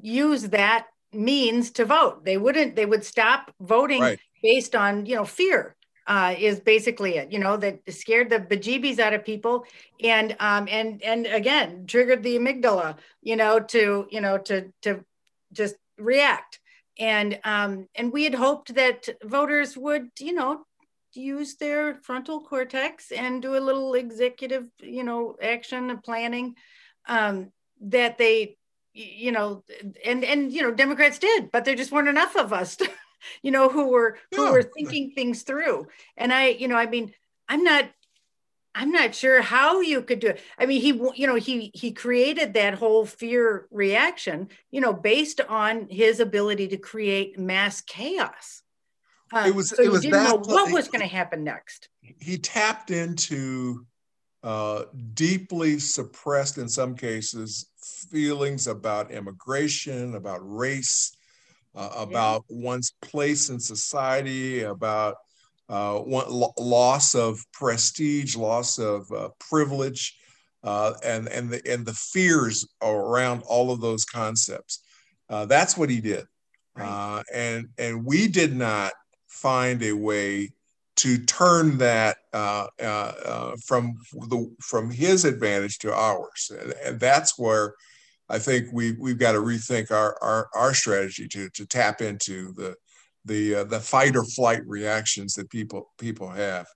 use 0.01 0.43
that 0.51 0.87
means 1.13 1.71
to 1.73 1.85
vote. 1.85 2.25
They 2.25 2.37
wouldn't. 2.37 2.77
They 2.77 2.87
would 2.87 3.05
stop 3.05 3.53
voting 3.61 4.01
right. 4.01 4.19
based 4.43 4.75
on 4.75 5.07
you 5.07 5.15
know 5.15 5.25
fear 5.25 5.74
uh, 6.07 6.35
is 6.39 6.61
basically 6.61 7.17
it. 7.17 7.33
You 7.33 7.39
know 7.39 7.57
that 7.57 7.81
scared 7.93 8.31
the 8.31 8.39
bejeebies 8.39 8.99
out 8.99 9.15
of 9.15 9.25
people, 9.25 9.65
and 10.03 10.37
um, 10.41 10.69
and 10.71 11.03
and 11.03 11.27
again 11.27 11.87
triggered 11.87 12.23
the 12.23 12.39
amygdala. 12.39 12.97
You 13.23 13.37
know 13.37 13.61
to 13.61 14.07
you 14.11 14.21
know 14.21 14.39
to 14.39 14.73
to 14.83 15.05
just 15.53 15.77
react, 15.99 16.61
and 16.99 17.39
um, 17.45 17.89
and 17.95 18.13
we 18.13 18.25
had 18.25 18.35
hoped 18.35 18.75
that 18.75 19.09
voters 19.23 19.77
would 19.77 20.09
you 20.19 20.33
know 20.33 20.65
use 21.13 21.57
their 21.57 21.95
frontal 22.03 22.41
cortex 22.41 23.13
and 23.13 23.41
do 23.41 23.57
a 23.57 23.59
little 23.59 23.95
executive 23.95 24.65
you 24.81 25.05
know 25.05 25.37
action 25.41 25.91
and 25.91 26.03
planning 26.03 26.55
um, 27.07 27.53
that 27.81 28.19
they 28.19 28.57
you 28.95 29.33
know, 29.33 29.65
and 30.05 30.25
and 30.25 30.53
you 30.53 30.63
know, 30.63 30.71
Democrats 30.71 31.19
did, 31.19 31.51
but 31.51 31.65
there 31.65 31.75
just 31.75 31.91
weren't 31.91 32.09
enough 32.09 32.37
of 32.37 32.53
us, 32.53 32.79
you 33.43 33.51
know, 33.51 33.69
who 33.69 33.89
were 33.89 34.19
who 34.35 34.45
yeah. 34.45 34.51
were 34.51 34.63
thinking 34.63 35.13
things 35.13 35.43
through. 35.43 35.87
And 36.17 36.33
I, 36.33 36.49
you 36.49 36.69
know, 36.69 36.77
I 36.77 36.87
mean, 36.87 37.13
I'm 37.49 37.63
not 37.63 37.91
I'm 38.75 38.91
not 38.91 39.15
sure 39.15 39.41
how 39.41 39.81
you 39.81 40.03
could 40.03 40.19
do 40.19 40.29
it. 40.29 40.41
I 40.59 40.67
mean, 40.67 40.81
he, 40.81 40.89
you 41.15 41.27
know, 41.27 41.37
he 41.37 41.71
he 41.75 41.93
created 41.93 42.55
that 42.55 42.75
whole 42.75 43.07
fear 43.07 43.69
reaction, 43.71 44.49
you 44.71 44.81
know, 44.81 44.93
based 44.93 45.41
on 45.41 45.87
his 45.89 46.19
ability 46.19 46.69
to 46.69 46.77
create 46.77 47.39
mass 47.39 47.81
chaos. 47.81 48.63
Uh, 49.33 49.45
it 49.47 49.55
was. 49.55 49.71
So 49.71 49.83
it 49.83 49.91
was 49.91 50.03
didn't 50.03 50.25
know 50.25 50.37
what 50.37 50.73
was 50.73 50.89
going 50.89 51.01
to 51.01 51.07
happen 51.07 51.45
next. 51.45 51.89
He 52.01 52.37
tapped 52.37 52.91
into 52.91 53.87
uh, 54.43 54.85
deeply 55.15 55.79
suppressed, 55.79 56.59
in 56.59 56.69
some 56.69 56.95
cases, 56.95 57.71
feelings 58.11 58.67
about 58.67 59.11
immigration, 59.11 60.17
about 60.17 60.41
race, 60.43 61.14
uh, 61.75 61.91
about 61.97 62.45
yeah. 62.49 62.57
one's 62.65 62.95
place 63.01 63.51
in 63.51 63.59
society, 63.59 64.63
about 64.63 65.17
uh, 65.69 65.99
one, 65.99 66.27
loss 66.59 67.15
of 67.15 67.41
prestige, 67.53 68.37
loss 68.37 68.79
of 68.79 69.11
uh, 69.13 69.31
privilege, 69.39 70.17
uh, 70.63 70.93
and 71.05 71.29
and 71.29 71.51
the 71.51 71.71
and 71.71 71.87
the 71.87 71.95
fears 71.95 72.67
around 72.83 73.43
all 73.47 73.71
of 73.71 73.81
those 73.81 74.05
concepts. 74.05 74.83
Uh, 75.29 75.47
that's 75.47 75.77
what 75.77 75.89
he 75.91 76.01
did, 76.01 76.27
right. 76.77 76.87
Uh, 76.87 77.23
and 77.33 77.69
and 77.79 78.05
we 78.05 78.29
did 78.29 78.55
not 78.55 78.93
find 79.27 79.83
a 79.83 79.93
way 79.93 80.51
to 80.97 81.19
turn 81.19 81.79
that 81.79 82.19
uh, 82.33 82.67
from 83.65 83.95
the 84.13 84.55
from 84.61 84.91
his 84.91 85.25
advantage 85.25 85.79
to 85.79 85.93
ours, 85.95 86.53
and, 86.61 86.75
and 86.85 87.01
that's 87.01 87.39
where. 87.39 87.75
I 88.29 88.39
think 88.39 88.69
we 88.73 88.93
we've 88.93 89.19
got 89.19 89.33
to 89.33 89.39
rethink 89.39 89.91
our, 89.91 90.17
our, 90.23 90.49
our 90.55 90.75
strategy 90.75 91.29
to 91.29 91.51
to 91.51 91.67
tap 91.67 92.01
into 92.01 92.53
the 92.53 92.75
the 93.25 93.55
uh, 93.57 93.65
the 93.65 93.81
fight 93.81 94.17
or 94.17 94.25
flight 94.25 94.67
reactions 94.67 95.35
that 95.35 95.51
people 95.51 95.93
people 95.99 96.29
have. 96.29 96.67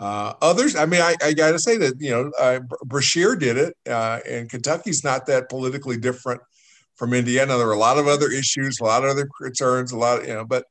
Uh, 0.00 0.34
others, 0.42 0.74
I 0.74 0.86
mean, 0.86 1.00
I, 1.00 1.14
I 1.22 1.32
got 1.34 1.52
to 1.52 1.58
say 1.58 1.76
that 1.78 1.94
you 2.00 2.10
know 2.10 2.30
uh, 2.38 2.60
Beshear 2.86 3.38
did 3.38 3.56
it, 3.56 3.76
uh, 3.88 4.20
and 4.28 4.50
Kentucky's 4.50 5.04
not 5.04 5.26
that 5.26 5.48
politically 5.48 5.96
different 5.96 6.40
from 6.96 7.12
Indiana. 7.12 7.56
There 7.56 7.68
are 7.68 7.72
a 7.72 7.78
lot 7.78 7.98
of 7.98 8.06
other 8.06 8.30
issues, 8.30 8.80
a 8.80 8.84
lot 8.84 9.04
of 9.04 9.10
other 9.10 9.28
concerns, 9.40 9.92
a 9.92 9.98
lot, 9.98 10.20
of, 10.20 10.28
you 10.28 10.34
know, 10.34 10.44
but 10.44 10.64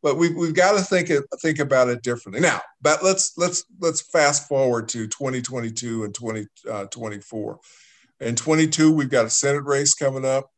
but 0.00 0.16
we've, 0.16 0.34
we've 0.36 0.54
got 0.54 0.72
to 0.72 0.80
think 0.80 1.10
it, 1.10 1.24
think 1.40 1.58
about 1.58 1.88
it 1.88 2.02
differently 2.02 2.40
now. 2.40 2.60
But 2.80 3.02
let's 3.02 3.32
let's 3.36 3.64
let's 3.80 4.00
fast 4.00 4.48
forward 4.48 4.88
to 4.90 5.08
2022 5.08 6.04
and 6.04 6.14
2024. 6.14 7.58
Uh, 8.20 8.26
In 8.26 8.36
22, 8.36 8.92
we've 8.92 9.10
got 9.10 9.26
a 9.26 9.30
Senate 9.30 9.64
race 9.64 9.94
coming 9.94 10.24
up. 10.24 10.50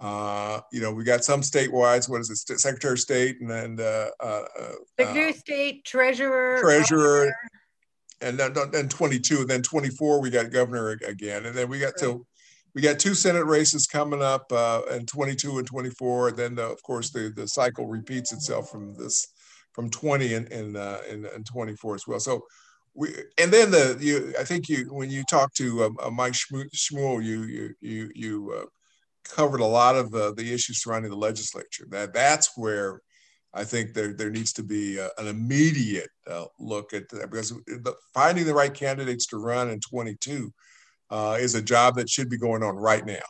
Uh, 0.00 0.60
you 0.72 0.80
know, 0.80 0.92
we 0.92 1.02
got 1.02 1.24
some 1.24 1.40
statewide. 1.40 2.08
What 2.08 2.20
is 2.20 2.30
it, 2.30 2.60
Secretary 2.60 2.92
of 2.92 3.00
State, 3.00 3.40
and 3.40 3.50
then 3.50 3.80
uh, 3.80 4.08
uh, 4.20 4.44
uh 4.58 4.72
Secretary 4.96 5.30
of 5.30 5.36
State, 5.36 5.84
Treasurer, 5.84 6.60
Treasurer, 6.60 7.34
and 8.20 8.38
then 8.38 8.54
then 8.70 8.88
22, 8.88 9.40
and 9.40 9.50
then 9.50 9.60
24 9.62 10.20
we 10.20 10.30
got 10.30 10.52
Governor 10.52 10.90
again, 10.90 11.46
and 11.46 11.56
then 11.56 11.68
we 11.68 11.80
got 11.80 11.86
right. 11.86 11.98
so 11.98 12.24
we 12.76 12.80
got 12.80 13.00
two 13.00 13.14
Senate 13.14 13.44
races 13.44 13.88
coming 13.88 14.22
up 14.22 14.44
uh, 14.52 14.82
in 14.92 15.04
22 15.04 15.58
and 15.58 15.66
24. 15.66 16.28
And 16.28 16.36
then 16.36 16.54
the, 16.54 16.66
of 16.66 16.80
course 16.84 17.10
the 17.10 17.32
the 17.34 17.48
cycle 17.48 17.88
repeats 17.88 18.32
itself 18.32 18.70
from 18.70 18.94
this 18.94 19.26
from 19.72 19.90
20 19.90 20.34
and 20.34 20.52
and, 20.52 20.76
uh, 20.76 20.98
and, 21.10 21.26
and 21.26 21.44
24 21.44 21.96
as 21.96 22.06
well. 22.06 22.20
So. 22.20 22.42
We, 22.98 23.14
and 23.40 23.52
then 23.52 23.70
the 23.70 23.96
you 24.00 24.34
I 24.40 24.42
think 24.42 24.68
you 24.68 24.92
when 24.92 25.08
you 25.08 25.22
talk 25.22 25.54
to 25.54 25.84
um, 25.84 25.96
uh, 26.02 26.10
Mike 26.10 26.32
Schmuhl, 26.32 27.22
you 27.22 27.42
you 27.44 27.74
you 27.80 28.10
you 28.12 28.54
uh, 28.58 28.66
covered 29.24 29.60
a 29.60 29.66
lot 29.66 29.94
of 29.94 30.10
the, 30.10 30.34
issues 30.36 30.82
surrounding 30.82 31.12
the 31.12 31.16
legislature. 31.16 31.86
That 31.90 32.12
that's 32.12 32.58
where 32.58 33.00
I 33.54 33.62
think 33.62 33.94
there 33.94 34.14
there 34.14 34.30
needs 34.30 34.52
to 34.54 34.64
be 34.64 34.98
a, 34.98 35.10
an 35.16 35.28
immediate 35.28 36.10
uh, 36.28 36.46
look 36.58 36.92
at 36.92 37.08
that 37.10 37.30
because 37.30 37.50
the, 37.50 37.94
finding 38.12 38.46
the 38.46 38.54
right 38.54 38.74
candidates 38.74 39.26
to 39.26 39.38
run 39.38 39.70
in 39.70 39.78
22 39.78 40.52
uh, 41.10 41.36
is 41.38 41.54
a 41.54 41.62
job 41.62 41.94
that 41.94 42.10
should 42.10 42.28
be 42.28 42.36
going 42.36 42.64
on 42.64 42.74
right 42.74 43.06
now. 43.06 43.26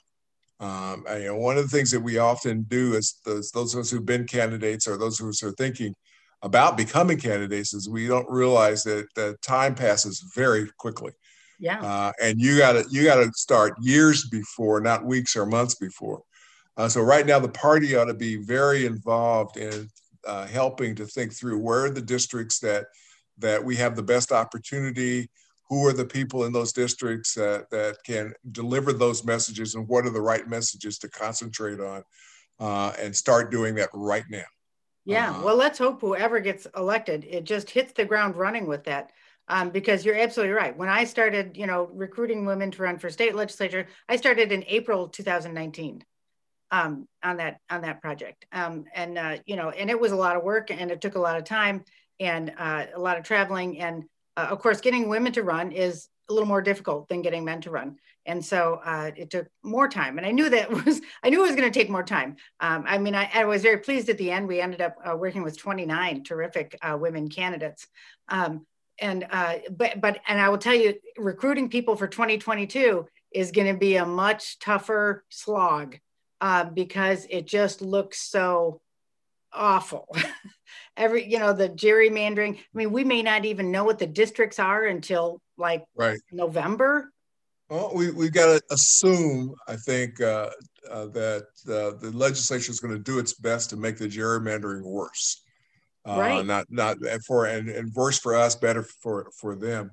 Um, 0.61 1.05
and, 1.07 1.23
you 1.23 1.29
know, 1.29 1.37
one 1.37 1.59
of 1.59 1.71
the 1.71 1.77
things 1.77 1.91
that 1.91 2.01
we 2.01 2.17
often 2.17 2.63
do 2.63 2.95
is 2.95 3.21
those, 3.25 3.51
those 3.51 3.75
of 3.75 3.81
us 3.81 3.91
who've 3.91 4.05
been 4.05 4.27
candidates 4.27 4.89
or 4.89 4.97
those 4.97 5.19
who 5.19 5.29
are 5.29 5.53
thinking 5.53 5.95
about 6.43 6.77
becoming 6.77 7.19
candidates 7.19 7.75
is 7.75 7.89
we 7.89 8.07
don't 8.07 8.29
realize 8.31 8.83
that, 8.85 9.07
that 9.17 9.43
time 9.43 9.75
passes 9.75 10.25
very 10.35 10.71
quickly. 10.79 11.13
Yeah. 11.59 11.81
Uh, 11.81 12.13
and 12.23 12.41
you 12.41 12.59
got 12.59 12.73
to 12.73 12.85
you 12.91 13.05
got 13.05 13.17
to 13.17 13.33
start 13.35 13.75
years 13.81 14.29
before, 14.29 14.81
not 14.81 15.05
weeks 15.05 15.37
or 15.37 15.47
months 15.47 15.75
before. 15.75 16.23
Uh, 16.77 16.89
so 16.89 17.03
right 17.03 17.27
now, 17.27 17.41
the 17.41 17.49
party 17.49 17.97
ought 17.97 18.05
to 18.05 18.15
be 18.15 18.37
very 18.37 18.87
involved 18.87 19.57
in 19.57 19.89
uh, 20.27 20.47
helping 20.47 20.95
to 20.95 21.07
think 21.07 21.33
through 21.33 21.59
where 21.59 21.87
are 21.87 21.91
the 21.91 22.01
districts 22.01 22.61
that 22.61 22.87
that 23.39 23.65
we 23.65 23.75
have 23.77 23.97
the 23.97 24.03
best 24.03 24.31
opportunity. 24.33 25.29
Who 25.69 25.87
are 25.87 25.93
the 25.93 26.07
people 26.07 26.45
in 26.45 26.53
those 26.53 26.73
districts 26.73 27.35
that, 27.35 27.69
that 27.71 27.99
can 28.03 28.33
deliver 28.53 28.91
those 28.91 29.23
messages, 29.25 29.75
and 29.75 29.87
what 29.87 30.07
are 30.07 30.11
the 30.11 30.21
right 30.21 30.49
messages 30.49 30.99
to 31.01 31.11
concentrate 31.11 31.79
on, 31.79 32.03
uh, 32.59 32.93
and 32.99 33.15
start 33.15 33.51
doing 33.51 33.75
that 33.75 33.91
right 33.93 34.25
now. 34.31 34.47
Yeah, 35.09 35.31
uh, 35.31 35.43
well, 35.43 35.57
let's 35.57 35.79
hope 35.79 36.03
whoever 36.03 36.39
gets 36.39 36.67
elected, 36.77 37.25
it 37.25 37.45
just 37.45 37.71
hits 37.71 37.93
the 37.93 38.05
ground 38.05 38.37
running 38.37 38.67
with 38.67 38.85
that 38.85 39.11
um, 39.49 39.71
because 39.71 40.05
you're 40.05 40.15
absolutely 40.15 40.53
right. 40.53 40.77
When 40.77 40.91
I 40.91 41.05
started, 41.05 41.57
you 41.57 41.67
know, 41.67 41.89
recruiting 41.95 42.45
women 42.45 42.71
to 42.73 42.83
run 42.83 42.99
for 42.99 43.09
state 43.09 43.35
legislature, 43.35 43.87
I 44.07 44.17
started 44.17 44.53
in 44.53 44.65
April 44.67 45.09
2019 45.09 46.05
um, 46.71 47.09
on 47.23 47.39
that 47.39 47.57
on 47.71 47.81
that 47.81 48.03
project, 48.03 48.45
um, 48.53 48.85
and 48.95 49.17
uh, 49.17 49.39
you 49.47 49.57
know, 49.57 49.71
and 49.71 49.89
it 49.89 49.99
was 49.99 50.13
a 50.13 50.17
lot 50.17 50.37
of 50.37 50.43
work, 50.43 50.71
and 50.71 50.91
it 50.91 51.01
took 51.01 51.15
a 51.15 51.21
lot 51.21 51.39
of 51.39 51.45
time 51.45 51.85
and 52.21 52.53
uh, 52.59 52.85
a 52.95 53.01
lot 53.01 53.17
of 53.17 53.25
traveling, 53.25 53.81
and 53.81 54.05
uh, 54.37 54.49
of 54.51 54.59
course, 54.59 54.83
getting 54.83 55.09
women 55.09 55.33
to 55.33 55.43
run 55.43 55.73
is 55.73 56.09
a 56.29 56.33
little 56.33 56.49
more 56.49 56.63
difficult 56.63 57.09
than 57.09 57.23
getting 57.23 57.45
men 57.45 57.61
to 57.63 57.71
run, 57.71 57.97
and 58.27 58.45
so 58.45 58.81
uh, 58.85 59.11
it 59.17 59.31
took 59.31 59.49
more 59.63 59.89
time. 59.89 60.19
And 60.19 60.27
I 60.27 60.31
knew 60.31 60.49
that 60.51 60.71
was 60.85 61.01
I 61.23 61.31
knew 61.31 61.45
it 61.45 61.49
was 61.49 61.57
going 61.57 61.71
to 61.71 61.79
take 61.79 61.91
more 61.91 62.03
time. 62.03 62.37
Um, 62.61 62.85
I 62.87 62.99
mean, 62.99 63.15
I, 63.15 63.31
I, 63.33 63.45
was 63.45 63.63
very 63.63 63.79
pleased 63.79 64.09
at 64.09 64.19
the 64.19 64.31
end. 64.31 64.49
We 64.49 64.61
ended 64.61 64.81
up 64.81 64.97
uh, 65.05 65.17
working 65.17 65.43
with 65.43 65.59
29 65.59 66.25
terrific 66.25 66.77
uh, 66.83 66.97
women 67.01 67.29
candidates. 67.29 67.87
Um, 68.29 68.67
and 69.01 69.27
uh, 69.31 69.55
but 69.71 70.01
but 70.01 70.21
and 70.27 70.41
I 70.41 70.49
will 70.49 70.59
tell 70.59 70.75
you, 70.75 70.95
recruiting 71.17 71.69
people 71.69 71.97
for 71.97 72.09
2022 72.09 73.07
is 73.33 73.53
going 73.53 73.73
to 73.73 73.79
be 73.79 73.97
a 73.97 74.07
much 74.07 74.59
tougher 74.59 75.25
slog 75.29 75.99
uh, 76.41 76.65
because 76.65 77.27
it 77.31 77.47
just 77.47 77.83
looks 77.83 78.21
so 78.21 78.81
awful. 79.53 80.15
Every 80.99 81.31
you 81.31 81.39
know 81.39 81.53
the 81.53 81.69
gerrymandering. 81.69 82.57
I 82.57 82.61
mean, 82.75 82.93
we 82.93 83.05
may 83.05 83.23
not 83.23 83.45
even 83.45 83.71
know 83.71 83.85
what 83.85 83.99
the 83.99 84.07
districts 84.07 84.59
are 84.59 84.85
until 84.85 85.41
like 85.57 85.85
right. 85.97 86.21
November. 86.33 87.11
Well, 87.71 87.93
we 87.95 88.11
we 88.11 88.31
got 88.31 88.47
to 88.47 88.63
assume, 88.71 89.55
I 89.67 89.77
think, 89.77 90.21
uh, 90.21 90.51
uh, 90.91 91.07
that 91.07 91.47
uh, 91.69 91.99
the 92.01 92.11
legislature 92.15 92.71
is 92.71 92.81
going 92.81 92.95
to 92.95 93.03
do 93.03 93.19
its 93.19 93.35
best 93.35 93.71
to 93.71 93.77
make 93.77 93.99
the 93.99 94.09
gerrymandering 94.09 94.83
worse 94.83 95.43
uh, 96.09 96.19
right. 96.19 96.47
not 96.47 96.67
not 96.71 96.97
for 97.27 97.47
and, 97.47 97.69
and 97.69 97.93
worse 97.95 98.19
for 98.19 98.35
us, 98.35 98.55
better 98.55 98.83
for 98.83 99.31
for 99.39 99.55
them. 99.55 99.91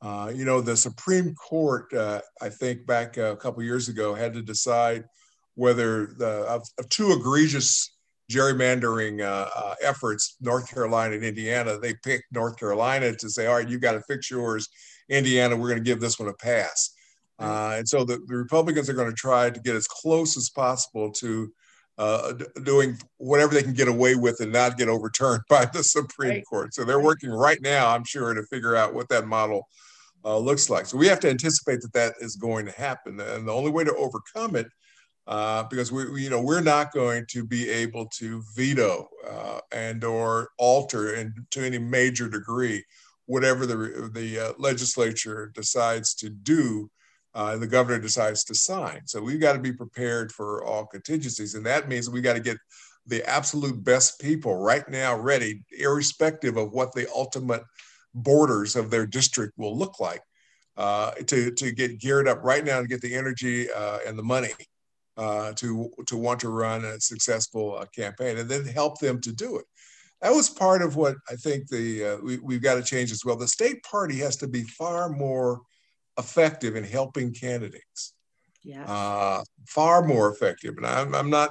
Uh, 0.00 0.32
you 0.34 0.44
know, 0.44 0.60
the 0.60 0.76
Supreme 0.76 1.34
Court, 1.34 1.92
uh, 1.94 2.20
I 2.40 2.48
think 2.48 2.86
back 2.86 3.16
a 3.16 3.36
couple 3.36 3.62
years 3.62 3.88
ago, 3.88 4.14
had 4.14 4.34
to 4.34 4.42
decide 4.42 5.04
whether 5.54 6.06
the 6.18 6.44
of, 6.48 6.66
of 6.78 6.88
two 6.88 7.12
egregious 7.12 7.94
gerrymandering 8.30 9.20
uh, 9.20 9.48
uh, 9.54 9.74
efforts, 9.82 10.36
North 10.40 10.72
Carolina 10.72 11.14
and 11.14 11.24
Indiana, 11.24 11.78
they 11.78 11.94
picked 12.04 12.24
North 12.32 12.58
Carolina 12.58 13.14
to 13.14 13.30
say, 13.30 13.46
all 13.46 13.56
right, 13.56 13.68
you've 13.68 13.80
got 13.80 13.92
to 13.92 14.02
fix 14.02 14.30
yours. 14.30 14.68
Indiana, 15.08 15.56
we're 15.56 15.68
going 15.68 15.82
to 15.82 15.84
give 15.84 16.00
this 16.00 16.18
one 16.18 16.28
a 16.28 16.34
pass. 16.34 16.94
Uh, 17.38 17.74
and 17.78 17.88
so 17.88 18.04
the, 18.04 18.20
the 18.28 18.36
Republicans 18.36 18.88
are 18.88 18.94
going 18.94 19.10
to 19.10 19.16
try 19.16 19.50
to 19.50 19.60
get 19.60 19.74
as 19.74 19.88
close 19.88 20.36
as 20.36 20.48
possible 20.50 21.10
to 21.10 21.52
uh, 21.98 22.32
doing 22.64 22.96
whatever 23.18 23.54
they 23.54 23.62
can 23.62 23.74
get 23.74 23.88
away 23.88 24.14
with 24.14 24.40
and 24.40 24.52
not 24.52 24.78
get 24.78 24.88
overturned 24.88 25.42
by 25.48 25.64
the 25.66 25.82
Supreme 25.82 26.30
right. 26.30 26.46
Court. 26.46 26.74
So 26.74 26.84
they're 26.84 27.00
working 27.00 27.30
right 27.30 27.60
now, 27.60 27.88
I'm 27.88 28.04
sure, 28.04 28.32
to 28.32 28.42
figure 28.44 28.76
out 28.76 28.94
what 28.94 29.08
that 29.08 29.26
model 29.26 29.68
uh, 30.24 30.38
looks 30.38 30.70
like. 30.70 30.86
So 30.86 30.96
we 30.96 31.08
have 31.08 31.20
to 31.20 31.30
anticipate 31.30 31.80
that 31.82 31.92
that 31.94 32.14
is 32.20 32.36
going 32.36 32.66
to 32.66 32.72
happen, 32.72 33.20
and 33.20 33.46
the 33.46 33.52
only 33.52 33.70
way 33.70 33.84
to 33.84 33.94
overcome 33.96 34.56
it, 34.56 34.68
uh, 35.26 35.64
because 35.64 35.92
we, 35.92 36.10
we, 36.10 36.22
you 36.22 36.30
know, 36.30 36.42
we're 36.42 36.60
not 36.60 36.92
going 36.92 37.24
to 37.28 37.44
be 37.44 37.68
able 37.68 38.06
to 38.06 38.42
veto 38.54 39.08
uh, 39.28 39.60
and 39.70 40.04
or 40.04 40.50
alter 40.58 41.14
and 41.14 41.32
to 41.50 41.64
any 41.64 41.78
major 41.78 42.28
degree 42.28 42.84
whatever 43.26 43.66
the 43.66 44.10
the 44.12 44.38
uh, 44.38 44.52
legislature 44.58 45.52
decides 45.54 46.14
to 46.14 46.28
do 46.28 46.90
uh, 47.34 47.56
the 47.56 47.66
governor 47.66 47.98
decides 47.98 48.44
to 48.44 48.54
sign. 48.54 49.00
So 49.06 49.22
we've 49.22 49.40
got 49.40 49.54
to 49.54 49.58
be 49.58 49.72
prepared 49.72 50.32
for 50.32 50.64
all 50.64 50.84
contingencies. 50.84 51.54
And 51.54 51.64
that 51.64 51.88
means 51.88 52.10
we 52.10 52.20
got 52.20 52.34
to 52.34 52.40
get 52.40 52.58
the 53.06 53.26
absolute 53.28 53.82
best 53.82 54.20
people 54.20 54.56
right 54.56 54.86
now 54.88 55.16
ready, 55.16 55.62
irrespective 55.78 56.56
of 56.56 56.72
what 56.72 56.92
the 56.92 57.08
ultimate 57.14 57.62
borders 58.14 58.76
of 58.76 58.90
their 58.90 59.06
district 59.06 59.54
will 59.56 59.76
look 59.76 59.98
like, 59.98 60.20
uh, 60.76 61.12
to, 61.26 61.50
to 61.52 61.72
get 61.72 61.98
geared 61.98 62.28
up 62.28 62.44
right 62.44 62.64
now 62.64 62.78
and 62.78 62.88
get 62.88 63.00
the 63.00 63.14
energy 63.14 63.70
uh, 63.72 63.98
and 64.06 64.18
the 64.18 64.22
money 64.22 64.52
uh, 65.16 65.52
to 65.52 65.90
to 66.06 66.16
want 66.16 66.40
to 66.40 66.48
run 66.48 66.84
a 66.84 67.00
successful 67.00 67.76
uh, 67.76 67.86
campaign, 67.94 68.38
and 68.38 68.48
then 68.48 68.64
help 68.64 68.98
them 68.98 69.20
to 69.20 69.32
do 69.32 69.56
it. 69.56 69.64
That 70.20 70.32
was 70.32 70.48
part 70.48 70.82
of 70.82 70.96
what 70.96 71.16
I 71.28 71.34
think 71.36 71.68
the 71.68 72.04
uh, 72.04 72.16
we, 72.22 72.38
we've 72.38 72.62
got 72.62 72.76
to 72.76 72.82
change 72.82 73.12
as 73.12 73.24
well. 73.24 73.36
The 73.36 73.48
state 73.48 73.82
party 73.82 74.18
has 74.18 74.36
to 74.36 74.48
be 74.48 74.62
far 74.62 75.08
more 75.08 75.60
effective 76.18 76.76
in 76.76 76.84
helping 76.84 77.32
candidates. 77.32 78.14
Yeah. 78.62 78.84
Uh, 78.84 79.42
far 79.66 80.02
more 80.06 80.30
effective, 80.30 80.76
and 80.76 80.86
I'm, 80.86 81.14
I'm 81.14 81.30
not 81.30 81.50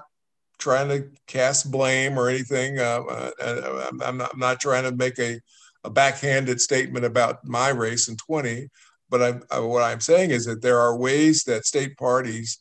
trying 0.62 0.88
to 0.88 1.10
cast 1.28 1.70
blame 1.72 2.18
or 2.18 2.30
anything. 2.30 2.80
Uh, 2.80 3.02
uh, 3.42 3.90
I'm, 4.04 4.18
not, 4.18 4.32
I'm, 4.32 4.40
not, 4.40 4.62
trying 4.62 4.84
to 4.84 4.96
make 4.96 5.20
a, 5.20 5.40
a 5.84 5.90
backhanded 5.90 6.62
statement 6.62 7.04
about 7.04 7.44
my 7.44 7.70
race 7.70 8.08
in 8.08 8.16
20, 8.16 8.70
but 9.10 9.22
I'm, 9.22 9.44
I, 9.52 9.60
what 9.60 9.84
I'm 9.84 10.00
saying 10.00 10.32
is 10.32 10.46
that 10.46 10.62
there 10.62 10.80
are 10.80 10.96
ways 10.96 11.44
that 11.46 11.66
state 11.66 11.98
parties 11.98 12.60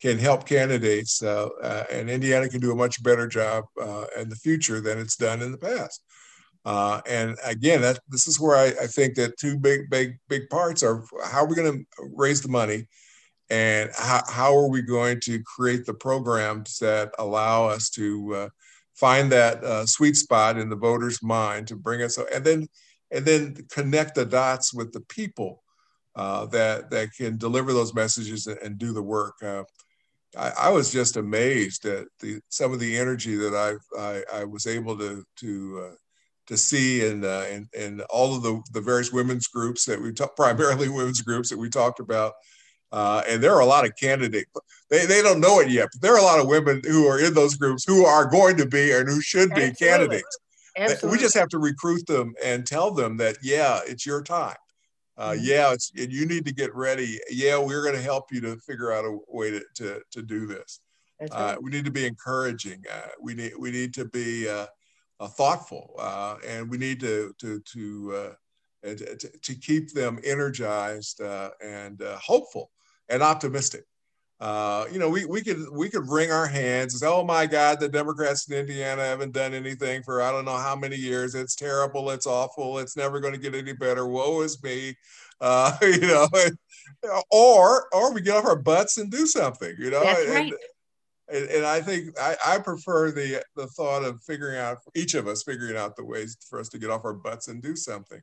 can 0.00 0.18
help 0.18 0.46
candidates, 0.46 1.22
uh, 1.22 1.48
uh, 1.62 1.84
and 1.90 2.08
Indiana 2.08 2.48
can 2.48 2.60
do 2.60 2.72
a 2.72 2.76
much 2.76 3.02
better 3.02 3.26
job 3.26 3.64
uh, 3.80 4.06
in 4.18 4.28
the 4.28 4.36
future 4.36 4.80
than 4.80 4.98
it's 4.98 5.16
done 5.16 5.42
in 5.42 5.52
the 5.52 5.58
past. 5.58 6.02
Uh, 6.64 7.00
and 7.06 7.36
again, 7.44 7.80
that, 7.80 7.98
this 8.08 8.26
is 8.26 8.38
where 8.38 8.56
I, 8.56 8.66
I, 8.82 8.86
think 8.86 9.14
that 9.14 9.38
two 9.38 9.58
big, 9.58 9.88
big, 9.88 10.18
big 10.28 10.48
parts 10.50 10.82
are 10.82 11.04
how 11.24 11.38
are 11.38 11.46
we 11.46 11.54
going 11.54 11.72
to 11.72 11.86
raise 12.14 12.42
the 12.42 12.48
money 12.48 12.86
and 13.48 13.90
how, 13.96 14.22
how 14.28 14.54
are 14.54 14.68
we 14.68 14.82
going 14.82 15.20
to 15.20 15.42
create 15.42 15.86
the 15.86 15.94
programs 15.94 16.78
that 16.78 17.12
allow 17.18 17.66
us 17.66 17.88
to 17.90 18.34
uh, 18.34 18.48
find 18.94 19.32
that 19.32 19.64
uh, 19.64 19.86
sweet 19.86 20.16
spot 20.16 20.58
in 20.58 20.68
the 20.68 20.76
voter's 20.76 21.22
mind 21.22 21.66
to 21.68 21.76
bring 21.76 22.02
us, 22.02 22.18
and 22.32 22.44
then, 22.44 22.68
and 23.10 23.24
then 23.24 23.56
connect 23.70 24.14
the 24.14 24.26
dots 24.26 24.74
with 24.74 24.92
the 24.92 25.00
people 25.00 25.62
uh, 26.14 26.44
that, 26.46 26.90
that 26.90 27.08
can 27.16 27.38
deliver 27.38 27.72
those 27.72 27.94
messages 27.94 28.46
and, 28.46 28.58
and 28.58 28.78
do 28.78 28.92
the 28.92 29.02
work. 29.02 29.34
Uh, 29.42 29.64
I, 30.36 30.52
I, 30.58 30.68
was 30.70 30.92
just 30.92 31.16
amazed 31.16 31.86
at 31.86 32.06
the, 32.20 32.40
some 32.48 32.72
of 32.72 32.80
the 32.80 32.96
energy 32.96 33.34
that 33.36 33.54
I, 33.54 34.00
I, 34.00 34.40
I 34.40 34.44
was 34.44 34.66
able 34.66 34.96
to, 34.98 35.24
to 35.36 35.86
uh, 35.90 35.94
to 36.50 36.56
see 36.56 37.06
in, 37.06 37.24
uh, 37.24 37.46
in, 37.48 37.68
in 37.74 38.00
all 38.10 38.34
of 38.34 38.42
the, 38.42 38.60
the 38.72 38.80
various 38.80 39.12
women's 39.12 39.46
groups 39.46 39.84
that 39.84 40.02
we 40.02 40.12
talk, 40.12 40.34
primarily 40.34 40.88
women's 40.88 41.20
groups 41.20 41.48
that 41.48 41.58
we 41.58 41.70
talked 41.70 42.00
about. 42.00 42.32
Uh, 42.90 43.22
and 43.28 43.40
there 43.40 43.54
are 43.54 43.60
a 43.60 43.66
lot 43.66 43.84
of 43.84 43.94
candidates. 43.94 44.50
They, 44.90 45.06
they 45.06 45.22
don't 45.22 45.38
know 45.38 45.60
it 45.60 45.70
yet, 45.70 45.90
but 45.92 46.02
there 46.02 46.12
are 46.12 46.18
a 46.18 46.24
lot 46.24 46.40
of 46.40 46.48
women 46.48 46.82
who 46.84 47.06
are 47.06 47.20
in 47.20 47.34
those 47.34 47.54
groups 47.54 47.84
who 47.84 48.04
are 48.04 48.28
going 48.28 48.56
to 48.56 48.66
be 48.66 48.90
and 48.90 49.08
who 49.08 49.20
should 49.20 49.50
be 49.50 49.62
Absolutely. 49.62 49.86
candidates. 49.86 50.38
Absolutely. 50.76 51.16
We 51.16 51.22
just 51.22 51.36
have 51.36 51.48
to 51.50 51.58
recruit 51.58 52.04
them 52.08 52.34
and 52.44 52.66
tell 52.66 52.90
them 52.90 53.16
that, 53.18 53.36
yeah, 53.44 53.78
it's 53.86 54.04
your 54.04 54.20
time. 54.20 54.56
Uh, 55.16 55.30
mm-hmm. 55.30 55.44
yeah, 55.44 55.72
it's, 55.72 55.92
you 55.94 56.26
need 56.26 56.44
to 56.46 56.54
get 56.54 56.74
ready. 56.74 57.18
Yeah, 57.30 57.58
we're 57.58 57.82
going 57.82 57.94
to 57.94 58.02
help 58.02 58.32
you 58.32 58.40
to 58.42 58.56
figure 58.56 58.92
out 58.92 59.04
a 59.04 59.18
way 59.28 59.50
to, 59.50 59.62
to, 59.76 60.00
to 60.12 60.22
do 60.22 60.46
this. 60.46 60.80
Uh, 61.20 61.26
right. 61.30 61.40
Uh, 61.54 61.56
we 61.60 61.70
need 61.70 61.84
to 61.84 61.90
be 61.90 62.06
encouraging. 62.06 62.82
Uh, 62.90 63.08
we 63.20 63.34
need 63.34 63.52
we 63.58 63.70
need 63.70 63.92
to 63.94 64.06
be 64.06 64.48
uh, 64.48 64.66
uh, 65.18 65.28
thoughtful, 65.28 65.94
uh, 65.98 66.36
and 66.46 66.70
we 66.70 66.78
need 66.78 66.98
to 67.00 67.34
to 67.38 67.60
to, 67.60 68.14
uh, 68.84 68.94
to, 68.94 69.28
to 69.42 69.54
keep 69.54 69.92
them 69.92 70.18
energized 70.24 71.20
and 71.62 72.00
hopeful 72.02 72.70
and 73.10 73.22
optimistic. 73.22 73.84
Uh, 74.40 74.86
you 74.90 74.98
know, 74.98 75.10
we, 75.10 75.26
we 75.26 75.42
could 75.42 75.58
we 75.70 75.90
could 75.90 76.08
wring 76.08 76.32
our 76.32 76.46
hands 76.46 76.94
and 76.94 77.00
say, 77.00 77.06
"Oh 77.06 77.24
my 77.24 77.46
God, 77.46 77.78
the 77.78 77.88
Democrats 77.88 78.48
in 78.48 78.56
Indiana 78.56 79.02
haven't 79.02 79.32
done 79.32 79.52
anything 79.52 80.02
for 80.02 80.22
I 80.22 80.32
don't 80.32 80.46
know 80.46 80.56
how 80.56 80.74
many 80.74 80.96
years. 80.96 81.34
It's 81.34 81.54
terrible. 81.54 82.08
It's 82.10 82.26
awful. 82.26 82.78
It's 82.78 82.96
never 82.96 83.20
going 83.20 83.34
to 83.34 83.40
get 83.40 83.54
any 83.54 83.74
better. 83.74 84.06
Woe 84.06 84.42
is 84.42 84.62
me." 84.62 84.96
Uh, 85.42 85.74
you 85.82 86.00
know, 86.02 86.28
or 87.30 87.86
or 87.94 88.12
we 88.12 88.20
get 88.20 88.36
off 88.36 88.44
our 88.44 88.60
butts 88.60 88.98
and 88.98 89.10
do 89.10 89.26
something. 89.26 89.74
You 89.78 89.90
know, 89.90 90.04
That's 90.04 90.28
right. 90.28 90.52
and, 90.52 91.42
and, 91.42 91.50
and 91.50 91.66
I 91.66 91.80
think 91.80 92.18
I, 92.20 92.36
I, 92.46 92.58
prefer 92.58 93.10
the 93.10 93.42
the 93.56 93.66
thought 93.68 94.04
of 94.04 94.20
figuring 94.22 94.58
out 94.58 94.78
each 94.94 95.14
of 95.14 95.26
us 95.26 95.42
figuring 95.42 95.78
out 95.78 95.96
the 95.96 96.04
ways 96.04 96.36
for 96.48 96.60
us 96.60 96.68
to 96.68 96.78
get 96.78 96.90
off 96.90 97.06
our 97.06 97.14
butts 97.14 97.48
and 97.48 97.62
do 97.62 97.74
something, 97.74 98.20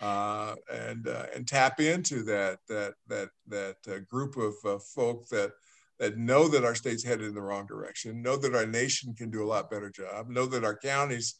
uh, 0.00 0.54
and 0.72 1.08
uh, 1.08 1.26
and 1.34 1.46
tap 1.46 1.80
into 1.80 2.22
that 2.24 2.58
that 2.68 2.94
that 3.06 3.30
that 3.48 3.76
uh, 3.88 3.98
group 4.10 4.36
of 4.36 4.54
uh, 4.64 4.78
folk 4.78 5.28
that 5.28 5.52
that 5.98 6.18
know 6.18 6.48
that 6.48 6.64
our 6.64 6.74
state's 6.74 7.04
headed 7.04 7.26
in 7.26 7.34
the 7.34 7.40
wrong 7.40 7.66
direction, 7.66 8.20
know 8.20 8.36
that 8.36 8.54
our 8.54 8.66
nation 8.66 9.14
can 9.14 9.30
do 9.30 9.42
a 9.42 9.48
lot 9.48 9.70
better 9.70 9.90
job, 9.90 10.28
know 10.28 10.44
that 10.46 10.64
our 10.64 10.76
counties 10.76 11.36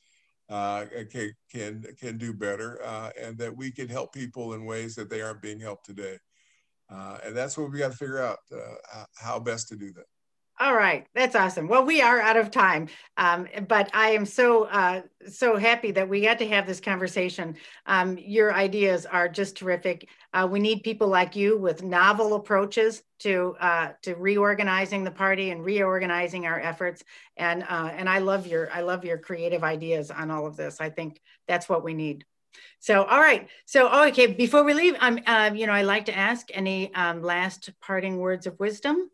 uh, 0.49 0.87
can 1.11 1.33
can 1.51 1.85
can 2.01 2.17
do 2.17 2.33
better, 2.33 2.81
uh, 2.85 3.11
and 3.21 3.37
that 3.39 3.55
we 3.55 3.71
can 3.71 3.89
help 3.89 4.15
people 4.15 4.55
in 4.55 4.65
ways 4.65 4.95
that 4.95 5.11
they 5.11 5.21
aren't 5.21 5.43
being 5.43 5.61
helped 5.61 5.85
today. 5.85 6.17
and 6.91 7.37
that's 7.37 7.59
what 7.59 7.71
we 7.71 7.79
got 7.79 7.93
to 7.93 7.99
figure 7.99 8.23
out 8.23 8.39
how 9.17 9.39
best 9.39 9.69
to 9.69 9.77
do 9.77 9.93
that. 9.93 10.07
All 10.59 10.75
right, 10.75 11.07
that's 11.15 11.37
awesome. 11.37 11.69
Well, 11.69 11.85
we 11.85 12.01
are 12.01 12.19
out 12.19 12.39
of 12.39 12.51
time, 12.51 12.89
um, 13.19 13.47
but 13.69 13.91
I 13.93 14.11
am 14.13 14.25
so 14.25 14.65
uh, 14.65 15.03
so 15.29 15.59
happy 15.59 15.91
that 15.91 16.09
we 16.09 16.23
got 16.23 16.39
to 16.39 16.49
have 16.49 16.67
this 16.67 16.81
conversation. 16.81 17.57
Um, 17.85 18.17
your 18.17 18.55
ideas 18.55 19.05
are 19.05 19.29
just 19.29 19.57
terrific. 19.59 20.09
Uh, 20.33 20.49
we 20.51 20.59
need 20.59 20.83
people 20.83 21.09
like 21.09 21.37
you 21.37 21.59
with 21.59 21.83
novel 21.83 22.33
approaches 22.35 23.03
to 23.19 23.55
uh, 23.61 23.93
to 24.01 24.15
reorganizing 24.15 25.05
the 25.05 25.11
party 25.11 25.51
and 25.51 25.63
reorganizing 25.63 26.47
our 26.47 26.59
efforts. 26.59 27.05
And 27.37 27.63
uh, 27.63 27.91
and 27.95 28.09
I 28.09 28.21
love 28.21 28.47
your 28.47 28.73
I 28.73 28.81
love 28.81 29.05
your 29.05 29.19
creative 29.19 29.63
ideas 29.63 30.11
on 30.11 30.31
all 30.31 30.47
of 30.47 30.57
this. 30.57 30.81
I 30.81 30.89
think 30.89 31.21
that's 31.47 31.69
what 31.69 31.85
we 31.85 31.93
need. 31.93 32.25
So, 32.79 33.05
all 33.05 33.21
right. 33.21 33.49
So, 33.67 33.91
oh, 33.93 34.09
okay. 34.09 34.29
Before 34.29 34.65
we 34.65 34.73
leave, 34.73 34.97
I'm, 35.01 35.21
um, 35.27 35.57
you 35.57 35.67
know, 35.67 35.73
I 35.75 35.83
like 35.83 36.07
to 36.07 36.17
ask 36.17 36.49
any 36.55 36.95
um, 36.95 37.23
last 37.23 37.71
parting 37.83 38.19
words 38.19 38.47
of 38.47 38.59
wisdom. 38.59 39.11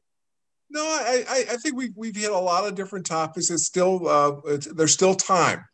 No, 0.73 0.81
I, 0.81 1.45
I 1.51 1.57
think 1.57 1.77
we, 1.77 1.91
we've 1.95 2.17
hit 2.17 2.31
a 2.31 2.39
lot 2.39 2.67
of 2.67 2.75
different 2.75 3.05
topics. 3.05 3.51
It's 3.51 3.67
still, 3.67 4.09
uh, 4.09 4.37
it's, 4.47 4.67
there's 4.73 4.95
still 4.95 5.15
time, 5.15 5.67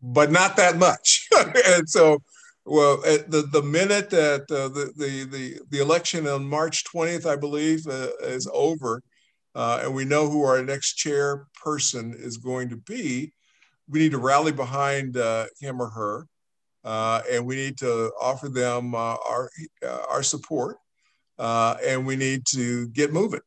but 0.00 0.30
not 0.30 0.56
that 0.58 0.76
much. 0.76 1.28
and 1.66 1.88
so, 1.88 2.22
well, 2.64 2.98
the, 2.98 3.48
the 3.50 3.62
minute 3.62 4.10
that 4.10 4.42
uh, 4.42 4.68
the, 4.68 4.92
the, 4.96 5.24
the, 5.24 5.60
the 5.70 5.78
election 5.80 6.28
on 6.28 6.48
March 6.48 6.84
20th, 6.84 7.26
I 7.26 7.34
believe, 7.34 7.84
uh, 7.88 8.10
is 8.20 8.48
over, 8.52 9.02
uh, 9.56 9.80
and 9.82 9.92
we 9.92 10.04
know 10.04 10.30
who 10.30 10.44
our 10.44 10.62
next 10.62 10.98
chairperson 10.98 12.14
is 12.14 12.36
going 12.36 12.68
to 12.68 12.76
be, 12.76 13.32
we 13.88 13.98
need 13.98 14.12
to 14.12 14.18
rally 14.18 14.52
behind 14.52 15.16
uh, 15.16 15.46
him 15.60 15.82
or 15.82 15.90
her, 15.90 16.28
uh, 16.84 17.22
and 17.28 17.44
we 17.44 17.56
need 17.56 17.76
to 17.78 18.12
offer 18.20 18.48
them 18.48 18.94
our, 18.94 19.50
our 20.08 20.22
support, 20.22 20.76
and 21.40 22.06
we 22.06 22.14
need 22.14 22.46
to 22.46 22.86
get 22.90 23.12
moving. 23.12 23.40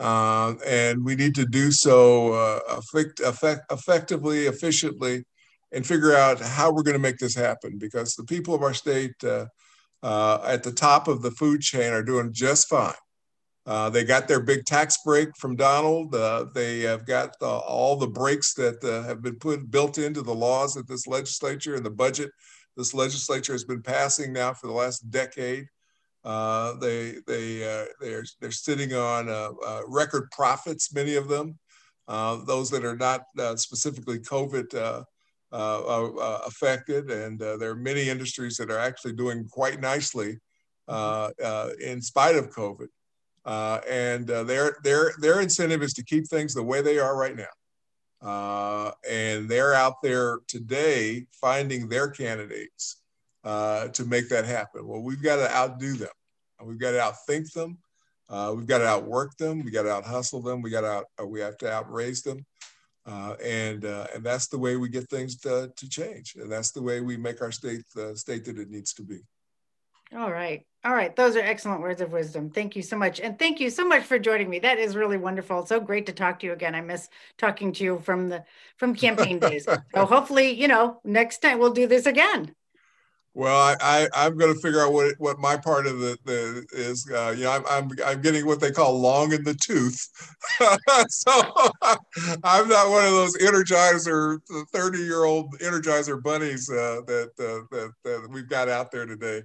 Uh, 0.00 0.54
and 0.66 1.04
we 1.04 1.14
need 1.14 1.34
to 1.34 1.44
do 1.44 1.70
so 1.70 2.32
uh, 2.32 2.60
effect, 2.70 3.20
effect, 3.20 3.70
effectively, 3.70 4.46
efficiently, 4.46 5.24
and 5.72 5.86
figure 5.86 6.14
out 6.14 6.40
how 6.40 6.72
we're 6.72 6.82
going 6.82 6.94
to 6.94 6.98
make 6.98 7.18
this 7.18 7.34
happen 7.34 7.76
because 7.78 8.14
the 8.14 8.24
people 8.24 8.54
of 8.54 8.62
our 8.62 8.74
state 8.74 9.14
uh, 9.24 9.46
uh 10.02 10.40
at 10.46 10.62
the 10.62 10.72
top 10.72 11.06
of 11.06 11.20
the 11.20 11.30
food 11.32 11.60
chain 11.60 11.92
are 11.92 12.02
doing 12.02 12.32
just 12.32 12.68
fine. 12.68 12.94
Uh, 13.66 13.90
they 13.90 14.02
got 14.02 14.26
their 14.26 14.40
big 14.40 14.64
tax 14.64 14.96
break 15.04 15.28
from 15.36 15.54
Donald. 15.54 16.14
Uh, 16.14 16.46
they 16.54 16.80
have 16.80 17.04
got 17.04 17.36
all 17.42 17.96
the 17.96 18.06
breaks 18.06 18.54
that 18.54 18.82
have 19.06 19.20
been 19.20 19.36
put 19.36 19.70
built 19.70 19.98
into 19.98 20.22
the 20.22 20.34
laws 20.34 20.72
that 20.74 20.88
this 20.88 21.06
legislature 21.06 21.74
and 21.74 21.84
the 21.84 21.90
budget 21.90 22.30
this 22.76 22.94
legislature 22.94 23.52
has 23.52 23.64
been 23.64 23.82
passing 23.82 24.32
now 24.32 24.54
for 24.54 24.66
the 24.66 24.72
last 24.72 25.10
decade. 25.10 25.66
Uh, 26.22 26.74
they 26.74 27.16
they 27.26 27.64
uh, 27.64 27.86
they're 28.00 28.24
they're 28.40 28.50
sitting 28.50 28.92
on 28.92 29.28
uh, 29.28 29.50
uh 29.66 29.80
record 29.86 30.30
profits, 30.30 30.92
many 30.92 31.14
of 31.14 31.28
them. 31.28 31.58
Uh, 32.08 32.44
those 32.44 32.68
that 32.70 32.84
are 32.84 32.96
not 32.96 33.22
uh, 33.38 33.56
specifically 33.56 34.18
COVID 34.18 35.04
affected, 35.52 37.10
and 37.10 37.38
there 37.38 37.70
are 37.70 37.76
many 37.76 38.08
industries 38.08 38.56
that 38.56 38.70
are 38.70 38.78
actually 38.78 39.12
doing 39.12 39.48
quite 39.50 39.80
nicely 39.80 40.38
in 40.88 42.02
spite 42.02 42.36
of 42.36 42.50
COVID. 42.50 42.88
and 43.88 44.26
their 44.26 44.76
their 44.82 45.12
their 45.20 45.40
incentive 45.40 45.82
is 45.82 45.94
to 45.94 46.04
keep 46.04 46.26
things 46.28 46.52
the 46.52 46.62
way 46.62 46.82
they 46.82 46.98
are 46.98 47.16
right 47.16 47.36
now. 47.36 48.92
and 49.08 49.48
they're 49.48 49.72
out 49.72 50.02
there 50.02 50.40
today 50.48 51.24
finding 51.32 51.88
their 51.88 52.10
candidates 52.10 52.99
uh, 53.44 53.88
to 53.88 54.04
make 54.04 54.28
that 54.28 54.44
happen. 54.44 54.86
Well, 54.86 55.00
we've 55.00 55.22
got 55.22 55.36
to 55.36 55.54
outdo 55.54 55.94
them. 55.94 56.08
We've 56.62 56.78
got 56.78 56.92
to 56.92 56.98
outthink 56.98 57.52
them. 57.52 57.78
Uh, 58.28 58.54
we've 58.56 58.66
got 58.66 58.78
to 58.78 58.86
outwork 58.86 59.36
them. 59.36 59.64
We 59.64 59.70
got 59.70 59.82
to 59.82 59.90
outhustle 59.90 60.42
them. 60.42 60.62
We 60.62 60.70
got 60.70 60.82
to 60.82 60.86
out, 60.86 61.04
uh, 61.20 61.26
we 61.26 61.40
have 61.40 61.56
to 61.58 61.72
outraise 61.72 62.22
them. 62.22 62.44
Uh, 63.06 63.34
and 63.42 63.86
uh, 63.86 64.06
and 64.14 64.22
that's 64.22 64.46
the 64.48 64.58
way 64.58 64.76
we 64.76 64.88
get 64.88 65.08
things 65.08 65.36
to, 65.40 65.72
to 65.74 65.88
change. 65.88 66.36
And 66.36 66.52
that's 66.52 66.70
the 66.70 66.82
way 66.82 67.00
we 67.00 67.16
make 67.16 67.40
our 67.40 67.50
state 67.50 67.82
the 67.94 68.14
state 68.16 68.44
that 68.44 68.58
it 68.58 68.70
needs 68.70 68.92
to 68.94 69.02
be. 69.02 69.20
All 70.14 70.30
right. 70.30 70.66
All 70.84 70.94
right. 70.94 71.14
Those 71.14 71.36
are 71.36 71.40
excellent 71.40 71.82
words 71.82 72.00
of 72.00 72.12
wisdom. 72.12 72.50
Thank 72.50 72.74
you 72.74 72.82
so 72.82 72.96
much. 72.96 73.20
And 73.20 73.38
thank 73.38 73.60
you 73.60 73.70
so 73.70 73.86
much 73.86 74.02
for 74.02 74.18
joining 74.18 74.50
me. 74.50 74.58
That 74.58 74.78
is 74.78 74.96
really 74.96 75.16
wonderful. 75.16 75.64
so 75.66 75.78
great 75.78 76.06
to 76.06 76.12
talk 76.12 76.40
to 76.40 76.46
you 76.46 76.52
again. 76.52 76.74
I 76.74 76.80
miss 76.80 77.08
talking 77.38 77.72
to 77.74 77.84
you 77.84 77.98
from 78.00 78.28
the 78.28 78.44
from 78.76 78.94
campaign 78.94 79.38
days. 79.38 79.66
So 79.94 80.06
hopefully, 80.06 80.50
you 80.52 80.68
know, 80.68 81.00
next 81.04 81.38
time 81.38 81.58
we'll 81.58 81.72
do 81.72 81.86
this 81.86 82.06
again. 82.06 82.54
Well, 83.32 83.76
I, 83.80 84.08
I 84.12 84.26
am 84.26 84.36
going 84.36 84.52
to 84.52 84.60
figure 84.60 84.80
out 84.80 84.92
what 84.92 85.14
what 85.18 85.38
my 85.38 85.56
part 85.56 85.86
of 85.86 86.00
the, 86.00 86.18
the 86.24 86.66
is. 86.72 87.08
Uh, 87.08 87.32
you 87.36 87.44
know, 87.44 87.52
I'm, 87.52 87.64
I'm 87.68 87.90
I'm 88.04 88.20
getting 88.22 88.44
what 88.44 88.60
they 88.60 88.72
call 88.72 88.98
long 88.98 89.32
in 89.32 89.44
the 89.44 89.54
tooth, 89.54 90.08
so 91.08 91.32
I'm 92.42 92.68
not 92.68 92.90
one 92.90 93.04
of 93.04 93.12
those 93.12 93.36
energizer 93.38 94.40
30 94.72 94.98
year 94.98 95.24
old 95.24 95.56
energizer 95.60 96.20
bunnies 96.20 96.68
uh, 96.70 97.02
that, 97.06 97.30
uh, 97.38 97.64
that 97.70 97.92
that 98.04 98.28
we've 98.30 98.48
got 98.48 98.68
out 98.68 98.90
there 98.90 99.06
today. 99.06 99.42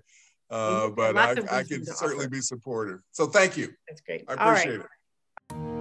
Uh, 0.49 0.89
but 0.89 1.17
I, 1.17 1.31
I 1.51 1.63
can 1.63 1.85
certainly 1.85 2.25
offer. 2.25 2.29
be 2.29 2.41
supportive. 2.41 2.99
So 3.11 3.27
thank 3.27 3.55
you. 3.55 3.69
That's 3.87 4.01
great. 4.01 4.25
I 4.27 4.33
appreciate 4.33 4.81
it. 4.81 5.74